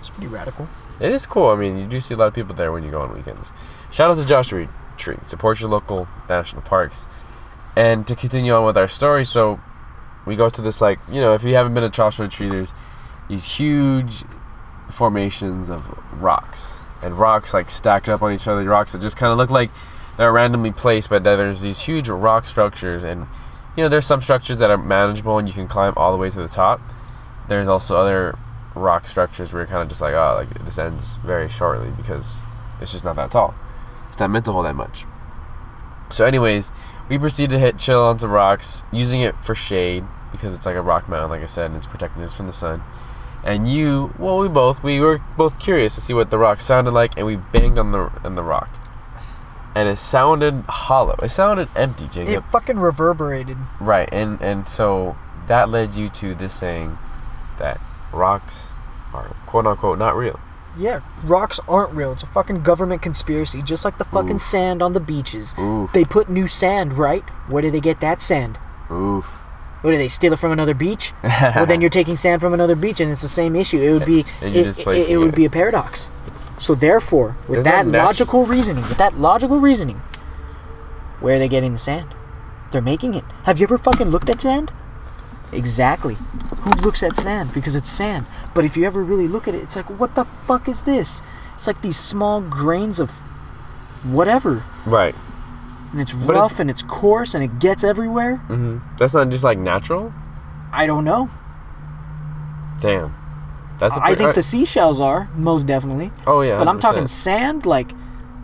It's 0.00 0.08
pretty 0.10 0.28
radical. 0.28 0.68
It 1.00 1.12
is 1.12 1.26
cool. 1.26 1.48
I 1.48 1.56
mean, 1.56 1.76
you 1.78 1.86
do 1.86 2.00
see 2.00 2.14
a 2.14 2.16
lot 2.16 2.28
of 2.28 2.34
people 2.34 2.54
there 2.54 2.70
when 2.72 2.82
you 2.84 2.90
go 2.90 3.02
on 3.02 3.12
weekends. 3.12 3.52
Shout 3.90 4.10
out 4.10 4.16
to 4.16 4.24
Joshua 4.24 4.68
Tree. 4.96 5.18
Support 5.26 5.60
your 5.60 5.68
local 5.68 6.06
national 6.28 6.62
parks. 6.62 7.04
And 7.76 8.06
to 8.06 8.14
continue 8.14 8.52
on 8.54 8.64
with 8.64 8.78
our 8.78 8.86
story, 8.88 9.24
so 9.24 9.60
we 10.24 10.36
go 10.36 10.48
to 10.48 10.62
this 10.62 10.80
like 10.80 11.00
you 11.10 11.20
know 11.20 11.34
if 11.34 11.42
you 11.42 11.54
haven't 11.56 11.74
been 11.74 11.82
to 11.82 11.90
Joshua 11.90 12.28
Tree, 12.28 12.48
there's 12.48 12.72
these 13.28 13.44
huge 13.44 14.22
formations 14.90 15.68
of 15.70 15.84
rocks 16.22 16.83
and 17.04 17.18
rocks 17.18 17.54
like 17.54 17.70
stacked 17.70 18.08
up 18.08 18.22
on 18.22 18.32
each 18.32 18.48
other. 18.48 18.64
Rocks 18.64 18.92
that 18.92 19.02
just 19.02 19.16
kind 19.16 19.30
of 19.30 19.38
look 19.38 19.50
like 19.50 19.70
they're 20.16 20.32
randomly 20.32 20.72
placed, 20.72 21.08
but 21.10 21.24
there's 21.24 21.60
these 21.60 21.80
huge 21.80 22.08
rock 22.08 22.46
structures 22.46 23.04
and 23.04 23.26
you 23.76 23.82
know 23.82 23.88
there's 23.88 24.06
some 24.06 24.22
structures 24.22 24.58
that 24.58 24.70
are 24.70 24.78
manageable 24.78 25.38
and 25.38 25.48
you 25.48 25.54
can 25.54 25.68
climb 25.68 25.92
all 25.96 26.12
the 26.12 26.18
way 26.18 26.30
to 26.30 26.38
the 26.38 26.48
top. 26.48 26.80
There's 27.48 27.68
also 27.68 27.96
other 27.96 28.38
rock 28.74 29.06
structures 29.06 29.52
where 29.52 29.62
you're 29.62 29.68
kind 29.68 29.82
of 29.82 29.88
just 29.88 30.00
like, 30.00 30.14
oh, 30.14 30.34
like 30.36 30.64
this 30.64 30.78
ends 30.78 31.16
very 31.16 31.48
shortly 31.48 31.90
because 31.90 32.44
it's 32.80 32.92
just 32.92 33.04
not 33.04 33.16
that 33.16 33.30
tall. 33.30 33.54
It's 34.08 34.18
not 34.18 34.30
meant 34.30 34.44
to 34.46 34.52
hold 34.52 34.66
that 34.66 34.74
much. 34.74 35.04
So, 36.10 36.24
anyways, 36.24 36.70
we 37.08 37.18
proceed 37.18 37.50
to 37.50 37.58
hit 37.58 37.78
chill 37.78 38.02
on 38.02 38.18
some 38.18 38.30
rocks, 38.30 38.84
using 38.92 39.20
it 39.20 39.34
for 39.44 39.54
shade 39.54 40.04
because 40.32 40.54
it's 40.54 40.66
like 40.66 40.76
a 40.76 40.82
rock 40.82 41.08
mound, 41.08 41.30
like 41.30 41.42
I 41.42 41.46
said, 41.46 41.66
and 41.66 41.76
it's 41.76 41.86
protecting 41.86 42.22
us 42.22 42.34
from 42.34 42.46
the 42.46 42.52
sun. 42.52 42.82
And 43.44 43.70
you, 43.70 44.14
well, 44.18 44.38
we 44.38 44.48
both, 44.48 44.82
we 44.82 45.00
were 45.00 45.20
both 45.36 45.58
curious 45.60 45.94
to 45.96 46.00
see 46.00 46.14
what 46.14 46.30
the 46.30 46.38
rock 46.38 46.60
sounded 46.62 46.92
like, 46.92 47.16
and 47.18 47.26
we 47.26 47.36
banged 47.36 47.78
on 47.78 47.92
the 47.92 48.10
on 48.24 48.36
the 48.36 48.42
rock, 48.42 48.70
and 49.74 49.86
it 49.86 49.98
sounded 49.98 50.64
hollow. 50.66 51.14
It 51.22 51.28
sounded 51.28 51.68
empty, 51.76 52.08
Jacob. 52.08 52.28
It 52.28 52.44
fucking 52.50 52.78
reverberated. 52.78 53.58
Right, 53.80 54.08
and 54.10 54.40
and 54.40 54.66
so 54.66 55.16
that 55.46 55.68
led 55.68 55.94
you 55.94 56.08
to 56.08 56.34
this 56.34 56.54
saying 56.54 56.96
that 57.58 57.78
rocks 58.14 58.68
are 59.12 59.36
quote 59.46 59.66
unquote 59.66 59.98
not 59.98 60.16
real. 60.16 60.40
Yeah, 60.76 61.02
rocks 61.22 61.60
aren't 61.68 61.92
real. 61.92 62.12
It's 62.12 62.22
a 62.22 62.26
fucking 62.26 62.62
government 62.62 63.02
conspiracy, 63.02 63.60
just 63.62 63.84
like 63.84 63.98
the 63.98 64.04
fucking 64.04 64.36
Oof. 64.36 64.40
sand 64.42 64.82
on 64.82 64.92
the 64.92 65.00
beaches. 65.00 65.54
Oof, 65.56 65.92
They 65.92 66.04
put 66.04 66.28
new 66.28 66.48
sand, 66.48 66.94
right? 66.94 67.22
Where 67.46 67.62
do 67.62 67.70
they 67.70 67.78
get 67.80 68.00
that 68.00 68.20
sand? 68.20 68.58
oof. 68.90 69.43
What 69.84 69.90
do 69.90 69.98
they 69.98 70.08
steal 70.08 70.32
it 70.32 70.38
from 70.38 70.50
another 70.50 70.72
beach? 70.72 71.12
well, 71.22 71.66
then 71.66 71.82
you're 71.82 71.90
taking 71.90 72.16
sand 72.16 72.40
from 72.40 72.54
another 72.54 72.74
beach, 72.74 73.00
and 73.00 73.12
it's 73.12 73.20
the 73.20 73.28
same 73.28 73.54
issue. 73.54 73.78
It 73.82 73.92
would 73.92 74.06
be 74.06 74.20
it, 74.40 74.78
it, 74.78 75.10
it 75.10 75.18
would 75.18 75.34
be 75.34 75.44
a 75.44 75.50
paradox. 75.50 76.08
So 76.58 76.74
therefore, 76.74 77.36
with 77.46 77.56
There's 77.56 77.64
that 77.66 77.86
no 77.86 78.02
logical 78.02 78.46
reasoning, 78.46 78.84
with 78.84 78.96
that 78.96 79.18
logical 79.18 79.60
reasoning, 79.60 79.96
where 81.20 81.36
are 81.36 81.38
they 81.38 81.48
getting 81.48 81.74
the 81.74 81.78
sand? 81.78 82.14
They're 82.70 82.80
making 82.80 83.12
it. 83.12 83.24
Have 83.42 83.58
you 83.58 83.64
ever 83.64 83.76
fucking 83.76 84.06
looked 84.06 84.30
at 84.30 84.40
sand? 84.40 84.72
Exactly. 85.52 86.14
Who 86.60 86.70
looks 86.80 87.02
at 87.02 87.18
sand? 87.18 87.52
Because 87.52 87.76
it's 87.76 87.90
sand. 87.90 88.24
But 88.54 88.64
if 88.64 88.78
you 88.78 88.86
ever 88.86 89.04
really 89.04 89.28
look 89.28 89.46
at 89.46 89.54
it, 89.54 89.62
it's 89.62 89.76
like, 89.76 89.90
what 90.00 90.14
the 90.14 90.24
fuck 90.24 90.66
is 90.66 90.84
this? 90.84 91.20
It's 91.52 91.66
like 91.66 91.82
these 91.82 91.98
small 91.98 92.40
grains 92.40 92.98
of 92.98 93.10
whatever. 94.02 94.64
right. 94.86 95.14
And 95.94 96.00
it's 96.02 96.12
But 96.12 96.34
it- 96.34 96.38
rough 96.38 96.58
and 96.58 96.68
it's 96.68 96.82
coarse 96.82 97.34
and 97.36 97.44
it 97.44 97.60
gets 97.60 97.84
everywhere. 97.84 98.36
hmm 98.48 98.78
That's 98.98 99.14
not 99.14 99.28
just 99.30 99.44
like 99.44 99.58
natural. 99.58 100.12
I 100.72 100.86
don't 100.86 101.04
know. 101.04 101.30
Damn. 102.80 103.14
That's. 103.78 103.96
a 103.96 104.02
I 104.02 104.14
think 104.16 104.34
the 104.34 104.42
seashells 104.42 104.98
are, 105.00 105.28
most 105.36 105.66
definitely. 105.68 106.10
Oh 106.26 106.40
yeah. 106.42 106.58
But 106.58 106.66
I'm 106.68 106.80
talking 106.80 107.06
sand, 107.06 107.64
like 107.64 107.92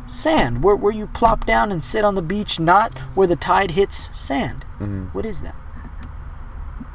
sand, 0.07 0.63
where, 0.63 0.77
where 0.77 0.93
you 0.93 1.09
plop 1.09 1.45
down 1.45 1.71
and 1.73 1.83
sit 1.83 2.05
on 2.05 2.15
the 2.15 2.23
beach, 2.23 2.59
not 2.61 2.97
where 3.17 3.27
the 3.27 3.37
tide 3.37 3.73
hits 3.73 4.17
sand. 4.17 4.65
Mhm. 4.79 5.13
What 5.13 5.27
is 5.27 5.43
that? 5.43 5.55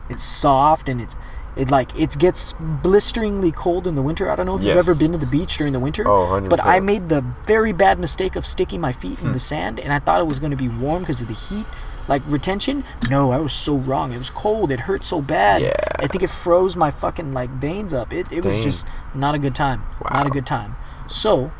It's 0.09 0.23
soft 0.23 0.87
and 0.87 1.01
it's 1.01 1.15
it 1.55 1.69
like 1.71 1.97
it 1.99 2.17
gets 2.19 2.53
blisteringly 2.59 3.51
cold 3.51 3.87
in 3.87 3.95
the 3.95 4.01
winter. 4.01 4.29
I 4.29 4.35
don't 4.35 4.45
know 4.45 4.55
if 4.57 4.63
you've 4.63 4.77
ever 4.77 4.93
been 4.95 5.11
to 5.13 5.17
the 5.17 5.25
beach 5.25 5.57
during 5.57 5.73
the 5.73 5.79
winter. 5.79 6.07
Oh, 6.07 6.27
100%. 6.27 6.49
But 6.49 6.63
I 6.65 6.79
made 6.79 7.09
the 7.09 7.21
very 7.45 7.71
bad 7.71 7.99
mistake 7.99 8.35
of 8.35 8.45
sticking 8.45 8.81
my 8.81 8.91
feet 8.91 9.19
Hmm. 9.19 9.27
in 9.27 9.33
the 9.33 9.39
sand, 9.39 9.79
and 9.79 9.93
I 9.93 9.99
thought 9.99 10.19
it 10.21 10.27
was 10.27 10.39
going 10.39 10.51
to 10.51 10.57
be 10.57 10.67
warm 10.67 11.03
because 11.03 11.21
of 11.21 11.27
the 11.27 11.33
heat, 11.33 11.65
like 12.07 12.21
retention. 12.27 12.83
No, 13.09 13.31
I 13.31 13.37
was 13.37 13.53
so 13.53 13.75
wrong. 13.77 14.11
It 14.11 14.17
was 14.17 14.29
cold. 14.29 14.69
It 14.71 14.81
hurt 14.81 15.05
so 15.05 15.21
bad. 15.21 15.61
Yeah. 15.61 15.73
I 15.97 16.07
think 16.07 16.23
it 16.23 16.29
froze 16.29 16.75
my 16.75 16.91
fucking 16.91 17.33
like 17.33 17.49
veins 17.49 17.93
up. 17.93 18.11
It, 18.13 18.31
it 18.31 18.43
was 18.45 18.59
just 18.59 18.85
not 19.13 19.33
a 19.35 19.39
good 19.39 19.55
time. 19.55 19.81
wow. 20.01 20.09
Not 20.19 20.27
a 20.27 20.29
good 20.31 20.45
time. 20.45 20.75
So, 21.07 21.51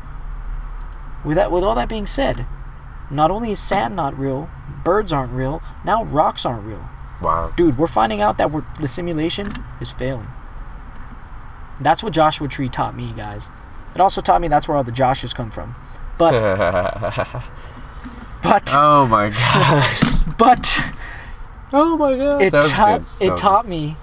with 1.24 1.36
that, 1.36 1.50
with 1.50 1.64
all 1.64 1.74
that 1.74 1.88
being 1.88 2.06
said, 2.06 2.46
not 3.10 3.30
only 3.30 3.50
is 3.52 3.60
sand 3.60 3.96
not 3.96 4.18
real, 4.18 4.48
birds 4.84 5.12
aren't 5.12 5.32
real. 5.32 5.62
Now 5.84 6.04
rocks 6.04 6.44
aren't 6.44 6.64
real. 6.64 6.88
Wow. 7.22 7.52
Dude, 7.56 7.78
we're 7.78 7.86
finding 7.86 8.20
out 8.20 8.36
that 8.38 8.50
we're, 8.50 8.64
the 8.80 8.88
simulation 8.88 9.52
is 9.80 9.90
failing. 9.90 10.28
That's 11.80 12.02
what 12.02 12.12
Joshua 12.12 12.48
Tree 12.48 12.68
taught 12.68 12.96
me, 12.96 13.12
guys. 13.16 13.50
It 13.94 14.00
also 14.00 14.20
taught 14.20 14.40
me 14.40 14.48
that's 14.48 14.68
where 14.68 14.76
all 14.76 14.84
the 14.84 14.92
Joshes 14.92 15.34
come 15.34 15.50
from. 15.50 15.74
But 16.18 16.32
but 18.42 18.70
oh 18.74 19.06
my 19.06 19.30
gosh. 19.30 20.02
but 20.38 20.78
Oh 21.72 21.96
my 21.96 22.16
god. 22.16 22.42
it 22.42 22.50
taught 22.52 23.02
it 23.20 23.36
taught 23.36 23.66
me 23.66 23.96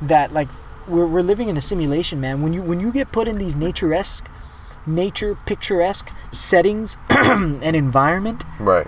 that 0.00 0.32
like 0.32 0.48
we're, 0.86 1.06
we're 1.06 1.22
living 1.22 1.48
in 1.48 1.56
a 1.56 1.60
simulation, 1.60 2.20
man. 2.20 2.42
When 2.42 2.52
you 2.52 2.62
when 2.62 2.80
you 2.80 2.90
get 2.92 3.12
put 3.12 3.28
in 3.28 3.38
these 3.38 3.54
nature-esque, 3.56 4.28
nature 4.86 5.36
picturesque 5.46 6.10
settings 6.32 6.96
and 7.10 7.62
environment. 7.76 8.44
Right. 8.58 8.86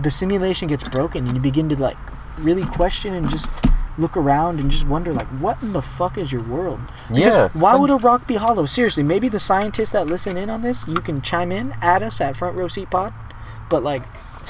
the 0.00 0.10
simulation 0.10 0.68
gets 0.68 0.86
broken 0.88 1.26
and 1.26 1.36
you 1.36 1.40
begin 1.42 1.68
to 1.68 1.80
like 1.80 1.96
really 2.38 2.64
question 2.64 3.14
and 3.14 3.28
just 3.30 3.48
look 3.96 4.16
around 4.16 4.58
and 4.58 4.70
just 4.72 4.86
wonder 4.86 5.12
like 5.12 5.26
what 5.40 5.60
in 5.62 5.72
the 5.72 5.80
fuck 5.82 6.18
is 6.18 6.32
your 6.32 6.42
world 6.42 6.80
Because 7.08 7.20
Yeah. 7.22 7.48
why 7.52 7.76
would 7.76 7.90
a 7.90 7.96
rock 7.96 8.26
be 8.26 8.34
hollow 8.34 8.66
seriously 8.66 9.04
maybe 9.04 9.28
the 9.28 9.38
scientists 9.38 9.90
that 9.90 10.06
listen 10.08 10.36
in 10.36 10.50
on 10.50 10.62
this 10.62 10.86
you 10.88 10.96
can 10.96 11.22
chime 11.22 11.52
in 11.52 11.74
at 11.80 12.02
us 12.02 12.20
at 12.20 12.36
front 12.36 12.56
row 12.56 12.66
seat 12.66 12.90
pod 12.90 13.12
but 13.70 13.84
like 13.84 14.02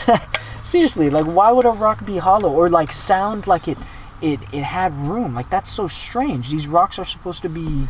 seriously 0.64 1.10
like 1.10 1.26
why 1.26 1.52
would 1.52 1.66
a 1.66 1.70
rock 1.70 2.04
be 2.06 2.16
hollow 2.18 2.50
or 2.52 2.68
like 2.70 2.90
sound 2.90 3.46
like 3.46 3.68
it 3.68 3.76
it 4.22 4.40
it 4.52 4.64
had 4.64 4.94
room 4.94 5.34
like 5.34 5.50
that's 5.50 5.68
so 5.70 5.88
strange 5.88 6.50
these 6.50 6.66
rocks 6.66 6.98
are 6.98 7.04
supposed 7.04 7.42
to 7.42 7.48
be 7.48 7.86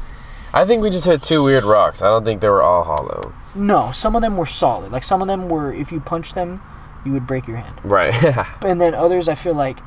I 0.52 0.64
think 0.64 0.82
we 0.82 0.90
just 0.90 1.04
hit 1.06 1.20
two 1.20 1.42
weird 1.42 1.64
rocks. 1.64 2.00
I 2.00 2.06
don't 2.06 2.24
think 2.24 2.40
they 2.40 2.48
were 2.48 2.62
all 2.62 2.84
hollow. 2.84 3.32
no 3.56 3.90
some 3.92 4.14
of 4.16 4.22
them 4.22 4.36
were 4.36 4.46
solid 4.46 4.90
like 4.90 5.04
some 5.04 5.22
of 5.22 5.28
them 5.28 5.48
were 5.48 5.72
if 5.72 5.92
you 5.92 6.00
punch 6.00 6.32
them 6.32 6.60
you 7.04 7.12
would 7.12 7.26
break 7.26 7.46
your 7.46 7.56
hand 7.58 7.80
Right. 7.84 8.14
and 8.62 8.80
then 8.80 8.94
others 8.94 9.28
I 9.28 9.34
feel 9.34 9.54
like 9.54 9.78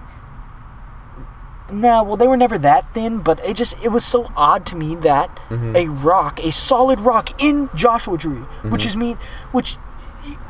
no, 1.70 2.02
well 2.04 2.16
they 2.16 2.28
were 2.28 2.38
never 2.38 2.58
that 2.60 2.94
thin, 2.94 3.20
but 3.20 3.44
it 3.46 3.56
just 3.56 3.76
it 3.84 3.90
was 3.90 4.06
so 4.06 4.32
odd 4.36 4.66
to 4.68 4.76
me 4.76 4.96
that 4.96 5.30
Mm-hmm. 5.50 5.76
a 5.76 5.88
rock, 5.90 6.40
a 6.44 6.52
solid 6.52 7.00
rock 7.00 7.42
in 7.44 7.70
Joshua 7.76 8.18
Tree, 8.18 8.32
which 8.64 8.82
Mm-hmm. 8.84 8.88
is 8.90 8.98
mean 8.98 9.18
which 9.52 9.78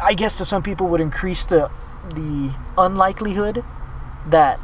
I 0.04 0.14
guess 0.14 0.38
to 0.38 0.46
some 0.46 0.62
people 0.64 0.88
would 0.88 1.02
increase 1.02 1.46
the 1.46 1.70
the 2.14 2.52
unlikelihood 2.78 3.64
that 4.28 4.60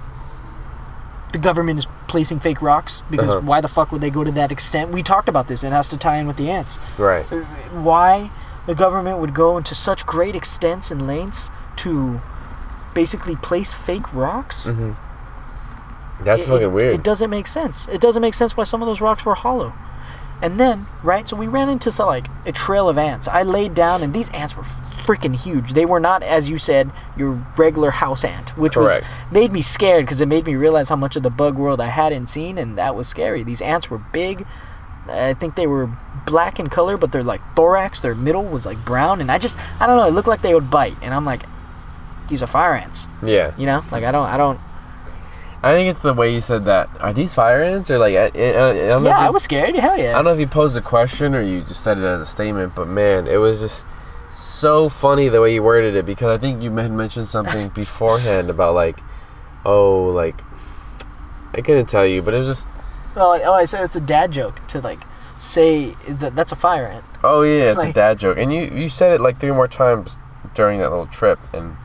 the 1.32 1.40
government 1.40 1.80
is 1.80 1.88
placing 2.08 2.40
fake 2.40 2.62
rocks 2.62 3.02
because 3.10 3.32
Uh-huh. 3.32 3.42
why 3.42 3.60
the 3.60 3.68
fuck 3.68 3.92
would 3.92 4.02
they 4.02 4.12
go 4.12 4.24
to 4.24 4.32
that 4.32 4.52
extent? 4.52 4.92
We 4.92 5.02
talked 5.02 5.28
about 5.30 5.48
this 5.48 5.64
it 5.64 5.72
has 5.72 5.90
to 5.90 5.98
tie 5.98 6.18
in 6.18 6.28
with 6.28 6.38
the 6.38 6.52
ants 6.52 6.78
right. 7.00 7.24
why 7.72 8.30
the 8.68 8.76
government 8.76 9.18
would 9.18 9.34
go 9.34 9.58
into 9.58 9.74
such 9.74 10.06
great 10.06 10.36
extents 10.36 10.92
and 10.92 11.08
lengths 11.08 11.50
to 11.78 12.22
basically 12.94 13.36
place 13.36 13.74
fake 13.74 14.14
rocks. 14.14 14.68
Mm-hmm. 14.68 14.92
That's 16.24 16.44
It- 16.44 16.48
fucking 16.48 16.64
it, 16.68 16.72
weird. 16.72 16.96
It 16.96 17.04
doesn't 17.04 17.30
make 17.30 17.48
sense. 17.48 17.88
It 17.88 18.00
doesn't 18.02 18.22
make 18.22 18.34
sense 18.34 18.56
why 18.56 18.64
some 18.64 18.82
of 18.82 18.88
those 18.88 19.02
rocks 19.02 19.26
were 19.26 19.36
hollow. 19.36 19.74
And 20.42 20.60
then, 20.60 20.88
right, 21.04 21.28
so 21.28 21.38
we 21.38 21.48
ran 21.48 21.70
into 21.70 21.92
some, 21.92 22.08
like 22.08 22.28
a 22.46 22.52
trail 22.52 22.90
of 22.90 22.98
ants. 22.98 23.28
I 23.28 23.44
laid 23.44 23.74
down 23.74 24.04
and 24.04 24.14
these 24.14 24.30
ants 24.32 24.56
were 24.58 24.64
freaking 25.06 25.36
huge. 25.36 25.74
They 25.74 25.86
were 25.86 26.00
not, 26.00 26.22
as 26.24 26.50
you 26.50 26.58
said, 26.58 26.92
your 27.18 27.46
regular 27.58 27.92
house 27.92 28.24
ant, 28.24 28.50
which 28.58 28.74
Correct. 28.74 29.02
was 29.04 29.32
made 29.32 29.52
me 29.52 29.62
scared 29.62 30.06
because 30.06 30.22
it 30.22 30.28
made 30.28 30.46
me 30.46 30.56
realize 30.56 30.90
how 30.90 30.96
much 30.96 31.16
of 31.16 31.24
the 31.24 31.30
bug 31.30 31.56
world 31.58 31.80
I 31.82 31.88
hadn't 31.88 32.28
seen, 32.28 32.58
and 32.58 32.78
that 32.78 32.96
was 32.96 33.08
scary. 33.08 33.44
These 33.44 33.62
ants 33.62 33.90
were 33.90 33.98
big. 33.98 34.46
I 35.08 35.34
think 35.34 35.56
they 35.56 35.68
were 35.68 35.90
black 36.26 36.60
in 36.60 36.68
color, 36.68 36.96
but 36.98 37.12
their 37.12 37.24
like 37.24 37.42
thorax, 37.56 38.00
their 38.00 38.16
middle 38.16 38.44
was 38.44 38.66
like 38.66 38.84
brown, 38.86 39.20
and 39.20 39.30
I 39.32 39.38
just, 39.38 39.58
I 39.80 39.88
don't 39.88 39.98
know, 39.98 40.08
it 40.08 40.12
looked 40.12 40.28
like 40.30 40.42
they 40.42 40.54
would 40.54 40.70
bite, 40.70 40.96
and 41.02 41.14
I'm 41.14 41.26
like, 41.26 41.44
these 42.30 42.42
are 42.44 42.48
fire 42.48 42.74
ants, 42.76 43.08
Yeah. 43.22 43.54
you 43.58 43.66
know? 43.66 43.84
Like 43.92 44.04
I 44.04 44.12
don't, 44.12 44.28
I 44.28 44.38
don't. 44.38 44.60
I 45.62 45.72
think 45.74 45.90
it's 45.90 46.02
the 46.02 46.14
way 46.14 46.34
you 46.34 46.42
said 46.42 46.66
that. 46.66 46.90
Are 47.00 47.14
these 47.14 47.34
fire 47.34 47.64
ants 47.64 47.90
or 47.90 47.98
like? 47.98 48.16
I, 48.16 48.24
I, 48.24 48.26
I 48.28 48.30
don't 48.90 49.04
know 49.04 49.10
Yeah, 49.10 49.16
if 49.22 49.28
I 49.28 49.30
was 49.30 49.44
scared. 49.44 49.76
Hell 49.76 49.98
yeah. 49.98 50.10
I 50.12 50.14
don't 50.16 50.26
know 50.26 50.34
if 50.34 50.40
you 50.40 50.48
posed 50.48 50.76
a 50.76 50.82
question 50.82 51.34
or 51.36 51.42
you 51.42 51.62
just 51.62 51.82
said 51.84 51.98
it 51.98 52.04
as 52.04 52.20
a 52.20 52.26
statement, 52.26 52.76
but 52.76 52.88
man, 52.90 53.28
it 53.28 53.38
was 53.38 53.62
just 53.62 53.86
so 54.30 54.90
funny 54.90 55.30
the 55.30 55.40
way 55.40 55.54
you 55.54 55.64
worded 55.64 55.96
it 55.96 56.06
because 56.06 56.28
I 56.38 56.42
think 56.42 56.62
you 56.62 56.76
had 56.76 56.92
mentioned 56.92 57.28
something 57.28 57.70
beforehand 57.76 58.50
about 58.50 58.76
like, 58.76 59.00
oh, 59.66 60.06
like 60.14 60.42
I 61.54 61.62
couldn't 61.62 61.86
tell 61.86 62.06
you, 62.06 62.22
but 62.22 62.34
it 62.34 62.40
was 62.40 62.48
just, 62.48 62.68
Oh, 63.16 63.40
oh, 63.46 63.54
I 63.54 63.66
said 63.66 63.84
it's 63.84 63.96
a 63.96 64.02
dad 64.02 64.32
joke 64.32 64.60
to 64.70 64.82
like 64.82 65.00
say 65.40 65.96
that 66.08 66.36
that's 66.36 66.52
a 66.52 66.56
fire 66.56 66.88
ant. 66.88 67.06
oh 67.24 67.44
yeah, 67.44 67.72
it's 67.72 67.84
a 67.84 67.94
dad 67.94 68.18
joke, 68.20 68.38
and 68.38 68.52
you 68.54 68.64
you 68.64 68.90
said 68.90 69.14
it 69.14 69.22
like 69.22 69.38
three 69.40 69.52
more 69.52 69.68
times 69.68 70.18
during 70.56 70.80
that 70.80 70.90
little 70.90 71.06
trip, 71.06 71.38
and 71.54 71.78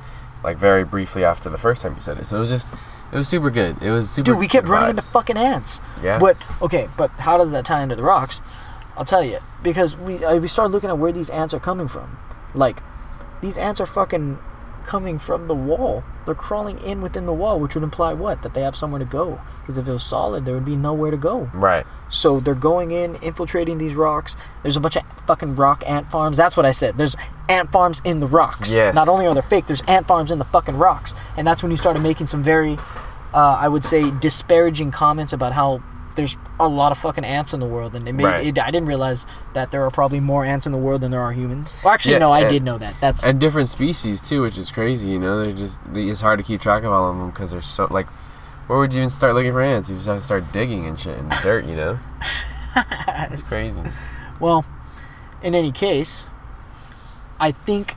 like 0.43 0.57
very 0.57 0.85
briefly 0.85 1.25
after 1.25 1.49
the 1.51 1.59
first 1.59 1.83
time 1.83 1.95
you 1.95 2.01
said 2.01 2.19
it, 2.19 2.27
so 2.27 2.37
it 2.37 2.41
was 2.41 2.51
just, 2.51 2.73
it 3.13 3.17
was 3.17 3.29
super 3.29 3.51
good. 3.51 3.83
It 3.83 3.91
was 3.91 4.11
super. 4.11 4.33
Dude, 4.33 4.39
we 4.39 4.49
kept 4.49 4.69
running 4.69 4.91
into 4.91 5.03
fucking 5.03 5.37
ants. 5.37 5.81
Yeah. 6.03 6.19
But 6.19 6.37
okay, 6.63 6.89
but 6.97 7.11
how 7.13 7.39
does 7.39 7.53
that 7.53 7.65
tie 7.65 7.83
into 7.83 7.97
the 7.97 8.03
rocks? 8.03 8.41
I'll 8.97 9.05
tell 9.05 9.23
you 9.23 9.39
because 9.63 9.97
we 9.97 10.25
uh, 10.25 10.37
we 10.39 10.49
started 10.49 10.73
looking 10.73 10.91
at 10.91 10.99
where 10.99 11.13
these 11.13 11.31
ants 11.31 11.55
are 11.55 11.61
coming 11.61 11.89
from. 11.89 12.19
Like, 12.55 12.83
these 13.41 13.57
ants 13.57 13.81
are 13.81 13.87
fucking 13.87 14.39
coming 14.89 15.19
from 15.19 15.45
the 15.49 15.55
wall. 15.55 16.03
They're 16.25 16.35
crawling 16.35 16.79
in 16.79 17.03
within 17.03 17.27
the 17.27 17.33
wall, 17.35 17.61
which 17.61 17.75
would 17.75 17.85
imply 17.85 18.15
what? 18.15 18.41
That 18.41 18.55
they 18.55 18.63
have 18.63 18.75
somewhere 18.75 18.99
to 18.99 19.05
go. 19.05 19.39
Because 19.61 19.77
if 19.77 19.87
it 19.87 19.93
was 19.93 20.03
solid, 20.03 20.47
there 20.47 20.55
would 20.55 20.65
be 20.65 20.77
nowhere 20.77 21.11
to 21.11 21.17
go. 21.19 21.51
Right. 21.53 21.85
So 22.09 22.41
they're 22.41 22.55
going 22.55 22.91
in, 22.91 23.17
infiltrating 23.17 23.77
these 23.77 23.95
rocks. 23.95 24.35
There's 24.63 24.79
a 24.79 24.81
bunch 24.81 24.97
of 24.97 25.03
fucking 25.27 25.57
rock 25.57 25.85
ant 25.87 26.11
farms. 26.11 26.39
That's 26.39 26.57
what 26.57 26.65
I 26.65 26.73
said. 26.73 26.97
There's 26.97 27.17
ant 27.51 27.71
farms 27.71 28.01
in 28.03 28.21
the 28.21 28.27
rocks. 28.27 28.73
Yes. 28.73 28.95
Not 28.95 29.09
only 29.09 29.27
are 29.27 29.35
they 29.35 29.43
fake, 29.43 29.67
there's 29.67 29.83
ant 29.83 30.09
farms 30.09 30.31
in 30.31 30.39
the 30.39 30.47
fucking 30.47 30.79
rocks. 30.79 31.15
And 31.37 31.47
that's 31.47 31.63
when 31.63 31.71
you 31.71 31.77
started 31.77 32.01
making 32.01 32.27
some 32.27 32.43
very, 32.43 32.79
uh, 33.35 33.59
I 33.61 33.69
would 33.69 33.85
say, 33.85 34.11
disparaging 34.11 34.91
comments 34.91 35.35
about 35.35 35.53
how 35.53 35.83
there's 36.19 36.37
a 36.61 36.69
lot 36.69 36.93
of 36.93 36.99
fucking 36.99 37.25
ants 37.25 37.55
in 37.55 37.61
the 37.61 37.67
world. 37.67 37.95
And 37.95 38.07
it 38.09 38.13
made, 38.13 38.25
Right. 38.25 38.47
it, 38.47 38.59
I 38.59 38.71
didn't 38.71 38.89
realize 38.89 39.25
that 39.55 39.71
there 39.71 39.83
are 39.85 39.91
probably 39.91 40.21
more 40.21 40.45
ants 40.45 40.67
in 40.67 40.73
the 40.73 40.79
world 40.79 41.01
than 41.01 41.11
there 41.13 41.23
are 41.23 41.33
humans. 41.33 41.73
Well, 41.83 41.95
actually, 41.95 42.13
Yeah, 42.15 42.19
no, 42.19 42.33
I 42.33 42.41
and- 42.41 42.51
did 42.51 42.63
know 42.65 42.77
that. 42.77 42.95
That's 43.01 43.25
and 43.25 43.41
different 43.41 43.69
species 43.71 44.21
too, 44.21 44.43
which 44.43 44.59
is 44.59 44.71
crazy. 44.71 45.09
You 45.09 45.19
know, 45.21 45.41
they're 45.43 45.53
just 45.55 45.79
it's 45.95 46.21
hard 46.21 46.39
to 46.41 46.45
keep 46.45 46.61
track 46.61 46.83
of 46.83 46.93
all 46.93 47.11
of 47.11 47.17
them 47.17 47.31
because 47.31 47.53
they're 47.53 47.63
so 47.63 47.87
like. 47.91 48.07
Where 48.67 48.79
would 48.79 48.93
you 48.93 48.99
even 49.01 49.09
start 49.09 49.35
looking 49.35 49.53
for 49.53 49.63
ants? 49.63 49.89
You 49.89 49.95
just 49.95 50.07
have 50.09 50.19
to 50.19 50.23
start 50.23 50.53
digging 50.53 50.85
and 50.87 51.01
shit 51.01 51.17
in 51.17 51.27
dirt. 51.43 51.65
You 51.65 51.75
know, 51.75 51.99
it's 52.77 53.41
crazy. 53.41 53.81
Well, 54.41 54.67
in 55.43 55.55
any 55.55 55.73
case, 55.73 56.29
I 57.41 57.53
think 57.53 57.97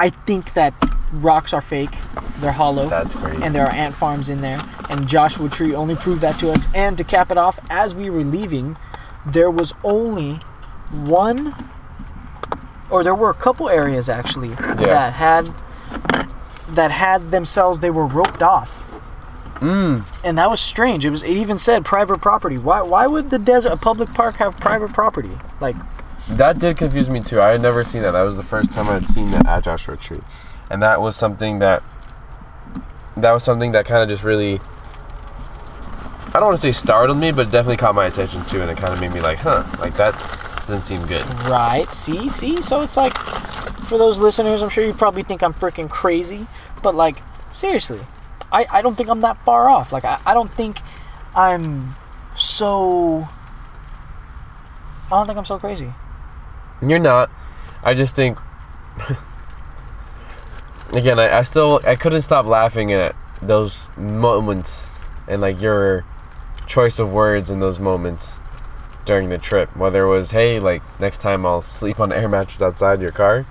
I 0.00 0.08
think 0.10 0.54
that 0.54 0.72
rocks 1.12 1.52
are 1.52 1.60
fake. 1.60 1.96
They're 2.38 2.52
hollow. 2.52 2.88
That's 2.88 3.14
crazy. 3.14 3.42
and 3.42 3.54
there 3.54 3.66
are 3.66 3.72
ant 3.72 3.94
farms 3.94 4.28
in 4.30 4.40
there. 4.40 4.58
And 4.88 5.06
Joshua 5.06 5.48
Tree 5.50 5.74
only 5.74 5.94
proved 5.94 6.22
that 6.22 6.38
to 6.40 6.50
us. 6.50 6.66
And 6.74 6.96
to 6.98 7.04
cap 7.04 7.30
it 7.30 7.36
off, 7.36 7.60
as 7.68 7.94
we 7.94 8.08
were 8.10 8.24
leaving, 8.24 8.76
there 9.26 9.50
was 9.50 9.74
only 9.84 10.36
one, 10.90 11.54
or 12.90 13.04
there 13.04 13.14
were 13.14 13.30
a 13.30 13.34
couple 13.34 13.68
areas 13.68 14.08
actually 14.08 14.54
that 14.54 15.12
had 15.12 15.52
that 16.70 16.90
had 16.90 17.30
themselves. 17.30 17.80
They 17.80 17.90
were 17.90 18.06
roped 18.06 18.42
off, 18.42 18.84
Mm. 19.60 20.04
and 20.24 20.38
that 20.38 20.48
was 20.50 20.60
strange. 20.60 21.04
It 21.04 21.10
was. 21.10 21.22
It 21.22 21.36
even 21.36 21.58
said 21.58 21.84
private 21.84 22.18
property. 22.20 22.56
Why? 22.58 22.80
Why 22.82 23.06
would 23.06 23.30
the 23.30 23.38
desert, 23.38 23.72
a 23.72 23.76
public 23.76 24.12
park, 24.14 24.36
have 24.36 24.56
private 24.58 24.92
property? 24.92 25.36
Like, 25.60 25.76
That 26.36 26.58
did 26.58 26.76
confuse 26.76 27.10
me 27.10 27.20
too. 27.20 27.40
I 27.40 27.50
had 27.50 27.60
never 27.60 27.84
seen 27.84 28.02
that. 28.02 28.12
That 28.12 28.22
was 28.22 28.36
the 28.36 28.42
first 28.42 28.72
time 28.72 28.88
I 28.88 28.94
had 28.94 29.06
seen 29.06 29.30
that 29.32 29.46
at 29.46 29.64
Joshua 29.64 29.96
Tree, 29.96 30.20
and 30.70 30.82
that 30.82 31.00
was 31.00 31.16
something 31.16 31.58
that 31.58 31.82
that 33.16 33.32
was 33.32 33.44
something 33.44 33.72
that 33.72 33.84
kind 33.86 34.02
of 34.02 34.08
just 34.08 34.22
really. 34.22 34.60
I 36.32 36.34
don't 36.34 36.44
want 36.44 36.58
to 36.58 36.62
say 36.62 36.72
startled 36.72 37.18
me, 37.18 37.32
but 37.32 37.48
it 37.48 37.50
definitely 37.50 37.76
caught 37.76 37.94
my 37.94 38.06
attention 38.06 38.44
too, 38.44 38.62
and 38.62 38.70
it 38.70 38.78
kind 38.78 38.92
of 38.92 39.00
made 39.00 39.12
me 39.12 39.20
like, 39.20 39.38
huh, 39.38 39.64
like 39.80 39.96
that 39.96 40.14
doesn't 40.68 40.86
seem 40.86 41.04
good. 41.06 41.24
Right. 41.48 41.92
See, 41.92 42.28
see. 42.28 42.62
So 42.62 42.82
it's 42.82 42.96
like, 42.96 43.18
for 43.86 43.98
those 43.98 44.18
listeners, 44.18 44.62
I'm 44.62 44.68
sure 44.68 44.84
you 44.84 44.92
probably 44.94 45.24
think 45.24 45.42
I'm 45.42 45.52
freaking 45.52 45.90
crazy, 45.90 46.46
but 46.84 46.94
like, 46.94 47.22
seriously, 47.52 48.00
I, 48.52 48.66
I 48.70 48.82
don't 48.82 48.94
think 48.94 49.08
I'm 49.08 49.20
that 49.22 49.44
far 49.44 49.68
off. 49.68 49.92
Like, 49.92 50.04
I, 50.04 50.20
I 50.24 50.34
don't 50.34 50.52
think 50.52 50.78
I'm 51.34 51.96
so. 52.36 53.28
I 55.06 55.10
don't 55.10 55.26
think 55.26 55.36
I'm 55.36 55.44
so 55.44 55.58
crazy. 55.58 55.92
You're 56.82 56.98
not. 56.98 57.30
I 57.82 57.94
just 57.94 58.14
think. 58.14 58.38
Again, 60.92 61.18
I, 61.18 61.38
I 61.38 61.42
still 61.42 61.80
I 61.86 61.94
couldn't 61.94 62.22
stop 62.22 62.46
laughing 62.46 62.92
at 62.92 63.14
those 63.40 63.88
moments 63.96 64.98
and 65.28 65.40
like 65.40 65.60
your 65.60 66.04
choice 66.66 66.98
of 66.98 67.12
words 67.12 67.50
in 67.50 67.60
those 67.60 67.78
moments 67.78 68.40
during 69.04 69.28
the 69.28 69.38
trip. 69.38 69.74
Whether 69.76 70.04
it 70.04 70.08
was, 70.08 70.32
hey, 70.32 70.58
like 70.58 70.82
next 71.00 71.20
time 71.20 71.46
I'll 71.46 71.62
sleep 71.62 72.00
on 72.00 72.12
air 72.12 72.28
mattress 72.28 72.60
outside 72.60 73.00
your 73.00 73.12
car. 73.12 73.46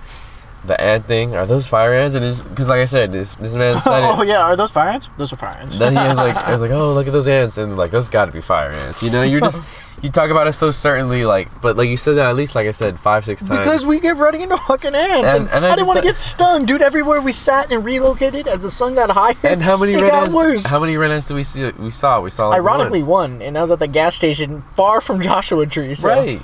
The 0.62 0.78
ant 0.78 1.06
thing 1.06 1.34
are 1.34 1.46
those 1.46 1.66
fire 1.66 1.94
ants? 1.94 2.14
And 2.14 2.48
because 2.50 2.68
like 2.68 2.80
I 2.80 2.84
said, 2.84 3.12
this 3.12 3.34
this 3.36 3.54
man 3.54 3.80
said 3.80 4.02
oh 4.04 4.22
yeah, 4.22 4.40
are 4.42 4.56
those 4.56 4.70
fire 4.70 4.90
ants? 4.90 5.08
Those 5.16 5.32
are 5.32 5.36
fire 5.36 5.56
ants. 5.58 5.78
Then 5.78 5.96
he 5.96 6.02
was 6.02 6.18
like, 6.18 6.36
I 6.48 6.52
was 6.52 6.60
like, 6.60 6.70
oh, 6.70 6.92
look 6.92 7.06
at 7.06 7.12
those 7.12 7.28
ants, 7.28 7.56
and 7.56 7.76
like 7.78 7.90
those 7.90 8.08
got 8.08 8.26
to 8.26 8.32
be 8.32 8.40
fire 8.42 8.70
ants. 8.70 9.02
You 9.02 9.10
know, 9.10 9.22
you're 9.22 9.40
just 9.40 9.62
you 10.02 10.10
talk 10.10 10.30
about 10.30 10.46
it 10.46 10.52
so 10.54 10.70
certainly, 10.70 11.24
like, 11.26 11.48
but 11.60 11.76
like 11.76 11.88
you 11.88 11.96
said 11.96 12.16
that 12.16 12.28
at 12.28 12.36
least 12.36 12.54
like 12.54 12.66
I 12.66 12.70
said 12.72 12.98
five 13.00 13.24
six 13.24 13.40
times. 13.46 13.60
Because 13.60 13.86
we 13.86 14.00
get 14.00 14.16
running 14.16 14.42
into 14.42 14.56
fucking 14.58 14.94
ants, 14.94 15.28
and, 15.28 15.38
And- 15.44 15.48
and 15.50 15.66
I 15.66 15.72
I, 15.72 15.76
didn't 15.76 15.88
want 15.88 15.98
to 16.00 16.04
get 16.04 16.18
stung, 16.20 16.66
dude. 16.66 16.82
Everywhere 16.82 17.20
we 17.22 17.32
sat 17.32 17.70
and 17.72 17.82
relocated, 17.84 18.46
as 18.46 18.62
the 18.62 18.70
sun 18.70 18.94
got 18.94 19.10
higher, 19.10 19.34
And 19.44 19.62
how 19.62 19.76
many 19.78 19.94
it 19.94 20.00
red 20.02 20.12
ants? 20.12 20.34
worse. 20.34 20.66
How 20.66 20.78
many 20.80 20.96
red 20.98 21.10
ants 21.10 21.26
did 21.28 21.34
we 21.34 21.42
see? 21.42 21.70
We 21.78 21.90
saw. 21.90 22.20
We 22.20 22.30
saw. 22.30 22.48
Like 22.48 22.58
Ironically, 22.58 23.02
one. 23.02 23.32
one, 23.38 23.42
and 23.42 23.56
I 23.56 23.62
was 23.62 23.70
at 23.70 23.78
the 23.78 23.88
gas 23.88 24.14
station 24.16 24.62
far 24.74 25.00
from 25.00 25.20
Joshua 25.22 25.66
Tree. 25.66 25.94
So 25.94 26.08
right? 26.08 26.40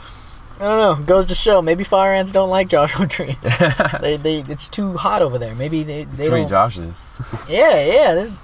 I 0.58 0.64
don't 0.64 0.98
know. 1.00 1.04
Goes 1.04 1.26
to 1.26 1.34
show, 1.34 1.60
maybe 1.60 1.84
fire 1.84 2.14
ants 2.14 2.32
don't 2.32 2.48
like 2.48 2.68
Joshua 2.68 3.06
Tree. 3.16 3.36
they, 4.00 4.16
they, 4.16 4.38
it's 4.48 4.68
too 4.68 4.96
hot 4.96 5.20
over 5.22 5.38
there. 5.38 5.54
Maybe 5.54 5.82
they, 5.82 6.04
they 6.04 6.24
Too 6.26 6.30
many. 6.30 6.46
Joshes. 6.46 7.02
Yeah, 7.48 7.82
yeah. 7.84 8.14
This 8.14 8.40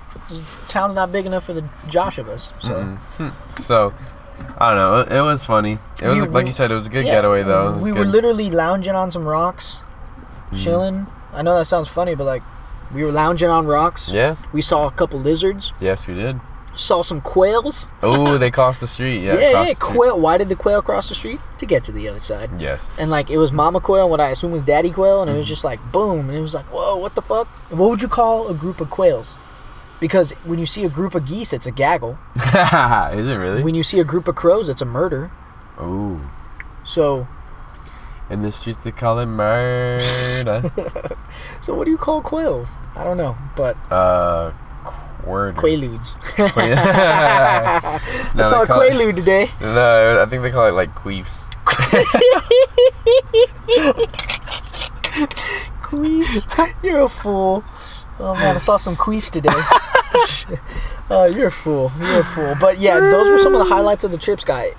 town's 0.68 0.94
not 0.94 1.10
big 1.12 1.24
enough 1.26 1.44
for 1.44 1.52
the 1.54 1.62
Joshuas. 1.86 2.52
So 2.60 2.98
So, 3.62 3.94
I 4.58 4.70
don't 4.74 4.78
know. 4.78 4.98
It, 5.00 5.18
it 5.18 5.22
was 5.22 5.44
funny. 5.44 5.78
It 6.02 6.06
was 6.08 6.20
We- 6.22 6.28
like 6.28 6.44
we- 6.44 6.48
you 6.48 6.52
said. 6.52 6.70
It 6.70 6.74
was 6.74 6.86
a 6.86 6.90
good 6.90 7.06
Yeah, 7.06 7.12
getaway 7.14 7.42
though. 7.44 7.78
We 7.78 7.90
good. 7.92 7.98
were 8.00 8.04
literally 8.04 8.50
lounging 8.50 8.94
on 8.94 9.10
some 9.10 9.24
rocks, 9.24 9.82
Mm. 10.50 10.62
chilling. 10.62 11.06
I 11.32 11.40
know 11.42 11.56
that 11.56 11.64
sounds 11.64 11.88
funny, 11.88 12.14
but 12.14 12.24
like, 12.24 12.42
we 12.94 13.04
were 13.04 13.12
lounging 13.12 13.48
on 13.48 13.66
rocks. 13.66 14.10
Yeah. 14.10 14.36
We 14.52 14.60
saw 14.60 14.86
a 14.86 14.90
couple 14.90 15.18
lizards. 15.18 15.72
Yes, 15.80 16.06
we 16.06 16.12
did. 16.14 16.38
Saw 16.74 17.02
some 17.02 17.20
quails. 17.20 17.86
Oh, 18.02 18.38
they 18.38 18.50
crossed 18.58 18.80
the 18.80 18.86
street. 18.86 19.22
Yeah. 19.22 19.38
Yeah, 19.38 19.64
yeah. 19.66 19.74
Quail. 19.74 20.18
Why 20.18 20.38
did 20.38 20.48
the 20.48 20.56
quail 20.56 20.80
cross 20.82 21.08
the 21.08 21.14
street? 21.14 21.38
To 21.58 21.66
get 21.66 21.84
to 21.84 21.92
the 21.92 22.08
other 22.08 22.20
side. 22.20 22.50
Yes. 22.58 22.96
and 22.98 23.10
like 23.10 23.28
it 23.30 23.36
was 23.38 23.52
mama 23.52 23.80
quail, 23.80 24.08
what 24.08 24.20
I 24.20 24.30
assume 24.30 24.52
was 24.52 24.62
daddy 24.62 24.90
quail, 24.90 25.20
and 25.20 25.28
it 25.28 25.32
Mm-hmm. 25.32 25.38
was 25.40 25.48
just 25.48 25.64
like 25.64 25.80
boom, 25.92 26.28
and 26.30 26.36
it 26.38 26.40
was 26.40 26.54
like 26.54 26.64
whoa, 26.72 26.96
what 26.96 27.14
the 27.14 27.22
fuck? 27.22 27.46
What 27.70 27.90
would 27.90 28.00
you 28.02 28.08
call 28.08 28.48
a 28.48 28.54
group 28.54 28.80
of 28.80 28.88
quails? 28.90 29.36
Because 30.00 30.32
when 30.44 30.58
you 30.58 30.66
see 30.66 30.84
a 30.84 30.88
group 30.88 31.14
of 31.14 31.26
geese, 31.26 31.52
it's 31.52 31.66
a 31.66 31.70
gaggle. 31.70 32.18
Is 32.36 33.28
it 33.28 33.36
really? 33.38 33.62
When 33.62 33.74
you 33.76 33.84
see 33.84 34.00
a 34.00 34.04
group 34.04 34.26
of 34.26 34.34
crows, 34.34 34.68
it's 34.68 34.82
a 34.82 34.84
murder. 34.84 35.30
Oh. 35.78 36.20
So, 36.84 37.28
In 38.28 38.42
the 38.42 38.50
streets 38.50 38.78
they 38.78 38.90
call 38.90 39.20
it 39.20 39.26
murder. 39.26 40.72
so 41.60 41.74
what 41.74 41.84
do 41.84 41.90
you 41.92 41.98
call 41.98 42.20
quails? 42.20 42.78
I 42.96 43.04
don't 43.04 43.16
know, 43.16 43.36
but 43.54 43.76
uh, 43.92 44.52
word. 45.26 45.56
quaaludes. 45.56 46.14
no, 48.36 48.44
I 48.44 48.50
saw 48.50 48.62
a 48.62 48.66
call 48.66 48.80
it- 48.82 48.92
quaalude 48.92 49.16
today. 49.16 49.50
No, 49.60 50.20
I 50.22 50.26
think 50.26 50.42
they 50.42 50.50
call 50.50 50.66
it 50.66 50.72
like 50.72 50.94
queefs. 50.94 51.40
Queefs. 55.82 56.74
You're 56.82 57.02
a 57.02 57.08
fool. 57.08 57.64
Oh 58.18 58.34
man, 58.34 58.56
I 58.56 58.58
saw 58.58 58.76
some 58.76 58.96
queefs 58.96 59.30
today. 59.30 59.48
oh, 61.10 61.24
you're 61.26 61.48
a 61.48 61.52
fool. 61.52 61.92
You're 61.98 62.20
a 62.20 62.24
fool. 62.24 62.54
But 62.60 62.78
yeah, 62.78 62.98
those 63.00 63.28
were 63.28 63.38
some 63.38 63.54
of 63.54 63.66
the 63.66 63.72
highlights 63.72 64.04
of 64.04 64.10
the 64.10 64.18
trips, 64.18 64.44
guy. 64.44 64.72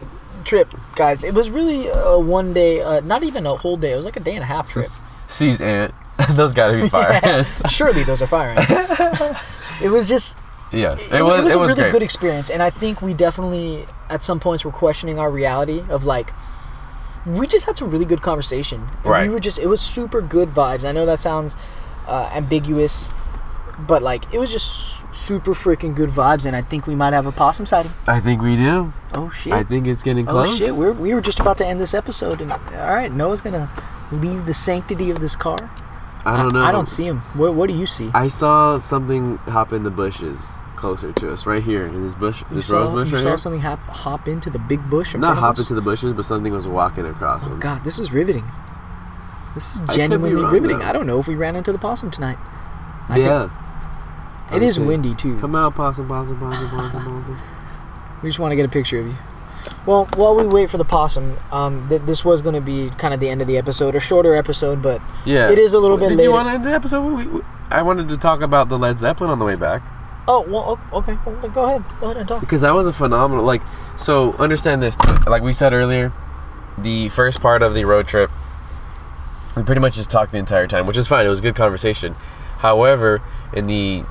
Trip, 0.43 0.73
guys. 0.95 1.23
It 1.23 1.33
was 1.33 1.49
really 1.49 1.87
a 1.87 2.19
one 2.19 2.53
day, 2.53 2.81
uh, 2.81 2.99
not 3.01 3.23
even 3.23 3.45
a 3.45 3.55
whole 3.55 3.77
day. 3.77 3.93
It 3.93 3.95
was 3.95 4.05
like 4.05 4.17
a 4.17 4.19
day 4.19 4.35
and 4.35 4.43
a 4.43 4.47
half 4.47 4.69
trip. 4.69 4.91
Seas 5.27 5.61
ant. 5.61 5.93
Those 6.31 6.53
gotta 6.53 6.79
be 6.79 6.89
fire 6.89 7.19
ants. 7.23 7.61
Surely 7.71 8.03
those 8.03 8.21
are 8.21 8.27
fire 8.27 8.49
ants. 8.57 9.39
it 9.81 9.89
was 9.89 10.07
just. 10.07 10.39
Yes, 10.73 11.11
It, 11.11 11.21
was, 11.23 11.53
it 11.53 11.59
was 11.59 11.71
a 11.71 11.73
really 11.73 11.81
great. 11.83 11.91
good 11.91 12.01
experience, 12.03 12.49
and 12.49 12.63
I 12.63 12.69
think 12.69 13.01
we 13.01 13.13
definitely, 13.13 13.85
at 14.09 14.23
some 14.23 14.39
points, 14.39 14.65
were 14.65 14.71
questioning 14.71 15.19
our 15.19 15.29
reality 15.29 15.83
of 15.89 16.03
like, 16.03 16.33
we 17.25 17.47
just 17.47 17.65
had 17.65 17.77
some 17.77 17.89
really 17.89 18.05
good 18.05 18.21
conversation. 18.21 18.89
Right. 19.03 19.27
We 19.27 19.33
were 19.33 19.39
just 19.39 19.59
it 19.59 19.67
was 19.67 19.79
super 19.81 20.21
good 20.21 20.49
vibes. 20.49 20.83
I 20.83 20.91
know 20.91 21.05
that 21.05 21.19
sounds 21.19 21.55
uh, 22.07 22.29
ambiguous, 22.33 23.11
but 23.79 24.03
like 24.03 24.31
it 24.33 24.39
was 24.39 24.51
just 24.51 25.01
super 25.15 25.53
freaking 25.53 25.95
good 25.95 26.09
vibes, 26.09 26.45
and 26.45 26.55
I 26.55 26.61
think 26.61 26.85
we 26.85 26.95
might 26.95 27.13
have 27.13 27.25
a 27.25 27.31
possum 27.31 27.65
sighting. 27.65 27.93
I 28.07 28.19
think 28.19 28.41
we 28.41 28.57
do. 28.57 28.91
Oh 29.13 29.29
shit! 29.29 29.53
I 29.53 29.63
think 29.63 29.87
it's 29.87 30.03
getting 30.03 30.25
close. 30.25 30.49
oh 30.49 30.55
shit! 30.55 30.75
We're 30.75 30.91
we 30.91 31.13
were 31.13 31.21
just 31.21 31.39
about 31.39 31.57
to 31.59 31.65
end 31.65 31.79
this 31.79 31.93
episode, 31.93 32.41
and 32.41 32.51
all 32.51 32.93
right, 32.93 33.11
Noah's 33.11 33.39
gonna 33.41 33.69
leave 34.11 34.45
the 34.45 34.53
sanctity 34.53 35.09
of 35.09 35.21
this 35.21 35.35
car. 35.35 35.71
I 36.25 36.41
don't 36.41 36.53
know. 36.53 36.63
I, 36.63 36.71
don't 36.71 36.87
see 36.87 37.03
him. 37.03 37.19
What 37.35 37.53
What 37.53 37.67
do 37.69 37.75
you 37.75 37.85
see? 37.85 38.09
I 38.13 38.27
saw 38.29 38.77
something 38.77 39.37
hop 39.39 39.73
in 39.73 39.83
the 39.83 39.89
bushes 39.91 40.37
closer 40.83 41.13
to 41.13 41.31
us, 41.31 41.45
right 41.45 41.63
here 41.63 41.87
in 41.87 42.03
this 42.05 42.13
bush, 42.15 42.41
you 42.49 42.57
this 42.57 42.67
saw, 42.67 42.79
rose 42.81 42.91
bush 42.91 43.09
you 43.11 43.15
right 43.15 43.23
saw 43.23 43.29
here. 43.29 43.37
something 43.37 43.61
hop, 43.61 43.79
hop 43.79 44.27
into 44.27 44.49
the 44.49 44.59
big 44.59 44.81
bush. 44.89 45.15
Not 45.15 45.37
hop 45.37 45.53
us? 45.53 45.59
into 45.59 45.73
the 45.73 45.81
bushes, 45.81 46.11
but 46.11 46.25
something 46.25 46.51
was 46.51 46.67
walking 46.67 47.05
across 47.05 47.45
Oh 47.45 47.49
them. 47.49 47.59
god, 47.61 47.83
this 47.85 47.99
is 47.99 48.11
riveting. 48.11 48.43
This 49.53 49.75
is 49.75 49.81
genuinely 49.95 50.33
wrong, 50.41 50.51
riveting. 50.51 50.79
though. 50.79 50.85
I 50.85 50.91
don't 50.91 51.07
know 51.07 51.19
if 51.19 51.27
we 51.27 51.35
ran 51.35 51.55
into 51.55 51.71
the 51.71 51.77
possum 51.77 52.11
tonight. 52.11 52.37
I 53.07 53.17
yeah. 53.17 53.49
It 54.51 54.61
is 54.61 54.77
windy 54.79 55.15
too. 55.15 55.39
Come 55.39 55.55
out, 55.55 55.73
possum, 55.75 56.07
possum, 56.07 56.37
possum, 56.39 56.69
possum, 56.69 56.91
possum. 57.03 57.39
We 58.21 58.29
just 58.29 58.39
want 58.39 58.51
to 58.51 58.55
get 58.57 58.65
a 58.65 58.69
picture 58.69 58.99
of 58.99 59.07
you. 59.07 59.15
Well, 59.85 60.09
while 60.17 60.35
we 60.35 60.45
wait 60.45 60.69
for 60.69 60.77
the 60.77 60.83
possum, 60.85 61.37
um, 61.51 61.87
th- 61.87 62.01
this 62.01 62.25
was 62.25 62.41
going 62.41 62.55
to 62.55 62.61
be 62.61 62.89
kind 62.97 63.13
of 63.13 63.19
the 63.21 63.29
end 63.29 63.41
of 63.41 63.47
the 63.47 63.57
episode, 63.57 63.95
a 63.95 63.99
shorter 64.01 64.35
episode, 64.35 64.81
but 64.81 65.01
Yeah. 65.25 65.49
It 65.49 65.59
is 65.59 65.73
a 65.73 65.79
little 65.79 65.97
bit 65.97 66.09
Did 66.09 66.17
later. 66.17 66.29
you 66.29 66.33
want 66.33 66.47
to 66.49 66.53
end 66.55 66.65
the 66.65 66.73
episode? 66.73 67.01
We, 67.07 67.25
we, 67.27 67.41
I 67.71 67.81
wanted 67.81 68.09
to 68.09 68.17
talk 68.17 68.41
about 68.41 68.67
the 68.69 68.77
Led 68.77 68.99
Zeppelin 68.99 69.29
on 69.31 69.39
the 69.39 69.45
way 69.45 69.55
back 69.55 69.81
oh 70.27 70.41
well, 70.41 70.79
okay, 70.93 71.17
go 71.53 71.65
ahead, 71.65 71.83
go 71.99 72.05
ahead 72.05 72.17
and 72.17 72.27
talk. 72.27 72.41
because 72.41 72.61
that 72.61 72.73
was 72.73 72.87
a 72.87 72.93
phenomenal. 72.93 73.43
Like, 73.43 73.61
so 73.97 74.33
understand 74.33 74.81
this. 74.81 74.97
Like 75.27 75.43
we 75.43 75.53
said 75.53 75.73
earlier, 75.73 76.11
the 76.77 77.09
first 77.09 77.41
part 77.41 77.61
of 77.61 77.73
the 77.73 77.85
road 77.85 78.07
trip, 78.07 78.31
we 79.55 79.63
pretty 79.63 79.81
much 79.81 79.95
just 79.95 80.09
talked 80.09 80.31
the 80.31 80.37
entire 80.37 80.67
time, 80.67 80.87
which 80.87 80.97
is 80.97 81.07
fine. 81.07 81.25
It 81.25 81.29
was 81.29 81.39
a 81.39 81.43
good 81.43 81.55
conversation. 81.55 82.15
However, 82.59 83.21
in 83.53 83.67
the 83.67 84.03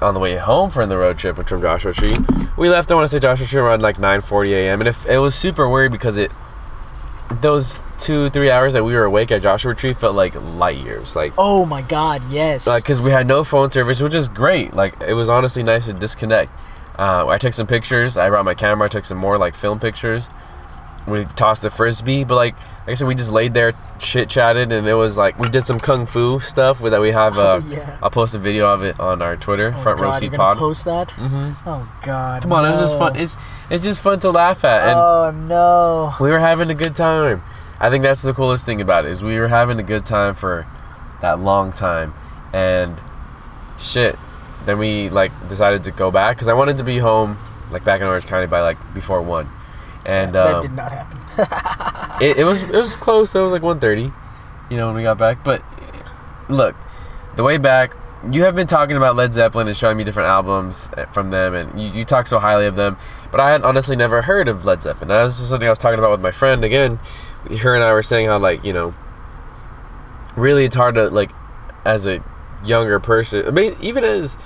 on 0.00 0.14
the 0.14 0.20
way 0.20 0.36
home 0.36 0.70
from 0.70 0.88
the 0.88 0.96
road 0.98 1.18
trip 1.18 1.38
which 1.38 1.48
from 1.48 1.62
Joshua 1.62 1.92
Tree, 1.92 2.16
we 2.56 2.68
left. 2.68 2.90
I 2.90 2.94
want 2.94 3.04
to 3.04 3.08
say 3.08 3.18
Joshua 3.18 3.46
Tree 3.46 3.60
around 3.60 3.82
like 3.82 3.96
9:40 3.96 4.50
a.m. 4.50 4.80
And 4.80 4.88
if 4.88 5.06
it 5.06 5.18
was 5.18 5.34
super 5.34 5.68
weird 5.68 5.92
because 5.92 6.16
it 6.16 6.30
those 7.40 7.82
two 7.98 8.30
three 8.30 8.50
hours 8.50 8.72
that 8.74 8.84
we 8.84 8.94
were 8.94 9.04
awake 9.04 9.30
at 9.32 9.42
Joshua 9.42 9.74
Tree 9.74 9.92
felt 9.92 10.14
like 10.14 10.34
light 10.56 10.78
years. 10.78 11.16
Like 11.16 11.32
Oh 11.38 11.66
my 11.66 11.82
God, 11.82 12.22
yes. 12.30 12.66
like 12.66 12.82
because 12.82 13.00
we 13.00 13.10
had 13.10 13.26
no 13.26 13.42
phone 13.44 13.70
service, 13.70 14.00
which 14.00 14.14
is 14.14 14.28
great. 14.28 14.74
Like 14.74 14.94
it 15.02 15.14
was 15.14 15.28
honestly 15.28 15.62
nice 15.62 15.86
to 15.86 15.92
disconnect. 15.92 16.52
Uh, 16.98 17.26
I 17.26 17.36
took 17.38 17.52
some 17.52 17.66
pictures. 17.66 18.16
I 18.16 18.28
brought 18.30 18.44
my 18.44 18.54
camera. 18.54 18.86
I 18.86 18.88
took 18.88 19.04
some 19.04 19.18
more 19.18 19.36
like 19.38 19.54
film 19.54 19.78
pictures. 19.80 20.24
We 21.06 21.24
tossed 21.36 21.62
the 21.62 21.70
frisbee, 21.70 22.24
but 22.24 22.34
like 22.36 22.54
like 22.56 22.88
I 22.92 22.94
said, 22.94 23.06
we 23.08 23.14
just 23.14 23.30
laid 23.30 23.54
there, 23.54 23.72
chit 23.98 24.28
chatted, 24.28 24.72
and 24.72 24.86
it 24.88 24.94
was 24.94 25.16
like 25.16 25.38
we 25.38 25.48
did 25.48 25.66
some 25.66 25.78
kung 25.78 26.06
fu 26.06 26.40
stuff 26.40 26.80
with 26.80 26.92
that 26.92 27.00
we 27.00 27.10
have. 27.12 27.36
Uh, 27.38 27.60
Oh, 27.62 27.68
yeah. 27.68 27.98
I'll 28.02 28.10
post 28.10 28.34
a 28.34 28.38
video 28.38 28.66
of 28.72 28.82
it 28.82 28.98
on 28.98 29.20
our 29.22 29.36
Twitter, 29.36 29.72
oh 29.76 29.80
Front 29.82 30.00
Row 30.00 30.08
God, 30.10 30.18
Seat 30.18 30.26
you're 30.26 30.30
gonna 30.38 30.42
Pod. 30.54 30.58
post 30.58 30.84
that? 30.84 31.12
hmm 31.12 31.50
Oh 31.66 31.88
God. 32.04 32.42
Come 32.42 32.52
on, 32.52 32.64
it 32.64 32.70
was 32.72 32.80
just 32.90 32.98
fun. 32.98 33.14
It's 33.16 33.36
it's 33.70 33.82
just 33.82 34.00
fun 34.00 34.20
to 34.20 34.30
laugh 34.30 34.64
at, 34.64 34.88
and 34.88 34.98
oh 34.98 35.30
no. 35.30 36.14
we 36.20 36.30
were 36.30 36.38
having 36.38 36.70
a 36.70 36.74
good 36.74 36.96
time. 36.96 37.42
I 37.78 37.90
think 37.90 38.02
that's 38.02 38.22
the 38.22 38.32
coolest 38.32 38.64
thing 38.64 38.80
about 38.80 39.04
it 39.04 39.12
is 39.12 39.22
we 39.22 39.38
were 39.38 39.48
having 39.48 39.78
a 39.78 39.82
good 39.82 40.06
time 40.06 40.34
for 40.34 40.66
that 41.20 41.38
long 41.40 41.72
time, 41.72 42.14
and 42.52 43.00
shit. 43.78 44.18
Then 44.64 44.78
we 44.78 45.10
like 45.10 45.30
decided 45.48 45.84
to 45.84 45.92
go 45.92 46.10
back 46.10 46.36
because 46.36 46.48
I 46.48 46.54
wanted 46.54 46.78
to 46.78 46.84
be 46.84 46.98
home 46.98 47.38
like 47.70 47.84
back 47.84 48.00
in 48.00 48.06
Orange 48.06 48.26
County 48.26 48.46
by 48.46 48.60
like 48.60 48.78
before 48.94 49.22
one, 49.22 49.48
and 50.04 50.34
that 50.34 50.54
um, 50.54 50.62
did 50.62 50.72
not 50.72 50.92
happen. 50.92 51.18
it, 52.20 52.38
it 52.38 52.44
was 52.44 52.62
it 52.62 52.76
was 52.76 52.96
close. 52.96 53.34
It 53.34 53.40
was 53.40 53.52
like 53.52 53.62
1.30, 53.62 54.12
you 54.70 54.76
know, 54.76 54.86
when 54.86 54.96
we 54.96 55.02
got 55.02 55.18
back. 55.18 55.44
But 55.44 55.62
look, 56.48 56.74
the 57.36 57.42
way 57.42 57.58
back, 57.58 57.94
you 58.32 58.42
have 58.44 58.54
been 58.54 58.66
talking 58.66 58.96
about 58.96 59.16
Led 59.16 59.32
Zeppelin 59.34 59.68
and 59.68 59.76
showing 59.76 59.96
me 59.96 60.04
different 60.04 60.28
albums 60.28 60.90
eh, 60.96 61.04
from 61.06 61.30
them, 61.30 61.54
and 61.54 61.80
you, 61.80 61.88
you 62.00 62.04
talk 62.04 62.26
so 62.26 62.38
highly 62.38 62.66
of 62.66 62.76
them. 62.76 62.96
But 63.30 63.40
I 63.40 63.50
had 63.50 63.62
honestly 63.62 63.96
never 63.96 64.22
heard 64.22 64.48
of 64.48 64.64
Led 64.64 64.82
Zeppelin. 64.82 65.08
That 65.08 65.22
was 65.22 65.36
something 65.36 65.66
I 65.66 65.70
was 65.70 65.78
talking 65.78 65.98
about 65.98 66.10
with 66.10 66.20
my 66.20 66.30
friend 66.30 66.64
again. 66.64 66.98
Her 67.60 67.74
and 67.74 67.84
I 67.84 67.92
were 67.92 68.02
saying 68.02 68.26
how 68.26 68.38
like 68.38 68.64
you 68.64 68.72
know, 68.72 68.94
really 70.36 70.64
it's 70.64 70.76
hard 70.76 70.94
to 70.96 71.08
like 71.10 71.30
as 71.84 72.06
a 72.06 72.22
younger 72.64 72.98
person. 73.00 73.46
I 73.46 73.50
mean, 73.50 73.76
even 73.80 74.04
as 74.04 74.36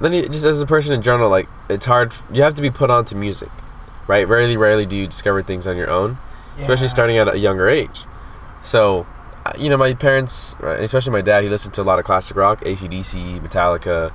then 0.00 0.12
you- 0.12 0.28
just 0.28 0.44
as 0.44 0.60
a 0.60 0.66
person 0.66 0.92
in 0.92 1.02
general, 1.02 1.30
like 1.30 1.48
it's 1.68 1.86
hard. 1.86 2.14
You 2.32 2.42
have 2.42 2.54
to 2.54 2.62
be 2.62 2.70
put 2.70 2.90
onto 2.90 3.16
music, 3.16 3.50
right? 4.06 4.26
Rarely, 4.26 4.56
rarely 4.56 4.86
do 4.86 4.96
you 4.96 5.06
discover 5.06 5.42
things 5.42 5.66
on 5.66 5.76
your 5.76 5.90
own 5.90 6.18
especially 6.60 6.86
starting 6.88 7.16
at 7.16 7.26
a 7.26 7.36
younger 7.36 7.68
age. 7.68 8.04
So, 8.62 9.06
you 9.58 9.68
know, 9.68 9.76
my 9.76 9.94
parents, 9.94 10.56
especially 10.60 11.12
my 11.12 11.20
dad, 11.20 11.44
he 11.44 11.50
listened 11.50 11.74
to 11.74 11.82
a 11.82 11.84
lot 11.84 11.98
of 11.98 12.04
classic 12.04 12.36
rock, 12.36 12.62
ACDC, 12.62 13.40
Metallica, 13.40 14.12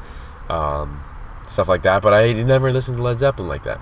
um, 0.49 1.03
stuff 1.47 1.67
like 1.67 1.83
that. 1.83 2.01
But 2.01 2.13
I 2.13 2.33
never 2.33 2.71
listened 2.71 2.97
to 2.97 3.03
Led 3.03 3.19
Zeppelin 3.19 3.47
like 3.47 3.63
that. 3.63 3.79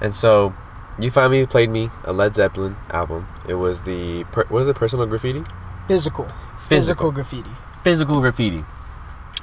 And 0.00 0.14
so, 0.14 0.54
you 0.98 1.10
finally 1.10 1.46
played 1.46 1.70
me 1.70 1.90
a 2.04 2.12
Led 2.12 2.34
Zeppelin 2.34 2.76
album. 2.90 3.28
It 3.48 3.54
was 3.54 3.84
the 3.84 4.24
per- 4.32 4.46
what 4.46 4.62
is 4.62 4.68
it? 4.68 4.76
Personal 4.76 5.06
graffiti. 5.06 5.44
Physical. 5.86 6.28
Physical. 6.58 7.12
graffiti. 7.12 7.50
Physical 7.82 8.20
graffiti. 8.20 8.64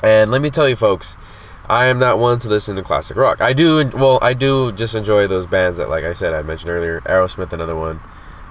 And 0.03 0.31
let 0.31 0.41
me 0.41 0.49
tell 0.49 0.67
you, 0.67 0.75
folks. 0.75 1.17
I 1.67 1.87
am 1.87 1.97
not 1.97 2.19
one 2.19 2.37
to 2.39 2.47
listen 2.47 2.75
to 2.75 2.83
classic 2.83 3.17
rock. 3.17 3.41
I 3.41 3.53
do, 3.53 3.89
well, 3.95 4.19
I 4.21 4.33
do 4.33 4.71
just 4.71 4.93
enjoy 4.93 5.25
those 5.25 5.47
bands 5.47 5.79
that, 5.79 5.89
like 5.89 6.03
I 6.03 6.13
said, 6.13 6.31
I 6.31 6.43
mentioned 6.43 6.69
earlier. 6.69 7.01
Aerosmith, 7.01 7.51
another 7.53 7.75
one. 7.75 7.99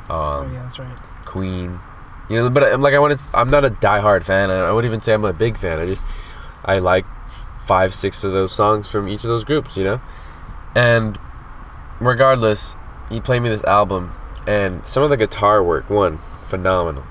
Um, 0.09 0.11
oh 0.11 0.51
yeah, 0.53 0.63
that's 0.65 0.81
right. 0.81 0.99
Queen. 1.25 1.79
You 2.29 2.39
know, 2.39 2.51
but 2.51 2.63
I'm 2.63 2.81
like 2.81 2.95
I 2.95 2.99
wanted. 2.99 3.21
I'm 3.35 3.51
not 3.51 3.65
a 3.65 3.71
diehard 3.71 4.23
fan. 4.23 4.51
I, 4.51 4.73
wouldn't 4.73 4.91
even 4.91 5.01
say 5.01 5.13
I'm 5.13 5.25
a 5.25 5.33
big 5.33 5.59
fan. 5.59 5.79
I 5.79 5.87
just 5.87 6.05
I 6.65 6.79
like 6.79 7.05
five, 7.67 7.95
six 7.95 8.25
of 8.25 8.33
those 8.33 8.53
songs 8.53 8.89
from 8.89 9.09
each 9.09 9.25
of 9.25 9.29
those 9.29 9.45
groups. 9.45 9.77
You 9.77 9.85
know, 9.85 10.01
and 10.75 11.19
regardless, 12.01 12.77
he 13.11 13.21
played 13.21 13.41
me 13.41 13.51
this 13.51 13.65
album, 13.65 14.15
and 14.47 14.87
some 14.87 15.03
of 15.03 15.11
the 15.11 15.17
guitar 15.17 15.63
work. 15.63 15.91
One, 15.91 16.19
phenomenal. 16.47 17.05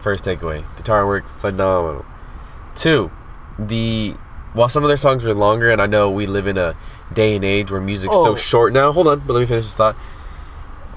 First 0.00 0.24
takeaway: 0.24 0.64
guitar 0.76 1.06
work, 1.06 1.28
phenomenal. 1.38 2.04
Two, 2.74 3.10
the 3.58 4.16
while 4.52 4.68
some 4.68 4.82
of 4.82 4.88
their 4.88 4.96
songs 4.96 5.22
were 5.22 5.34
longer, 5.34 5.70
and 5.70 5.80
I 5.80 5.86
know 5.86 6.10
we 6.10 6.26
live 6.26 6.46
in 6.48 6.58
a 6.58 6.74
day 7.12 7.36
and 7.36 7.44
age 7.44 7.70
where 7.70 7.80
music's 7.80 8.14
Oh. 8.14 8.24
so 8.24 8.34
short 8.34 8.72
now. 8.72 8.90
Hold 8.90 9.06
on, 9.06 9.20
but 9.20 9.34
let 9.34 9.40
me 9.40 9.46
finish 9.46 9.64
this 9.64 9.74
thought 9.74 9.96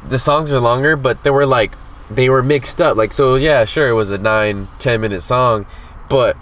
the 0.08 0.18
songs 0.18 0.52
are 0.54 0.60
longer, 0.60 0.96
but 0.96 1.24
they 1.24 1.30
were 1.30 1.46
like 1.46 1.74
they 2.10 2.30
were 2.30 2.44
mixed 2.44 2.82
up. 2.82 2.98
Like 2.98 3.14
so, 3.14 3.36
yeah, 3.36 3.66
sure, 3.66 3.90
it 3.90 3.94
was 3.94 4.12
a 4.12 4.18
nine, 4.18 4.68
ten 4.80 5.02
minute 5.02 5.22
song, 5.22 5.66
but 6.10 6.36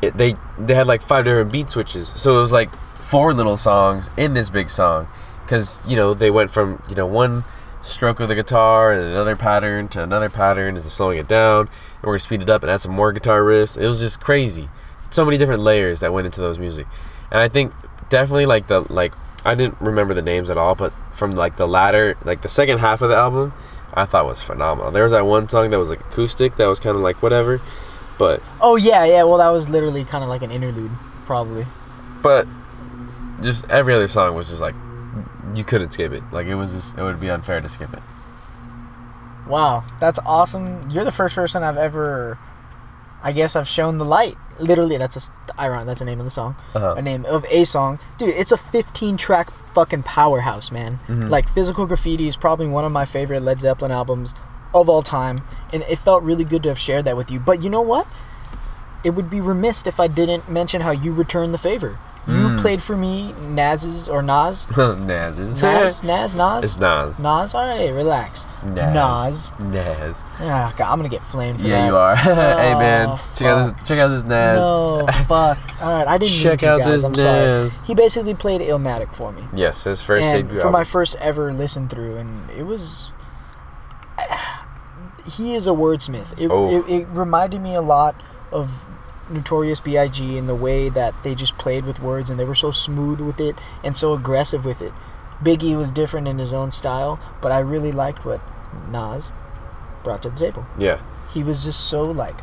it, 0.00 0.16
they 0.16 0.36
they 0.58 0.74
had 0.74 0.86
like 0.86 1.02
five 1.02 1.24
different 1.24 1.52
beat 1.52 1.70
switches. 1.70 2.12
So 2.16 2.38
it 2.38 2.42
was 2.42 2.52
like 2.52 2.74
four 2.74 3.34
little 3.34 3.56
songs 3.56 4.10
in 4.16 4.34
this 4.34 4.50
big 4.50 4.70
song, 4.70 5.08
because 5.44 5.80
you 5.86 5.96
know 5.96 6.14
they 6.14 6.30
went 6.30 6.50
from 6.50 6.82
you 6.88 6.94
know 6.94 7.06
one 7.06 7.44
stroke 7.82 8.20
of 8.20 8.28
the 8.28 8.34
guitar 8.34 8.92
and 8.92 9.04
another 9.04 9.34
pattern 9.34 9.88
to 9.88 10.02
another 10.02 10.30
pattern 10.30 10.76
and 10.76 10.84
slowing 10.84 11.18
it 11.18 11.28
down, 11.28 11.60
and 11.60 12.02
we're 12.02 12.12
gonna 12.12 12.20
speed 12.20 12.42
it 12.42 12.50
up 12.50 12.62
and 12.62 12.70
add 12.70 12.80
some 12.80 12.92
more 12.92 13.12
guitar 13.12 13.42
riffs. 13.42 13.80
It 13.80 13.86
was 13.86 14.00
just 14.00 14.20
crazy. 14.20 14.68
So 15.10 15.24
many 15.24 15.36
different 15.36 15.62
layers 15.62 16.00
that 16.00 16.12
went 16.12 16.26
into 16.26 16.40
those 16.40 16.58
music, 16.58 16.86
and 17.30 17.40
I 17.40 17.48
think 17.48 17.72
definitely 18.08 18.46
like 18.46 18.66
the 18.68 18.80
like 18.92 19.12
I 19.44 19.54
didn't 19.54 19.80
remember 19.80 20.14
the 20.14 20.22
names 20.22 20.48
at 20.50 20.56
all, 20.56 20.74
but 20.74 20.92
from 21.12 21.32
like 21.32 21.56
the 21.56 21.66
latter, 21.66 22.16
like 22.24 22.42
the 22.42 22.48
second 22.48 22.78
half 22.78 23.02
of 23.02 23.10
the 23.10 23.16
album, 23.16 23.52
I 23.94 24.06
thought 24.06 24.26
was 24.26 24.40
phenomenal. 24.42 24.90
There 24.90 25.02
was 25.02 25.12
that 25.12 25.26
one 25.26 25.48
song 25.48 25.70
that 25.70 25.78
was 25.78 25.90
like 25.90 26.00
acoustic, 26.00 26.56
that 26.56 26.66
was 26.66 26.80
kind 26.80 26.96
of 26.96 27.02
like 27.02 27.22
whatever, 27.22 27.60
but 28.18 28.42
Oh 28.60 28.76
yeah, 28.76 29.04
yeah. 29.04 29.22
Well, 29.24 29.38
that 29.38 29.50
was 29.50 29.68
literally 29.68 30.04
kind 30.04 30.22
of 30.24 30.30
like 30.30 30.42
an 30.42 30.50
interlude, 30.50 30.90
probably. 31.26 31.66
but 32.22 32.46
just 33.42 33.68
every 33.68 33.92
other 33.94 34.06
song 34.08 34.34
was 34.34 34.48
just 34.48 34.60
like 34.60 34.74
you 35.54 35.64
couldn't 35.64 35.92
skip 35.92 36.12
it. 36.12 36.22
Like 36.32 36.46
it 36.46 36.54
was 36.54 36.72
just 36.72 36.96
it 36.96 37.02
would 37.02 37.20
be 37.20 37.28
unfair 37.30 37.60
to 37.60 37.68
skip 37.68 37.92
it. 37.92 38.02
Wow, 39.46 39.84
that's 40.00 40.18
awesome. 40.24 40.88
You're 40.90 41.04
the 41.04 41.12
first 41.12 41.34
person 41.34 41.62
I've 41.64 41.76
ever, 41.76 42.38
I 43.22 43.32
guess, 43.32 43.56
I've 43.56 43.66
shown 43.68 43.98
the 43.98 44.04
light. 44.04 44.36
Literally, 44.60 44.96
that's 44.98 45.16
a 45.28 45.60
iron. 45.60 45.86
That's 45.86 45.98
the 45.98 46.04
name 46.04 46.20
of 46.20 46.24
the 46.24 46.30
song. 46.30 46.54
Uh-huh. 46.74 46.94
A 46.96 47.02
name 47.02 47.24
of 47.26 47.44
a 47.50 47.64
song, 47.64 47.98
dude. 48.18 48.28
It's 48.30 48.52
a 48.52 48.56
15 48.56 49.16
track 49.16 49.50
fucking 49.74 50.02
powerhouse, 50.04 50.70
man. 50.70 51.00
Mhm. 51.08 51.28
Like 51.28 51.48
Physical 51.48 51.86
Graffiti 51.86 52.28
is 52.28 52.36
probably 52.36 52.66
one 52.66 52.84
of 52.84 52.92
my 52.92 53.04
favorite 53.04 53.42
Led 53.42 53.60
Zeppelin 53.60 53.90
albums 53.90 54.34
of 54.74 54.88
all 54.88 55.02
time, 55.02 55.40
and 55.72 55.82
it 55.88 55.98
felt 55.98 56.22
really 56.22 56.44
good 56.44 56.62
to 56.62 56.68
have 56.70 56.78
shared 56.78 57.04
that 57.04 57.16
with 57.16 57.30
you. 57.30 57.38
But 57.40 57.62
you 57.62 57.70
know 57.70 57.80
what? 57.80 58.06
It 59.04 59.10
would 59.10 59.28
be 59.28 59.40
remiss 59.40 59.86
if 59.86 59.98
I 59.98 60.06
didn't 60.06 60.48
mention 60.48 60.80
how 60.82 60.92
you 60.92 61.12
returned 61.12 61.52
the 61.52 61.58
favor. 61.58 61.98
You 62.24 62.34
Mm. 62.34 62.60
played 62.60 62.80
for 62.80 62.96
me 62.96 63.32
Naz's 63.48 64.08
or 64.08 64.22
Nas. 64.22 64.68
Is 64.76 65.60
Nas, 65.60 66.02
Nas, 66.04 66.34
Nas. 66.34 66.64
It's 66.64 66.78
Nas. 66.78 67.18
Nas. 67.18 67.52
All 67.54 67.66
right, 67.66 67.88
relax. 67.92 68.46
Nas. 68.64 68.94
Nas. 68.94 69.52
Nas. 69.58 70.22
Ah, 70.38 70.72
God, 70.76 70.88
I'm 70.92 70.98
gonna 70.98 71.08
get 71.08 71.22
flamed 71.22 71.60
for 71.60 71.66
Yeah, 71.66 71.70
that. 71.70 71.80
Yeah, 71.82 71.88
you 71.88 71.96
are. 71.96 72.16
hey 72.60 72.74
man, 72.78 73.08
Oh, 73.10 73.20
check 73.34 73.48
out 73.48 73.76
this. 73.76 73.88
Check 73.88 73.98
out 73.98 74.08
this 74.08 74.22
Nas. 74.22 74.56
No, 74.60 75.04
fuck. 75.26 75.58
All 75.82 75.92
right, 75.92 76.06
I 76.06 76.16
didn't 76.18 76.34
Check 76.38 76.60
to, 76.60 76.68
out 76.68 76.80
guys. 76.82 76.90
this 76.92 77.04
I'm 77.04 77.14
sorry. 77.14 77.70
He 77.88 77.94
basically 77.94 78.34
played 78.34 78.60
Illmatic 78.60 79.12
for 79.14 79.32
me, 79.32 79.42
Yes, 79.52 79.82
his 79.82 80.04
first 80.04 80.24
and 80.24 80.46
debut 80.48 80.60
for 80.60 80.70
my 80.70 80.84
first 80.84 81.16
ever 81.16 81.52
listen 81.52 81.88
through, 81.88 82.18
and 82.18 82.48
it 82.50 82.62
was. 82.66 83.10
he 85.26 85.54
is 85.54 85.66
a 85.66 85.70
wordsmith. 85.70 86.38
It, 86.38 86.50
Oh. 86.50 86.68
it, 86.68 86.88
it 86.88 87.06
reminded 87.08 87.60
me 87.60 87.74
a 87.74 87.82
lot 87.82 88.14
of 88.52 88.70
Notorious 89.30 89.80
B.I.G. 89.80 90.36
in 90.36 90.46
the 90.46 90.54
way 90.54 90.88
that 90.88 91.14
they 91.22 91.34
just 91.34 91.56
played 91.58 91.84
with 91.84 92.00
words 92.00 92.28
and 92.30 92.38
they 92.38 92.44
were 92.44 92.54
so 92.54 92.70
smooth 92.70 93.20
with 93.20 93.40
it 93.40 93.56
and 93.84 93.96
so 93.96 94.12
aggressive 94.14 94.64
with 94.64 94.82
it. 94.82 94.92
Biggie 95.42 95.76
was 95.76 95.90
different 95.90 96.28
in 96.28 96.38
his 96.38 96.52
own 96.52 96.70
style, 96.70 97.18
but 97.40 97.50
I 97.52 97.58
really 97.58 97.92
liked 97.92 98.24
what 98.24 98.40
Nas 98.90 99.32
brought 100.04 100.22
to 100.22 100.30
the 100.30 100.38
table. 100.38 100.66
Yeah. 100.78 101.00
He 101.32 101.42
was 101.42 101.64
just 101.64 101.88
so 101.88 102.02
like 102.02 102.40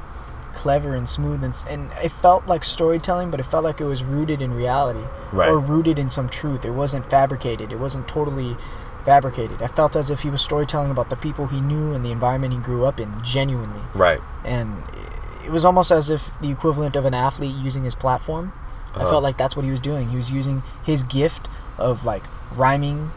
clever 0.54 0.96
and 0.96 1.08
smooth 1.08 1.44
and 1.44 1.54
and 1.70 1.92
it 2.04 2.12
felt 2.12 2.48
like 2.48 2.64
storytelling, 2.64 3.30
but 3.32 3.40
it 3.40 3.44
felt 3.44 3.64
like 3.64 3.80
it 3.80 3.86
was 3.86 4.04
rooted 4.04 4.42
in 4.42 4.54
reality 4.54 5.06
Right. 5.32 5.48
or 5.48 5.60
rooted 5.60 5.98
in 6.00 6.10
some 6.10 6.28
truth. 6.28 6.66
It 6.66 6.72
wasn't 6.72 7.10
fabricated. 7.10 7.72
It 7.72 7.80
wasn't 7.80 8.08
totally 8.08 8.58
fabricated. 9.06 9.62
I 9.62 9.68
felt 9.68 9.96
as 9.96 10.10
if 10.10 10.22
he 10.22 10.30
was 10.30 10.42
storytelling 10.42 10.92
about 10.92 11.10
the 11.10 11.16
people 11.16 11.48
he 11.48 11.62
knew 11.62 11.94
and 11.94 12.04
the 12.04 12.12
environment 12.12 12.54
he 12.54 12.60
grew 12.60 12.86
up 12.86 13.00
in 13.00 13.14
genuinely. 13.24 13.80
Right. 13.94 14.20
And 14.44 14.84
it 15.50 15.52
was 15.52 15.66
almost 15.66 15.92
as 15.92 16.12
if 16.12 16.32
the 16.42 16.52
equivalent 16.52 16.96
of 16.96 17.06
an 17.06 17.16
athlete 17.16 17.56
using 17.56 17.84
his 17.84 17.96
platform. 17.96 18.54
I 18.94 19.00
Uh-huh. 19.02 19.10
felt 19.10 19.24
like 19.24 19.36
that's 19.38 19.56
what 19.56 19.66
he 19.66 19.72
was 19.72 19.82
doing. 19.82 20.10
He 20.10 20.16
was 20.18 20.32
using 20.32 20.62
his 20.84 21.02
gift 21.04 21.48
of 21.80 22.06
like 22.06 22.22
rhyming 22.56 23.10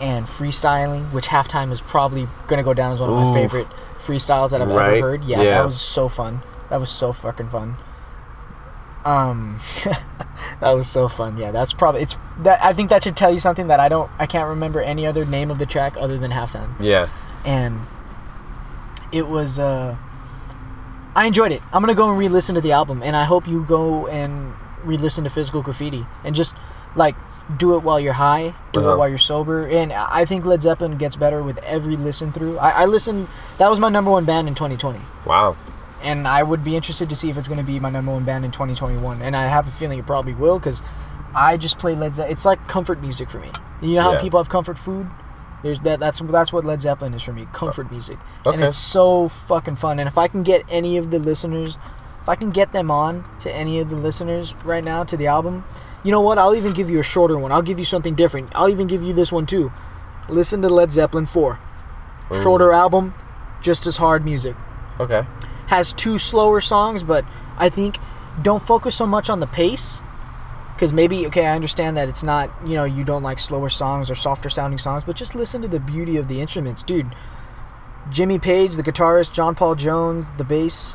and 0.00 0.26
freestyling, 0.26 1.10
which 1.12 1.26
halftime 1.28 1.72
is 1.72 1.80
probably 1.80 2.28
going 2.46 2.58
to 2.58 2.62
go 2.64 2.74
down 2.74 2.92
as 2.92 3.00
one 3.00 3.10
of 3.10 3.16
my 3.16 3.28
Oof. 3.28 3.34
favorite 3.34 3.66
freestyles 3.98 4.50
that 4.50 4.62
I've 4.62 4.68
Right. 4.68 4.98
ever 4.98 5.08
heard. 5.10 5.24
Yeah, 5.24 5.42
Yeah. 5.42 5.50
that 5.58 5.64
was 5.64 5.80
so 5.80 6.08
fun. 6.08 6.42
That 6.70 6.78
was 6.78 6.90
so 6.90 7.12
fucking 7.12 7.48
fun. 7.48 7.76
Um, 9.04 9.58
that 10.60 10.72
was 10.72 10.86
so 10.88 11.08
fun. 11.08 11.36
Yeah, 11.36 11.50
that's 11.50 11.72
probably 11.72 12.02
it's 12.02 12.16
that. 12.38 12.62
I 12.64 12.72
think 12.72 12.88
that 12.90 13.02
should 13.04 13.16
tell 13.16 13.30
you 13.32 13.38
something 13.40 13.66
that 13.66 13.78
I 13.80 13.88
don't. 13.88 14.10
I 14.18 14.26
can't 14.26 14.48
remember 14.48 14.80
any 14.80 15.06
other 15.06 15.24
name 15.26 15.50
of 15.50 15.58
the 15.58 15.66
track 15.66 15.96
other 15.98 16.16
than 16.18 16.30
halftime 16.30 16.70
Yeah. 16.80 17.08
and 17.44 17.80
it 19.12 19.28
was 19.28 19.58
uh 19.58 19.96
I 21.16 21.26
enjoyed 21.26 21.52
it. 21.52 21.62
I'm 21.72 21.80
gonna 21.82 21.94
go 21.94 22.08
and 22.10 22.18
re-listen 22.18 22.54
to 22.56 22.60
the 22.60 22.72
album, 22.72 23.02
and 23.04 23.14
I 23.16 23.24
hope 23.24 23.46
you 23.46 23.62
go 23.64 24.06
and 24.08 24.52
re-listen 24.84 25.24
to 25.24 25.30
Physical 25.30 25.62
Graffiti 25.62 26.06
and 26.24 26.34
just 26.34 26.54
like 26.96 27.14
do 27.58 27.74
it 27.76 27.82
while 27.82 28.00
you're 28.00 28.14
high, 28.14 28.54
do 28.72 28.80
Uh-huh. 28.80 28.92
it 28.94 28.96
while 28.98 29.08
you're 29.08 29.18
sober. 29.18 29.66
And 29.66 29.92
I 29.92 30.24
think 30.24 30.44
Led 30.44 30.62
Zeppelin 30.62 30.96
gets 30.96 31.14
better 31.16 31.42
with 31.42 31.58
every 31.58 31.96
listen 31.96 32.32
through. 32.32 32.58
I, 32.58 32.82
I 32.82 32.84
listened. 32.86 33.28
That 33.58 33.70
was 33.70 33.78
my 33.78 33.88
number 33.88 34.10
one 34.10 34.24
band 34.24 34.48
in 34.48 34.54
2020, 34.54 35.00
Wow. 35.24 35.56
and 36.02 36.26
I 36.26 36.42
would 36.42 36.64
be 36.64 36.74
interested 36.76 37.08
to 37.10 37.16
see 37.16 37.30
if 37.30 37.36
it's 37.38 37.48
gonna 37.48 37.62
be 37.62 37.78
my 37.78 37.90
number 37.90 38.12
one 38.12 38.24
band 38.24 38.44
in 38.44 38.50
2021. 38.50 39.22
And 39.22 39.36
I 39.36 39.46
have 39.46 39.68
a 39.68 39.70
feeling 39.70 39.98
it 39.98 40.06
probably 40.06 40.34
will 40.34 40.58
because 40.58 40.82
I 41.34 41.56
just 41.56 41.78
play 41.78 41.94
Led 41.94 42.14
Zeppelin. 42.14 42.32
It's 42.32 42.44
like 42.44 42.66
comfort 42.68 43.00
music 43.02 43.28
for 43.30 43.38
me. 43.38 43.50
You 43.82 43.96
know 43.96 44.02
how 44.02 44.12
Yeah. 44.14 44.20
people 44.20 44.40
have 44.40 44.48
comfort 44.48 44.78
food. 44.78 45.08
There's 45.64 45.78
that. 45.80 45.98
That's 45.98 46.20
that's 46.20 46.52
what 46.52 46.66
Led 46.66 46.82
Zeppelin 46.82 47.14
is 47.14 47.22
for 47.22 47.32
me. 47.32 47.48
Comfort 47.54 47.90
music, 47.90 48.18
and 48.44 48.62
it's 48.62 48.76
so 48.76 49.30
fucking 49.30 49.76
fun. 49.76 49.98
And 49.98 50.06
if 50.06 50.18
I 50.18 50.28
can 50.28 50.42
get 50.42 50.62
any 50.68 50.98
of 50.98 51.10
the 51.10 51.18
listeners, 51.18 51.78
if 52.20 52.28
I 52.28 52.34
can 52.34 52.50
get 52.50 52.72
them 52.72 52.90
on 52.90 53.24
to 53.40 53.50
any 53.50 53.80
of 53.80 53.88
the 53.88 53.96
listeners 53.96 54.54
right 54.62 54.84
now 54.84 55.04
to 55.04 55.16
the 55.16 55.26
album, 55.26 55.64
you 56.02 56.10
know 56.10 56.20
what? 56.20 56.36
I'll 56.36 56.54
even 56.54 56.74
give 56.74 56.90
you 56.90 57.00
a 57.00 57.02
shorter 57.02 57.38
one. 57.38 57.50
I'll 57.50 57.62
give 57.62 57.78
you 57.78 57.86
something 57.86 58.14
different. 58.14 58.54
I'll 58.54 58.68
even 58.68 58.86
give 58.86 59.02
you 59.02 59.14
this 59.14 59.32
one 59.32 59.46
too. 59.46 59.72
Listen 60.28 60.60
to 60.60 60.68
Led 60.68 60.92
Zeppelin 60.92 61.24
4. 61.24 61.58
Ooh. 62.30 62.42
Shorter 62.42 62.72
album, 62.72 63.14
just 63.62 63.86
as 63.86 63.96
hard 63.96 64.22
music. 64.22 64.54
Okay. 65.00 65.24
Has 65.68 65.94
two 65.94 66.18
slower 66.18 66.60
songs, 66.60 67.02
but 67.02 67.24
I 67.56 67.70
think 67.70 67.96
don't 68.42 68.62
focus 68.62 68.96
so 68.96 69.06
much 69.06 69.30
on 69.30 69.40
the 69.40 69.46
pace. 69.46 70.02
Because 70.84 70.92
maybe, 70.92 71.26
okay, 71.28 71.46
I 71.46 71.54
understand 71.54 71.96
that 71.96 72.10
it's 72.10 72.22
not, 72.22 72.50
you 72.62 72.74
know, 72.74 72.84
you 72.84 73.04
don't 73.04 73.22
like 73.22 73.38
slower 73.38 73.70
songs 73.70 74.10
or 74.10 74.14
softer 74.14 74.50
sounding 74.50 74.76
songs, 74.78 75.02
but 75.02 75.16
just 75.16 75.34
listen 75.34 75.62
to 75.62 75.68
the 75.68 75.80
beauty 75.80 76.18
of 76.18 76.28
the 76.28 76.42
instruments. 76.42 76.82
Dude, 76.82 77.06
Jimmy 78.10 78.38
Page, 78.38 78.74
the 78.74 78.82
guitarist, 78.82 79.32
John 79.32 79.54
Paul 79.54 79.76
Jones, 79.76 80.26
the 80.36 80.44
bass, 80.44 80.94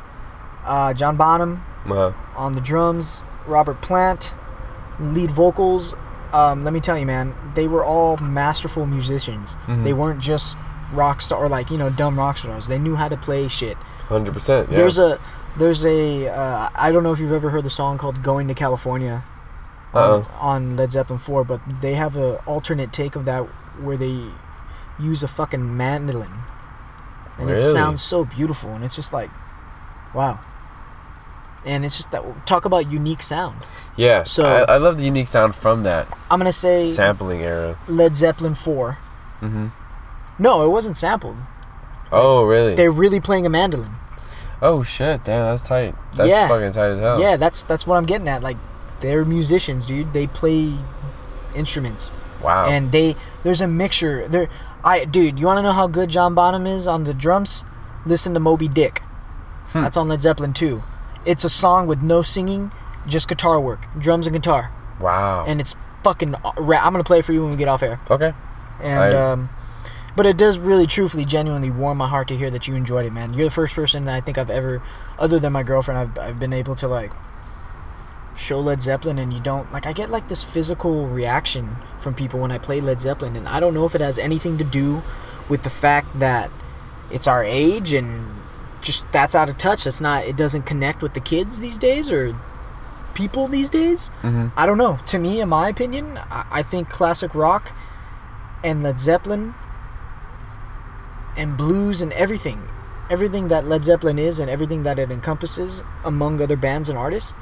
uh, 0.64 0.94
John 0.94 1.16
Bonham 1.16 1.64
Uh-huh. 1.86 2.12
on 2.36 2.52
the 2.52 2.60
drums, 2.60 3.24
Robert 3.48 3.80
Plant, 3.80 4.36
lead 5.00 5.32
vocals. 5.32 5.96
Um, 6.32 6.62
let 6.62 6.72
me 6.72 6.78
tell 6.78 6.96
you, 6.96 7.04
man, 7.04 7.34
they 7.56 7.66
were 7.66 7.84
all 7.84 8.16
masterful 8.18 8.86
musicians. 8.86 9.56
Mhm. 9.66 9.82
They 9.82 9.92
weren't 9.92 10.20
just 10.20 10.56
rock 10.92 11.20
star 11.20 11.40
or 11.44 11.48
like, 11.48 11.68
you 11.68 11.78
know, 11.78 11.90
dumb 11.90 12.16
rock 12.16 12.38
stars. 12.38 12.68
They 12.68 12.78
knew 12.78 12.94
how 12.94 13.08
to 13.08 13.16
play 13.16 13.48
shit. 13.48 13.76
Hundred 14.08 14.34
percent. 14.34 14.70
Yeah. 14.70 14.76
There's 14.76 14.98
a 14.98 15.18
there's 15.56 15.84
a 15.84 16.28
uh, 16.28 16.68
I 16.76 16.92
don't 16.92 17.02
know 17.02 17.10
if 17.10 17.18
you've 17.18 17.32
ever 17.32 17.50
heard 17.50 17.64
the 17.64 17.70
song 17.70 17.98
called 17.98 18.22
"Going 18.22 18.46
to 18.46 18.54
California" 18.54 19.24
on, 19.94 20.26
on 20.38 20.76
Led 20.76 20.92
Zeppelin 20.92 21.18
4, 21.18 21.44
but 21.44 21.60
they 21.80 21.94
have 21.94 22.16
a 22.16 22.36
alternate 22.44 22.92
take 22.92 23.16
of 23.16 23.24
that 23.24 23.42
where 23.82 23.96
they 23.96 24.24
use 24.98 25.22
a 25.22 25.28
fucking 25.28 25.76
mandolin, 25.76 26.30
and 27.38 27.50
it 27.50 27.58
sounds 27.58 28.02
so 28.02 28.24
beautiful, 28.24 28.70
and 28.70 28.84
it's 28.84 28.94
just 28.96 29.12
like, 29.12 29.30
wow. 30.14 30.38
And 31.64 31.84
it's 31.84 31.96
just 31.96 32.10
that 32.12 32.24
talk 32.46 32.64
about 32.64 32.90
unique 32.90 33.20
sound. 33.22 33.58
yeah. 33.96 34.24
so- 34.24 34.44
I, 34.44 34.74
I 34.74 34.76
love 34.78 34.96
the 34.96 35.04
unique 35.04 35.26
sound 35.26 35.54
from 35.54 35.82
that 35.82 36.08
I'm 36.30 36.38
gonna 36.38 36.52
say 36.54 36.86
sampling 36.86 37.42
era. 37.42 37.78
Led 37.86 38.16
Zeppelin 38.16 38.54
4. 38.54 38.96
Mm-hmm. 39.42 39.66
No, 40.38 40.64
it 40.64 40.68
wasn't 40.68 40.96
sampled. 40.96 41.36
Oh 42.12 42.44
really? 42.44 42.74
They're 42.74 42.90
really 42.90 43.20
playing 43.20 43.44
a 43.46 43.50
mandolin. 43.50 43.90
oh 44.62 44.82
shit! 44.82 45.22
Damn, 45.24 45.44
that's 45.50 45.62
tight. 45.62 45.94
That's 46.16 46.28
Yeah. 46.30 46.48
fucking 46.48 46.72
tight 46.72 46.88
as 46.92 47.00
hell. 47.00 47.20
Yeah, 47.20 47.36
that's 47.36 47.62
that's 47.64 47.86
what 47.86 47.96
I'm 47.96 48.06
getting 48.06 48.26
at. 48.28 48.42
Like, 48.42 48.56
they're 49.00 49.24
musicians, 49.24 49.86
dude. 49.86 50.12
They 50.12 50.26
play 50.26 50.74
instruments. 51.54 52.12
Wow. 52.42 52.68
and 52.70 52.90
they 52.90 53.16
there's 53.42 53.60
a 53.60 53.66
mixture 53.68 54.26
there 54.26 54.48
i 54.82 55.04
dude 55.04 55.38
you 55.38 55.44
want 55.44 55.58
to 55.58 55.62
know 55.62 55.72
how 55.72 55.86
good 55.86 56.08
john 56.08 56.34
bonham 56.34 56.66
is 56.66 56.88
on 56.88 57.04
the 57.04 57.12
drums 57.12 57.66
listen 58.06 58.32
to 58.32 58.40
moby 58.40 58.66
dick 58.66 59.00
Hmm. 59.72 59.82
that's 59.82 59.98
on 59.98 60.08
led 60.08 60.22
zeppelin 60.22 60.54
two. 60.54 60.82
it's 61.26 61.44
a 61.44 61.50
song 61.50 61.86
with 61.86 62.00
no 62.00 62.22
singing 62.22 62.72
just 63.06 63.28
guitar 63.28 63.60
work 63.60 63.80
drums 63.98 64.26
and 64.26 64.34
guitar 64.34 64.72
wow. 64.98 65.44
and 65.46 65.60
it's 65.60 65.76
fucking 66.02 66.34
ra- 66.56 66.80
i'm 66.82 66.92
gonna 66.94 67.04
play 67.04 67.18
it 67.18 67.26
for 67.26 67.34
you 67.34 67.42
when 67.42 67.50
we 67.50 67.56
get 67.58 67.68
off 67.68 67.82
air 67.82 68.00
okay. 68.10 68.32
and 68.82 69.04
I- 69.14 69.32
um 69.32 69.50
but 70.16 70.24
it 70.24 70.38
does 70.38 70.58
really 70.58 70.86
truthfully 70.86 71.26
genuinely 71.26 71.68
warm 71.70 71.98
my 71.98 72.08
heart 72.08 72.26
to 72.28 72.36
hear 72.38 72.50
that 72.50 72.66
you 72.66 72.74
enjoyed 72.74 73.04
it 73.04 73.12
man 73.12 73.34
you're 73.34 73.44
the 73.44 73.50
first 73.50 73.74
person 73.74 74.06
that 74.06 74.14
i 74.14 74.20
think 74.22 74.38
i've 74.38 74.48
ever 74.48 74.80
other 75.18 75.38
than 75.38 75.52
my 75.52 75.62
girlfriend 75.62 75.98
i've, 76.00 76.18
I've 76.18 76.38
been 76.40 76.54
able 76.54 76.74
to 76.76 76.88
like 76.88 77.12
show 78.40 78.58
Led 78.58 78.80
Zeppelin 78.80 79.18
and 79.18 79.32
you 79.32 79.40
don't 79.40 79.70
like 79.72 79.86
I 79.86 79.92
get 79.92 80.10
like 80.10 80.28
this 80.28 80.42
physical 80.42 81.06
reaction 81.06 81.76
from 81.98 82.14
people 82.14 82.40
when 82.40 82.50
I 82.50 82.58
play 82.58 82.80
Led 82.80 82.98
Zeppelin 82.98 83.36
and 83.36 83.46
I 83.46 83.60
don't 83.60 83.74
know 83.74 83.84
if 83.84 83.94
it 83.94 84.00
has 84.00 84.18
anything 84.18 84.56
to 84.58 84.64
do 84.64 85.02
with 85.48 85.62
the 85.62 85.70
fact 85.70 86.18
that 86.18 86.50
it's 87.10 87.26
our 87.26 87.44
age 87.44 87.92
and 87.92 88.26
just 88.80 89.04
that's 89.12 89.34
out 89.34 89.50
of 89.50 89.58
touch 89.58 89.84
that's 89.84 90.00
not 90.00 90.24
it 90.24 90.36
doesn't 90.36 90.62
connect 90.62 91.02
with 91.02 91.12
the 91.12 91.20
kids 91.20 91.60
these 91.60 91.78
days 91.78 92.10
or 92.10 92.34
people 93.14 93.46
these 93.46 93.68
days 93.68 94.10
Mm-hmm. 94.22 94.48
I 94.56 94.64
don't 94.64 94.78
know 94.78 94.98
to 95.06 95.18
me 95.18 95.40
in 95.40 95.48
my 95.50 95.68
opinion 95.68 96.18
I, 96.30 96.46
I 96.50 96.62
think 96.62 96.88
classic 96.88 97.34
rock 97.34 97.72
and 98.64 98.82
Led 98.82 98.98
Zeppelin 99.00 99.54
and 101.36 101.56
blues 101.58 102.00
and 102.00 102.12
everything 102.14 102.68
everything 103.10 103.48
that 103.48 103.66
Led 103.66 103.84
Zeppelin 103.84 104.18
is 104.18 104.38
and 104.38 104.48
everything 104.48 104.82
that 104.84 104.98
it 104.98 105.10
encompasses 105.10 105.82
among 106.04 106.40
other 106.40 106.56
bands 106.56 106.88
and 106.88 106.96
artists 106.96 107.34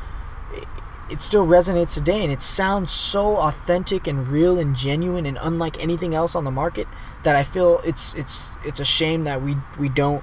it, 1.10 1.22
still 1.22 1.46
resonates 1.46 1.94
today 1.94 2.22
and 2.22 2.32
it 2.32 2.42
sounds 2.42 2.92
so 2.92 3.36
authentic 3.38 4.06
and 4.06 4.28
real 4.28 4.58
and 4.58 4.74
genuine 4.76 5.26
and 5.26 5.38
unlike 5.40 5.80
anything 5.82 6.14
else 6.14 6.34
on 6.34 6.44
the 6.44 6.50
market 6.50 6.86
that 7.24 7.34
I 7.36 7.42
feel 7.44 7.80
it's 7.84 8.14
it's 8.14 8.48
it's 8.64 8.80
a 8.80 8.84
shame 8.84 9.24
that 9.24 9.42
we 9.42 9.56
we 9.78 9.88
don't 9.88 10.22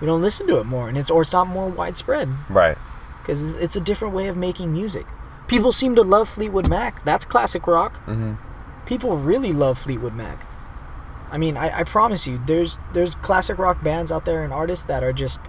we 0.00 0.06
don't 0.06 0.22
listen 0.22 0.46
to 0.48 0.58
it 0.58 0.64
more 0.64 0.88
and 0.88 0.96
it's 0.98 1.10
or 1.10 1.22
it's 1.22 1.32
not 1.32 1.46
more 1.46 1.68
widespread 1.68 2.28
Right. 2.48 2.78
because 3.20 3.56
it's 3.56 3.76
a 3.76 3.80
different 3.80 4.14
way 4.14 4.28
of 4.28 4.36
making 4.36 4.72
music. 4.72 5.06
People 5.48 5.72
seem 5.72 5.94
to 5.96 6.02
love 6.02 6.28
Fleetwood 6.28 6.68
Mac. 6.68 7.04
That's 7.04 7.26
classic 7.26 7.66
rock. 7.66 7.94
Mm-hmm. 8.06 8.34
People 8.86 9.16
really 9.16 9.52
love 9.52 9.78
Fleetwood 9.78 10.14
Mac. 10.14 10.46
I 11.32 11.38
mean, 11.38 11.56
I, 11.56 11.80
I 11.80 11.84
promise 11.84 12.26
you, 12.26 12.40
there's 12.46 12.78
there's 12.92 13.14
classic 13.16 13.58
rock 13.58 13.82
bands 13.82 14.10
out 14.10 14.24
there 14.24 14.42
and 14.44 14.52
artists 14.52 14.84
that 14.86 15.02
are 15.04 15.12
just 15.12 15.40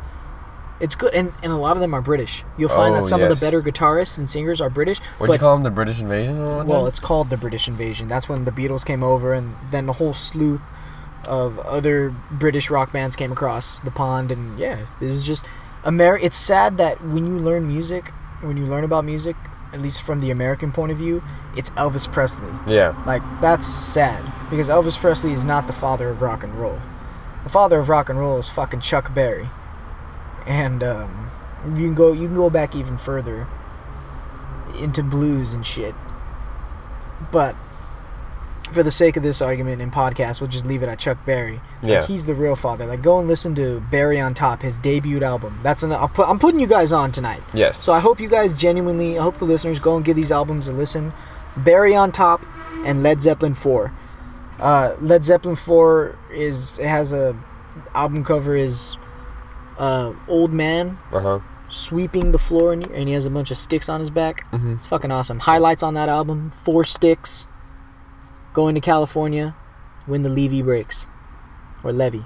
it's 0.82 0.96
good, 0.96 1.14
and, 1.14 1.32
and 1.44 1.52
a 1.54 1.58
lot 1.58 1.78
of 1.78 1.82
them 1.82 1.94
are 1.94 2.02
British. 2.02 2.44
You'll 2.58 2.70
find 2.70 2.96
Oh, 2.96 3.02
that 3.02 3.08
some 3.08 3.22
yes. 3.22 3.32
of 3.32 3.40
the 3.40 3.46
better 3.46 3.62
guitarists 3.62 4.18
and 4.18 4.30
singers 4.30 4.60
are 4.60 4.70
British. 4.70 5.00
What'd 5.18 5.28
but 5.28 5.34
you 5.34 5.40
call 5.40 5.54
them? 5.56 5.64
The 5.64 5.70
British 5.70 6.00
invasion? 6.02 6.38
or 6.40 6.58
what? 6.58 6.66
well, 6.68 6.88
it's 6.88 7.00
called 7.00 7.30
the 7.30 7.38
British 7.38 7.68
Invasion. 7.68 8.08
That's 8.08 8.28
when 8.28 8.46
the 8.46 8.52
Beatles 8.52 8.86
came 8.86 9.04
over, 9.04 9.34
and 9.34 9.56
then 9.70 9.86
the 9.86 9.94
whole 9.94 10.14
slew 10.14 10.60
of 11.26 11.60
other 11.60 12.10
British 12.32 12.70
rock 12.72 12.92
bands 12.92 13.16
came 13.16 13.32
across 13.32 13.80
the 13.82 13.92
pond, 13.92 14.32
and 14.32 14.58
yeah, 14.60 14.86
it 15.00 15.06
was 15.06 15.24
just 15.24 15.46
Amer. 15.86 16.18
It's 16.18 16.38
sad 16.38 16.78
that 16.80 17.04
when 17.06 17.26
you 17.28 17.38
learn 17.38 17.68
music, 17.68 18.10
when 18.42 18.58
you 18.58 18.66
learn 18.66 18.84
about 18.84 19.06
music, 19.06 19.36
at 19.72 19.82
least 19.82 20.02
from 20.02 20.20
the 20.20 20.32
American 20.32 20.72
point 20.72 20.92
of 20.92 20.98
view, 20.98 21.22
it's 21.56 21.70
Elvis 21.72 22.12
Presley. 22.12 22.52
yeah. 22.68 22.96
Like 23.06 23.22
that's 23.40 23.68
sad 23.68 24.24
because 24.50 24.68
Elvis 24.70 24.98
Presley 24.98 25.32
is 25.34 25.44
not 25.44 25.68
the 25.68 25.74
father 25.74 26.10
of 26.10 26.22
rock 26.24 26.44
and 26.44 26.56
roll. 26.56 26.80
The 27.44 27.50
father 27.50 27.80
of 27.80 27.88
rock 27.90 28.10
and 28.10 28.18
roll 28.20 28.38
is 28.38 28.50
fucking 28.50 28.82
Chuck 28.82 29.14
Berry, 29.14 29.50
and 30.46 30.84
um, 30.84 31.32
you 31.66 31.86
can 31.88 31.96
go 31.96 32.12
you 32.12 32.28
can 32.28 32.36
go 32.36 32.50
back 32.50 32.76
even 32.76 32.98
further 32.98 33.48
into 34.80 35.04
blues 35.04 35.54
and 35.54 35.66
shit. 35.66 35.94
But 37.32 37.56
for 38.72 38.84
the 38.84 38.92
sake 38.92 39.18
of 39.18 39.24
this 39.24 39.42
argument 39.42 39.82
in 39.82 39.92
podcast, 39.92 40.40
we'll 40.40 40.50
just 40.50 40.66
leave 40.66 40.82
it 40.82 40.88
at 40.88 40.98
Chuck 40.98 41.24
Berry. 41.26 41.60
Like, 41.82 41.92
Yeah. 41.92 42.06
he's 42.06 42.26
the 42.26 42.34
real 42.34 42.56
father. 42.56 42.86
Like, 42.86 43.02
go 43.02 43.20
and 43.20 43.28
listen 43.28 43.54
to 43.56 43.82
Berry 43.92 44.20
on 44.20 44.34
Top, 44.34 44.62
his 44.62 44.78
debut 44.78 45.22
album. 45.24 45.60
That's 45.62 45.84
an. 45.84 45.92
I'll 45.92 46.08
put, 46.08 46.28
I'm 46.30 46.40
putting 46.40 46.60
you 46.60 46.68
guys 46.68 46.94
on 46.94 47.12
tonight. 47.12 47.44
Yes. 47.54 47.78
So 47.78 47.92
I 47.94 48.00
hope 48.00 48.20
you 48.22 48.30
guys 48.30 48.54
genuinely. 48.54 49.20
I 49.20 49.24
hope 49.24 49.38
the 49.40 49.46
listeners 49.46 49.80
go 49.80 49.98
and 49.98 50.06
give 50.06 50.16
these 50.16 50.32
albums 50.32 50.68
a 50.70 50.72
listen. 50.72 51.12
Berry 51.58 51.94
on 51.94 52.12
Top 52.14 52.46
and 52.86 53.04
Led 53.04 53.22
Zeppelin 53.22 53.54
4. 53.56 53.92
Uh, 54.58 54.96
Led 55.02 55.26
Zeppelin 55.26 55.58
4 55.58 56.18
is 56.32 56.72
it 56.78 56.86
has 56.88 57.12
a 57.12 57.36
album 57.94 58.24
cover 58.24 58.56
is 58.56 58.96
uh, 59.82 60.14
old 60.28 60.54
man 60.54 60.98
uh 61.12 61.20
huh. 61.20 61.40
sweeping 61.70 62.32
the 62.32 62.38
floor 62.38 62.72
and, 62.72 62.86
and 62.92 63.08
he 63.10 63.14
has 63.14 63.26
a 63.26 63.30
bunch 63.30 63.52
of 63.52 63.58
sticks 63.58 63.90
on 63.90 64.00
his 64.00 64.10
back. 64.12 64.50
Mhm. 64.52 64.78
It's 64.78 64.88
fucking 64.88 65.12
awesome. 65.12 65.40
Highlights 65.40 65.84
on 65.84 65.94
that 65.96 66.08
album: 66.08 66.52
Four 66.52 66.84
Sticks, 66.86 67.48
Going 68.54 68.76
to 68.76 68.82
California, 68.82 69.56
When 70.06 70.22
the 70.22 70.30
Levee 70.30 70.62
Breaks, 70.62 71.08
or 71.84 71.92
Levy. 71.92 72.26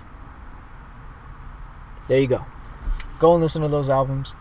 There 2.07 2.19
you 2.19 2.27
go. 2.27 2.45
Go 3.19 3.33
and 3.33 3.41
listen 3.41 3.61
to 3.61 3.67
those 3.67 3.89
albums. 3.89 4.35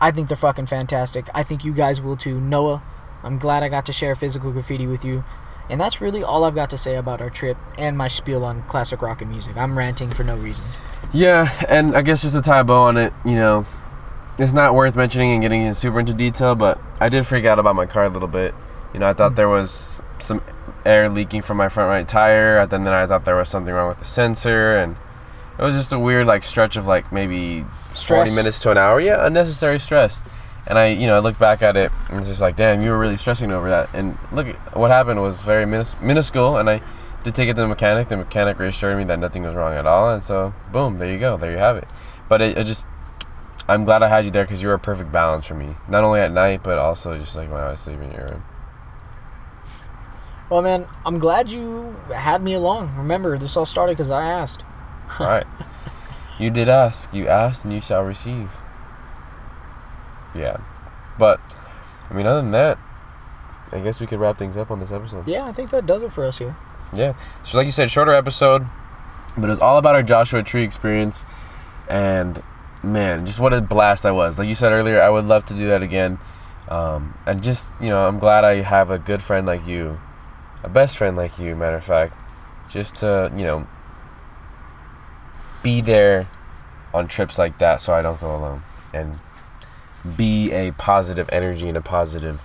I 0.00 0.10
think 0.10 0.28
they're 0.28 0.36
fucking 0.36 0.66
fantastic. 0.66 1.28
I 1.34 1.42
think 1.42 1.64
you 1.64 1.72
guys 1.72 2.00
will 2.00 2.16
too. 2.16 2.40
Noah, 2.40 2.82
I'm 3.22 3.38
glad 3.38 3.62
I 3.62 3.68
got 3.68 3.86
to 3.86 3.92
share 3.92 4.14
physical 4.14 4.52
graffiti 4.52 4.86
with 4.86 5.04
you. 5.04 5.24
And 5.70 5.80
that's 5.80 6.00
really 6.00 6.22
all 6.22 6.44
I've 6.44 6.54
got 6.54 6.68
to 6.70 6.76
say 6.78 6.94
about 6.96 7.22
our 7.22 7.30
trip 7.30 7.56
and 7.78 7.96
my 7.96 8.06
spiel 8.08 8.44
on 8.44 8.62
classic 8.64 9.00
rock 9.00 9.22
and 9.22 9.30
music. 9.30 9.56
I'm 9.56 9.78
ranting 9.78 10.10
for 10.10 10.22
no 10.22 10.36
reason. 10.36 10.64
Yeah, 11.14 11.48
and 11.68 11.96
I 11.96 12.02
guess 12.02 12.22
just 12.22 12.34
to 12.34 12.42
tie 12.42 12.58
a 12.58 12.64
bow 12.64 12.82
on 12.82 12.96
it, 12.96 13.12
you 13.24 13.36
know, 13.36 13.64
it's 14.36 14.52
not 14.52 14.74
worth 14.74 14.96
mentioning 14.96 15.30
and 15.30 15.40
getting 15.40 15.72
super 15.74 16.00
into 16.00 16.12
detail, 16.12 16.56
but 16.56 16.80
I 16.98 17.08
did 17.08 17.24
freak 17.24 17.44
out 17.44 17.60
about 17.60 17.76
my 17.76 17.86
car 17.86 18.04
a 18.04 18.08
little 18.08 18.28
bit. 18.28 18.52
You 18.92 18.98
know, 18.98 19.06
I 19.06 19.12
thought 19.12 19.36
there 19.36 19.48
was 19.48 20.02
some 20.18 20.42
air 20.84 21.08
leaking 21.08 21.42
from 21.42 21.56
my 21.56 21.68
front 21.68 21.88
right 21.88 22.06
tire, 22.06 22.58
and 22.58 22.70
then 22.70 22.88
I 22.88 23.06
thought 23.06 23.24
there 23.24 23.36
was 23.36 23.48
something 23.48 23.72
wrong 23.72 23.88
with 23.88 24.00
the 24.00 24.04
sensor, 24.04 24.74
and 24.76 24.96
it 25.56 25.62
was 25.62 25.76
just 25.76 25.92
a 25.92 25.98
weird 25.98 26.26
like 26.26 26.42
stretch 26.42 26.76
of 26.76 26.86
like 26.86 27.12
maybe 27.12 27.64
Stress. 27.92 28.30
40 28.30 28.34
minutes 28.34 28.58
to 28.60 28.72
an 28.72 28.78
hour. 28.78 29.00
Yeah, 29.00 29.24
unnecessary 29.24 29.78
stress. 29.78 30.22
And 30.66 30.78
I, 30.78 30.88
you 30.88 31.06
know, 31.06 31.16
I 31.16 31.18
look 31.20 31.38
back 31.38 31.62
at 31.62 31.76
it 31.76 31.92
and 32.08 32.18
it's 32.18 32.26
just 32.26 32.40
like, 32.40 32.56
damn, 32.56 32.80
you 32.80 32.90
were 32.90 32.98
really 32.98 33.18
stressing 33.18 33.52
over 33.52 33.68
that. 33.68 33.90
And 33.92 34.16
look, 34.32 34.46
what 34.72 34.90
happened 34.90 35.20
was 35.20 35.42
very 35.42 35.64
minis- 35.66 36.00
minuscule, 36.00 36.56
and 36.56 36.68
I 36.70 36.80
did 37.24 37.34
take 37.34 37.48
it 37.48 37.54
to 37.54 37.62
the 37.62 37.68
mechanic. 37.68 38.08
The 38.08 38.18
mechanic 38.18 38.58
reassured 38.58 38.96
me 38.98 39.04
that 39.04 39.18
nothing 39.18 39.42
was 39.42 39.54
wrong 39.54 39.74
at 39.74 39.86
all, 39.86 40.12
and 40.12 40.22
so 40.22 40.54
boom, 40.70 40.98
there 40.98 41.10
you 41.10 41.18
go, 41.18 41.36
there 41.36 41.50
you 41.50 41.58
have 41.58 41.76
it. 41.76 41.88
But 42.28 42.40
it, 42.42 42.58
it 42.58 42.64
just, 42.64 42.86
I'm 43.66 43.84
glad 43.84 44.02
I 44.02 44.08
had 44.08 44.24
you 44.24 44.30
there 44.30 44.44
because 44.44 44.62
you 44.62 44.68
were 44.68 44.74
a 44.74 44.78
perfect 44.78 45.10
balance 45.10 45.46
for 45.46 45.54
me, 45.54 45.74
not 45.88 46.04
only 46.04 46.20
at 46.20 46.30
night 46.30 46.62
but 46.62 46.78
also 46.78 47.18
just 47.18 47.34
like 47.34 47.50
when 47.50 47.60
I 47.60 47.70
was 47.70 47.80
sleeping 47.80 48.10
in 48.10 48.16
your 48.16 48.28
room. 48.28 48.44
Well, 50.50 50.60
man, 50.60 50.86
I'm 51.06 51.18
glad 51.18 51.48
you 51.48 51.96
had 52.14 52.42
me 52.42 52.52
along. 52.52 52.94
Remember, 52.96 53.38
this 53.38 53.56
all 53.56 53.66
started 53.66 53.96
because 53.96 54.10
I 54.10 54.26
asked. 54.26 54.62
all 55.18 55.26
right, 55.26 55.46
you 56.38 56.50
did 56.50 56.68
ask, 56.68 57.12
you 57.12 57.26
asked, 57.26 57.64
and 57.64 57.72
you 57.72 57.80
shall 57.80 58.04
receive. 58.04 58.50
Yeah, 60.34 60.58
but 61.18 61.40
I 62.10 62.14
mean, 62.14 62.26
other 62.26 62.42
than 62.42 62.50
that, 62.50 62.78
I 63.72 63.80
guess 63.80 63.98
we 63.98 64.06
could 64.06 64.20
wrap 64.20 64.36
things 64.36 64.58
up 64.58 64.70
on 64.70 64.78
this 64.78 64.92
episode. 64.92 65.26
Yeah, 65.26 65.46
I 65.46 65.52
think 65.52 65.70
that 65.70 65.86
does 65.86 66.02
it 66.02 66.12
for 66.12 66.26
us 66.26 66.38
here. 66.38 66.54
Yeah. 66.96 67.14
So 67.44 67.58
like 67.58 67.66
you 67.66 67.70
said, 67.70 67.90
shorter 67.90 68.12
episode, 68.12 68.66
but 69.36 69.44
it 69.44 69.48
was 69.48 69.58
all 69.58 69.78
about 69.78 69.94
our 69.94 70.02
Joshua 70.02 70.42
Tree 70.42 70.62
experience, 70.62 71.24
and 71.88 72.42
man, 72.82 73.26
just 73.26 73.40
what 73.40 73.52
a 73.52 73.60
blast 73.60 74.02
that 74.04 74.14
was. 74.14 74.38
Like 74.38 74.48
you 74.48 74.54
said 74.54 74.72
earlier, 74.72 75.00
I 75.00 75.10
would 75.10 75.24
love 75.24 75.44
to 75.46 75.54
do 75.54 75.68
that 75.68 75.82
again, 75.82 76.18
um, 76.68 77.14
and 77.26 77.42
just 77.42 77.74
you 77.80 77.88
know, 77.88 78.06
I'm 78.06 78.18
glad 78.18 78.44
I 78.44 78.62
have 78.62 78.90
a 78.90 78.98
good 78.98 79.22
friend 79.22 79.46
like 79.46 79.66
you, 79.66 80.00
a 80.62 80.68
best 80.68 80.96
friend 80.96 81.16
like 81.16 81.38
you. 81.38 81.56
Matter 81.56 81.76
of 81.76 81.84
fact, 81.84 82.14
just 82.68 82.96
to 82.96 83.32
you 83.36 83.42
know, 83.42 83.66
be 85.62 85.80
there 85.80 86.28
on 86.92 87.08
trips 87.08 87.38
like 87.38 87.58
that, 87.58 87.80
so 87.80 87.92
I 87.92 88.02
don't 88.02 88.20
go 88.20 88.34
alone, 88.34 88.62
and 88.92 89.18
be 90.16 90.52
a 90.52 90.70
positive 90.72 91.28
energy 91.32 91.68
and 91.68 91.76
a 91.76 91.80
positive 91.80 92.44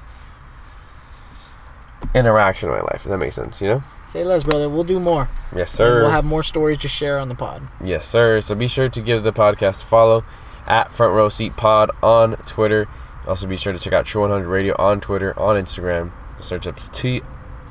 interaction 2.16 2.70
in 2.70 2.76
my 2.76 2.82
life. 2.82 3.02
If 3.04 3.04
that 3.04 3.18
makes 3.18 3.36
sense, 3.36 3.62
you 3.62 3.68
know. 3.68 3.84
Say 4.10 4.24
less, 4.24 4.44
brother. 4.44 4.70
We'll 4.70 4.84
do 4.84 5.00
more. 5.00 5.30
Yes, 5.56 5.70
And 5.72 5.78
sir. 5.78 6.02
We'll 6.02 6.10
have 6.12 6.26
more 6.26 6.42
stories 6.44 6.80
to 6.80 6.88
share 6.88 7.20
on 7.20 7.30
the 7.30 7.36
pod. 7.36 7.68
Yes, 7.84 8.08
sir. 8.08 8.42
So 8.42 8.56
be 8.56 8.68
sure 8.68 8.90
to 8.90 9.02
give 9.02 9.24
the 9.24 9.32
podcast 9.32 9.84
a 9.84 9.86
follow 9.86 10.24
at 10.66 10.92
Front 10.92 11.14
Row 11.14 11.30
Seat 11.30 11.56
Pod 11.56 11.92
on 12.02 12.36
Twitter. 12.48 12.88
Also, 13.28 13.46
be 13.46 13.56
sure 13.58 13.72
to 13.72 13.78
check 13.80 13.94
out 13.94 14.06
True 14.06 14.22
100 14.22 14.48
Radio 14.48 14.76
on 14.80 15.00
Twitter, 15.00 15.38
on 15.40 15.62
Instagram. 15.64 16.12
Search 16.42 16.66
up 16.66 16.80
T 16.92 17.22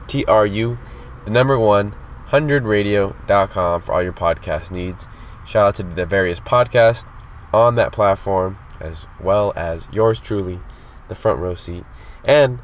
T 0.07 0.25
R 0.27 0.47
U, 0.47 0.79
the 1.25 1.31
number 1.31 1.59
one, 1.59 1.95
100radio.com 2.29 3.81
for 3.83 3.93
all 3.93 4.03
your 4.03 4.13
podcast 4.13 4.71
needs. 4.71 5.07
Shout 5.47 5.67
out 5.67 5.75
to 5.77 5.83
the 5.83 6.07
various 6.07 6.41
podcasts 6.41 7.07
on 7.53 7.75
that 7.77 7.93
platform, 7.93 8.59
as 8.81 9.07
well 9.21 9.53
as 9.57 9.87
yours 9.91 10.21
truly, 10.21 10.61
the 11.09 11.15
Front 11.15 11.41
Row 11.41 11.55
Seat, 11.55 11.85
and 12.25 12.61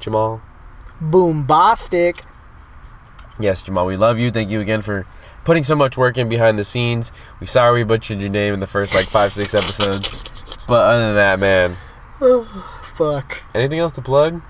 Jamal. 0.00 0.42
Boombastic. 1.00 2.20
Yes, 3.40 3.62
Jamal, 3.62 3.86
we 3.86 3.96
love 3.96 4.18
you. 4.18 4.30
Thank 4.30 4.50
you 4.50 4.60
again 4.60 4.82
for 4.82 5.06
putting 5.44 5.62
so 5.62 5.74
much 5.74 5.96
work 5.96 6.16
in 6.16 6.28
behind 6.28 6.58
the 6.58 6.64
scenes. 6.64 7.12
We 7.40 7.46
sorry 7.46 7.80
we 7.80 7.84
butchered 7.84 8.20
your 8.20 8.30
name 8.30 8.54
in 8.54 8.60
the 8.60 8.66
first 8.66 8.94
like 8.94 9.06
five, 9.06 9.32
six 9.32 9.54
episodes. 9.54 10.22
But 10.66 10.80
other 10.80 11.12
than 11.12 11.14
that, 11.14 11.40
man, 11.40 11.76
Fuck. 12.96 13.42
anything 13.54 13.78
else 13.78 13.92
to 13.94 14.02
plug? 14.02 14.40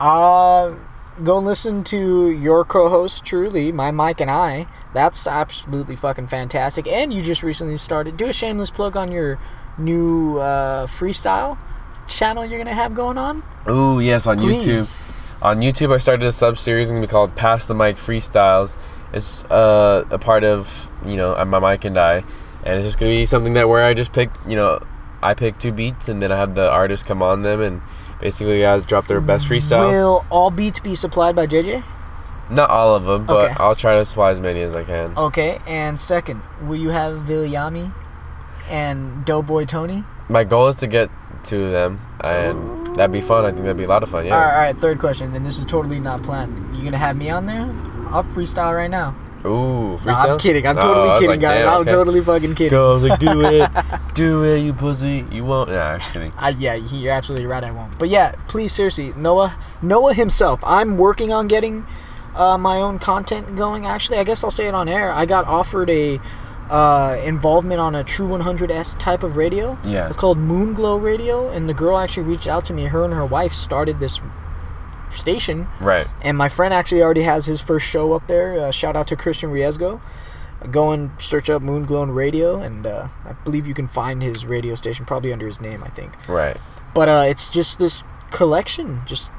Uh, 0.00 0.74
go 1.22 1.38
listen 1.38 1.84
to 1.84 2.28
your 2.30 2.64
co-host, 2.64 3.24
Truly, 3.24 3.70
my 3.72 3.90
Mic 3.90 4.20
and 4.20 4.30
I. 4.30 4.66
That's 4.92 5.26
absolutely 5.26 5.96
fucking 5.96 6.26
fantastic. 6.26 6.86
And 6.86 7.12
you 7.12 7.22
just 7.22 7.42
recently 7.42 7.76
started. 7.76 8.16
Do 8.16 8.26
a 8.26 8.32
shameless 8.32 8.70
plug 8.70 8.96
on 8.96 9.10
your 9.12 9.38
new 9.78 10.38
uh, 10.38 10.86
freestyle 10.86 11.58
channel 12.06 12.44
you're 12.44 12.58
gonna 12.58 12.74
have 12.74 12.94
going 12.94 13.16
on. 13.16 13.42
Oh 13.66 13.98
yes, 13.98 14.26
on 14.26 14.38
Please. 14.38 14.64
YouTube. 14.66 14.96
On 15.44 15.58
YouTube, 15.58 15.92
I 15.92 15.98
started 15.98 16.26
a 16.26 16.32
sub 16.32 16.56
series 16.56 16.90
going 16.90 17.02
to 17.02 17.06
be 17.06 17.10
called 17.10 17.36
Pass 17.36 17.66
the 17.66 17.74
Mic 17.74 17.96
Freestyles. 17.96 18.76
It's 19.12 19.44
uh, 19.44 20.06
a 20.10 20.18
part 20.18 20.42
of 20.42 20.88
you 21.04 21.16
know 21.16 21.44
my 21.44 21.58
Mic 21.58 21.84
and 21.84 21.98
I, 21.98 22.24
and 22.64 22.78
it's 22.78 22.86
just 22.86 22.98
going 22.98 23.12
to 23.12 23.18
be 23.18 23.26
something 23.26 23.52
that 23.52 23.68
where 23.68 23.84
I 23.84 23.92
just 23.92 24.14
pick 24.14 24.30
you 24.48 24.56
know 24.56 24.80
I 25.22 25.34
pick 25.34 25.58
two 25.58 25.70
beats 25.70 26.08
and 26.08 26.22
then 26.22 26.32
I 26.32 26.36
have 26.36 26.54
the 26.54 26.70
artist 26.70 27.04
come 27.04 27.22
on 27.22 27.42
them 27.42 27.60
and 27.60 27.82
basically 28.22 28.60
guys 28.60 28.86
drop 28.86 29.06
their 29.06 29.20
best 29.20 29.46
freestyles. 29.46 29.90
Will 29.90 30.24
all 30.30 30.50
beats 30.50 30.80
be 30.80 30.94
supplied 30.94 31.36
by 31.36 31.46
JJ? 31.46 31.84
Not 32.50 32.70
all 32.70 32.94
of 32.94 33.04
them, 33.04 33.26
but 33.26 33.50
Okay. 33.50 33.54
I'll 33.58 33.76
try 33.76 33.96
to 33.96 34.04
supply 34.06 34.30
as 34.30 34.40
many 34.40 34.62
as 34.62 34.74
I 34.74 34.84
can. 34.84 35.12
Okay. 35.16 35.60
And 35.66 36.00
second, 36.00 36.40
will 36.62 36.80
you 36.80 36.88
have 36.88 37.18
Viliami 37.20 37.92
and 38.70 39.26
Doughboy 39.26 39.66
Tony? 39.66 40.04
My 40.30 40.44
goal 40.44 40.68
is 40.68 40.76
to 40.76 40.86
get 40.86 41.10
two 41.44 41.64
of 41.64 41.70
them, 41.70 42.00
and 42.22 42.94
that'd 42.96 43.12
be 43.12 43.20
fun. 43.20 43.44
I 43.44 43.50
think 43.50 43.62
that'd 43.62 43.76
be 43.76 43.84
a 43.84 43.88
lot 43.88 44.02
of 44.02 44.08
fun. 44.08 44.26
Yeah. 44.26 44.34
All 44.34 44.40
right, 44.40 44.50
all 44.52 44.62
right. 44.62 44.78
Third 44.78 44.98
question, 44.98 45.34
and 45.34 45.44
this 45.46 45.58
is 45.58 45.66
totally 45.66 46.00
not 46.00 46.22
planned. 46.22 46.76
You 46.76 46.84
gonna 46.84 46.98
have 46.98 47.16
me 47.16 47.30
on 47.30 47.46
there? 47.46 47.62
I'll 48.08 48.24
freestyle 48.24 48.74
right 48.76 48.90
now. 48.90 49.14
Ooh, 49.46 49.98
freestyle. 50.00 50.06
No, 50.26 50.32
I'm 50.34 50.38
kidding. 50.38 50.66
I'm 50.66 50.78
Oh, 50.78 50.80
totally 50.80 51.08
was 51.08 51.20
kidding, 51.20 51.30
like, 51.30 51.40
guys. 51.40 51.64
damn, 51.64 51.74
I'm 51.80 51.84
totally 51.84 52.20
fucking 52.22 52.54
kidding. 52.54 52.70
Go, 52.70 52.90
I 52.92 52.94
was 52.94 53.04
like, 53.04 53.20
do 53.20 53.44
it, 53.44 53.70
do 54.14 54.42
it, 54.44 54.60
you 54.60 54.72
pussy. 54.72 55.26
You 55.30 55.44
won't. 55.44 55.68
Nah, 55.70 55.76
I'm 55.92 56.00
just 56.00 56.12
kidding. 56.12 56.32
I, 56.38 56.48
yeah, 56.50 56.74
you're 56.74 57.12
absolutely 57.12 57.46
right. 57.46 57.62
I 57.62 57.70
won't. 57.70 57.98
But 57.98 58.08
yeah, 58.08 58.32
please, 58.48 58.72
seriously, 58.72 59.12
Noah, 59.16 59.56
Noah 59.82 60.14
himself. 60.14 60.60
I'm 60.64 60.96
working 60.96 61.30
on 61.30 61.46
getting 61.46 61.84
uh, 62.34 62.56
my 62.56 62.78
own 62.78 62.98
content 62.98 63.54
going. 63.54 63.84
Actually, 63.84 64.18
I 64.18 64.24
guess 64.24 64.42
I'll 64.42 64.50
say 64.50 64.66
it 64.66 64.74
on 64.74 64.88
air. 64.88 65.12
I 65.12 65.26
got 65.26 65.44
offered 65.46 65.90
a 65.90 66.20
uh, 66.70 67.18
involvement 67.24 67.80
on 67.80 67.94
a 67.94 68.02
True 68.04 68.28
100S 68.28 68.98
type 68.98 69.22
of 69.22 69.36
radio. 69.36 69.78
Yeah. 69.84 70.08
It's 70.08 70.16
called 70.16 70.38
Moonglow 70.38 71.00
Radio, 71.02 71.48
and 71.50 71.68
the 71.68 71.74
girl 71.74 71.98
actually 71.98 72.24
reached 72.24 72.46
out 72.48 72.64
to 72.66 72.72
me. 72.72 72.84
Her 72.86 73.04
and 73.04 73.12
her 73.14 73.24
wife 73.26 73.52
started 73.52 74.00
this 74.00 74.20
station, 75.12 75.68
Right. 75.80 76.06
and 76.22 76.36
my 76.36 76.48
friend 76.48 76.74
actually 76.74 77.02
already 77.02 77.22
has 77.22 77.46
his 77.46 77.60
first 77.60 77.86
show 77.86 78.12
up 78.14 78.26
there. 78.26 78.58
Uh, 78.58 78.70
shout 78.70 78.96
out 78.96 79.06
to 79.08 79.16
Christian 79.16 79.50
Riesgo. 79.50 80.00
Go 80.70 80.92
and 80.92 81.10
search 81.20 81.50
up 81.50 81.62
Moonglow 81.62 82.12
Radio, 82.14 82.58
and 82.60 82.86
uh, 82.86 83.08
I 83.24 83.32
believe 83.44 83.66
you 83.66 83.74
can 83.74 83.86
find 83.86 84.22
his 84.22 84.46
radio 84.46 84.74
station 84.74 85.04
probably 85.04 85.32
under 85.32 85.46
his 85.46 85.60
name. 85.60 85.84
I 85.84 85.88
think. 85.88 86.12
Right. 86.28 86.56
But 86.94 87.08
uh, 87.08 87.24
it's 87.28 87.50
just 87.50 87.78
this 87.78 88.02
collection, 88.30 89.02
just 89.04 89.30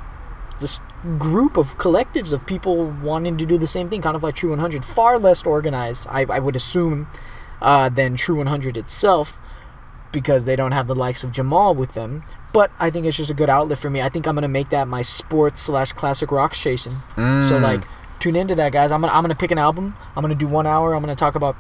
this 0.60 0.80
group 1.20 1.58
of 1.58 1.78
collectives 1.78 2.32
of 2.32 2.46
people 2.46 2.86
wanting 3.04 3.38
to 3.38 3.46
do 3.46 3.58
the 3.58 3.68
same 3.68 3.90
thing, 3.90 4.02
kind 4.02 4.16
of 4.16 4.24
like 4.24 4.36
True 4.36 4.50
100. 4.52 4.84
Far 4.86 5.20
less 5.20 5.44
organized, 5.46 6.08
I, 6.10 6.26
I 6.30 6.40
would 6.40 6.56
assume, 6.56 7.08
uh, 7.62 7.90
than 7.90 8.16
True 8.16 8.38
100 8.38 8.78
itself, 8.78 9.38
because 10.12 10.46
they 10.46 10.56
don't 10.56 10.72
have 10.72 10.88
the 10.88 10.96
likes 10.96 11.24
of 11.24 11.32
Jamal 11.32 11.76
with 11.76 11.94
them. 11.94 12.24
But 12.54 12.72
I 12.80 12.90
think 12.90 13.06
it's 13.06 13.18
just 13.18 13.30
a 13.30 13.34
good 13.34 13.50
outlet 13.50 13.78
for 13.80 13.90
me. 13.90 14.02
I 14.02 14.10
think 14.10 14.26
I'm 14.28 14.36
gonna 14.36 14.48
make 14.48 14.70
that 14.70 14.88
my 14.88 15.02
sports 15.02 15.62
slash 15.62 15.92
classic 15.92 16.32
rock 16.32 16.56
station. 16.56 16.94
So 17.16 17.22
Mm. 17.22 17.62
like, 17.62 17.82
tune 18.20 18.36
into 18.38 18.56
that, 18.56 18.72
guys. 18.72 18.92
I'm 18.92 19.02
gonna 19.02 19.12
I'm 19.14 19.22
gonna 19.24 19.36
pick 19.36 19.52
an 19.52 19.58
album. 19.58 19.96
I'm 20.16 20.22
gonna 20.22 20.36
do 20.36 20.48
one 20.48 20.66
hour. 20.66 20.94
I'm 20.96 21.02
gonna 21.02 21.16
talk 21.18 21.36
about 21.36 21.58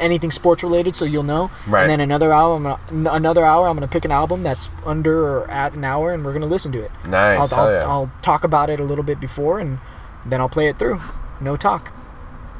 anything 0.00 0.30
sports 0.30 0.62
related, 0.62 0.96
so 0.96 1.04
you'll 1.04 1.22
know. 1.22 1.50
Right. 1.66 1.82
And 1.82 1.90
then 1.90 2.00
another 2.00 2.32
hour, 2.32 2.56
I'm 2.56 2.62
gonna 2.62 3.10
another 3.12 3.44
hour. 3.44 3.68
I'm 3.68 3.76
gonna 3.76 3.88
pick 3.88 4.04
an 4.04 4.12
album 4.12 4.42
that's 4.42 4.68
under 4.84 5.26
or 5.26 5.50
at 5.50 5.72
an 5.74 5.84
hour, 5.84 6.12
and 6.12 6.24
we're 6.24 6.32
gonna 6.32 6.46
listen 6.46 6.72
to 6.72 6.80
it. 6.80 6.90
Nice. 7.06 7.52
I'll, 7.52 7.60
I'll, 7.60 7.72
yeah. 7.72 7.88
I'll 7.88 8.12
talk 8.22 8.44
about 8.44 8.70
it 8.70 8.80
a 8.80 8.84
little 8.84 9.04
bit 9.04 9.20
before 9.20 9.58
and 9.60 9.78
then 10.26 10.40
I'll 10.40 10.48
play 10.48 10.68
it 10.68 10.78
through. 10.78 11.00
No 11.40 11.56
talk. 11.56 11.92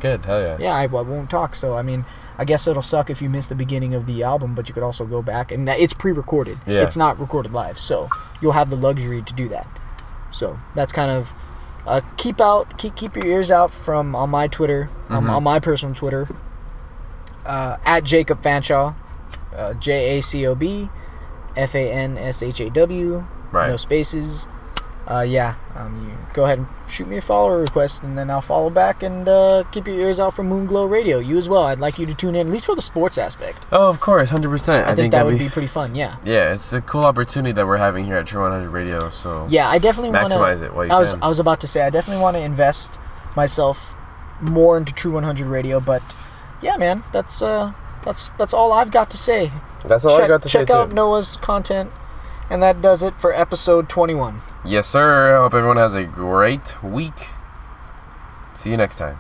Good. 0.01 0.25
Hell 0.25 0.41
yeah. 0.41 0.57
Yeah, 0.61 0.75
I, 0.75 0.83
I 0.83 0.87
won't 0.87 1.31
talk. 1.31 1.55
So 1.55 1.77
I 1.77 1.83
mean, 1.83 2.05
I 2.37 2.45
guess 2.45 2.67
it'll 2.67 2.83
suck 2.83 3.09
if 3.11 3.23
you 3.23 3.31
miss 3.31 3.47
the 3.47 3.55
beginning 3.55 3.95
of 3.95 4.07
the 4.07 4.23
album, 4.23 4.55
but 4.55 4.69
you 4.69 4.75
could 4.75 4.83
also 4.83 5.05
go 5.05 5.23
back 5.23 5.51
and 5.53 5.67
that, 5.69 5.79
it's 5.79 5.95
pre-recorded. 5.95 6.59
Yeah. 6.67 6.83
It's 6.83 6.97
not 6.97 7.19
recorded 7.19 7.53
live, 7.53 7.79
so 7.79 8.09
you'll 8.41 8.53
have 8.53 8.71
the 8.71 8.77
luxury 8.77 9.23
to 9.23 9.33
do 9.33 9.49
that. 9.49 9.67
So 10.33 10.59
that's 10.75 10.93
kind 10.93 11.11
of 11.11 11.33
uh, 11.87 12.01
keep 12.17 12.41
out, 12.41 12.77
keep 12.79 12.97
keep 12.97 13.15
your 13.17 13.27
ears 13.27 13.51
out 13.51 13.71
from 13.71 14.17
on 14.17 14.31
my 14.31 14.49
Twitter, 14.49 14.89
Mhm. 15.09 15.29
on 15.31 15.43
my 15.45 15.59
personal 15.61 15.95
Twitter, 15.95 16.27
uh, 17.45 17.77
at 17.85 18.05
Jacob 18.05 18.43
Fanshaw, 18.43 18.95
uh, 19.55 19.75
J 19.75 20.19
A 20.19 20.23
C 20.23 20.47
O 20.47 20.55
B, 20.55 20.89
F 21.57 21.75
A 21.75 21.91
N 21.93 22.19
S 22.19 22.43
H 22.43 22.61
A 22.61 22.71
W, 22.71 23.27
Right. 23.53 23.69
no 23.69 23.77
spaces. 23.77 24.49
Uh, 25.07 25.21
yeah, 25.21 25.55
um, 25.77 26.09
you 26.09 26.17
go 26.33 26.45
ahead 26.45 26.59
and 26.59 26.67
shoot 26.89 27.07
me 27.07 27.19
a 27.19 27.21
follower 27.21 27.59
request, 27.59 28.03
and 28.03 28.17
then 28.17 28.31
I'll 28.31 28.41
follow 28.41 28.71
back 28.71 29.03
and 29.03 29.29
uh, 29.29 29.65
keep 29.71 29.87
your 29.87 30.01
ears 30.01 30.19
out 30.19 30.33
for 30.33 30.43
Moonglow 30.43 30.89
Radio. 30.89 31.19
You 31.19 31.37
as 31.37 31.47
well. 31.47 31.65
I'd 31.65 31.79
like 31.79 31.99
you 31.99 32.07
to 32.07 32.15
tune 32.15 32.35
in, 32.35 32.47
at 32.47 32.53
least 32.53 32.65
for 32.65 32.75
the 32.75 32.81
sports 32.81 33.19
aspect. 33.19 33.59
Oh, 33.71 33.91
of 33.91 34.01
course, 34.01 34.31
hundred 34.31 34.49
percent. 34.49 34.89
I, 34.89 34.95
think, 34.95 35.13
that 35.13 35.19
that'd 35.19 35.31
would 35.31 35.39
be 35.39 35.51
pretty 35.51 35.69
fun. 35.69 35.95
Yeah, 35.95 36.17
Yeah, 36.25 36.55
it's 36.55 36.73
a 36.73 36.81
cool 36.81 37.05
opportunity 37.05 37.53
that 37.53 37.67
we're 37.67 37.77
having 37.77 38.07
here 38.07 38.17
at 38.17 38.27
True 38.27 38.41
100 38.41 38.71
Radio. 38.71 39.11
So 39.11 39.47
yeah. 39.51 39.69
I 39.69 39.77
definitely 39.77 40.11
want 40.11 40.33
to 40.33 40.39
maximize 40.39 40.63
it 40.63 40.73
while 40.73 40.87
you 40.87 40.93
I 40.93 40.99
was 40.99 41.13
can. 41.13 41.23
I 41.23 41.29
was 41.29 41.39
about 41.39 41.61
to 41.61 41.69
say 41.69 41.83
I 41.83 41.91
definitely 41.91 42.23
want 42.23 42.37
to 42.39 42.41
invest 42.43 42.99
myself 43.37 43.95
more 44.41 44.79
into 44.79 44.95
True 44.95 45.13
100 45.13 45.47
Radio, 45.47 45.81
but 45.81 46.03
yeah, 46.65 46.77
man, 46.79 47.05
that's 47.13 47.43
uh 47.43 47.73
that's 48.05 48.31
that's 48.31 48.55
all 48.55 48.73
I've 48.73 48.91
got 48.91 49.11
to 49.11 49.19
say. 49.19 49.53
That's 49.85 50.05
all 50.05 50.17
check 50.17 50.25
I 50.25 50.29
got 50.29 50.43
to 50.43 50.49
check 50.49 50.63
say 50.63 50.67
Check 50.67 50.75
out 50.75 50.89
too. 50.89 50.95
Noah's 50.95 51.37
content, 51.37 51.91
and 52.49 52.63
that 52.63 52.81
does 52.81 53.03
it 53.03 53.15
for 53.15 53.33
episode 53.35 53.89
21. 53.89 54.41
Yes, 54.65 54.89
sir. 54.89 55.37
I 55.37 55.43
hope 55.43 55.53
everyone 55.53 55.77
has 55.77 55.95
a 55.95 56.05
great 56.05 56.83
week. 56.83 57.29
See 58.55 58.71
you 58.71 58.79
next 58.79 58.97
time. 58.97 59.19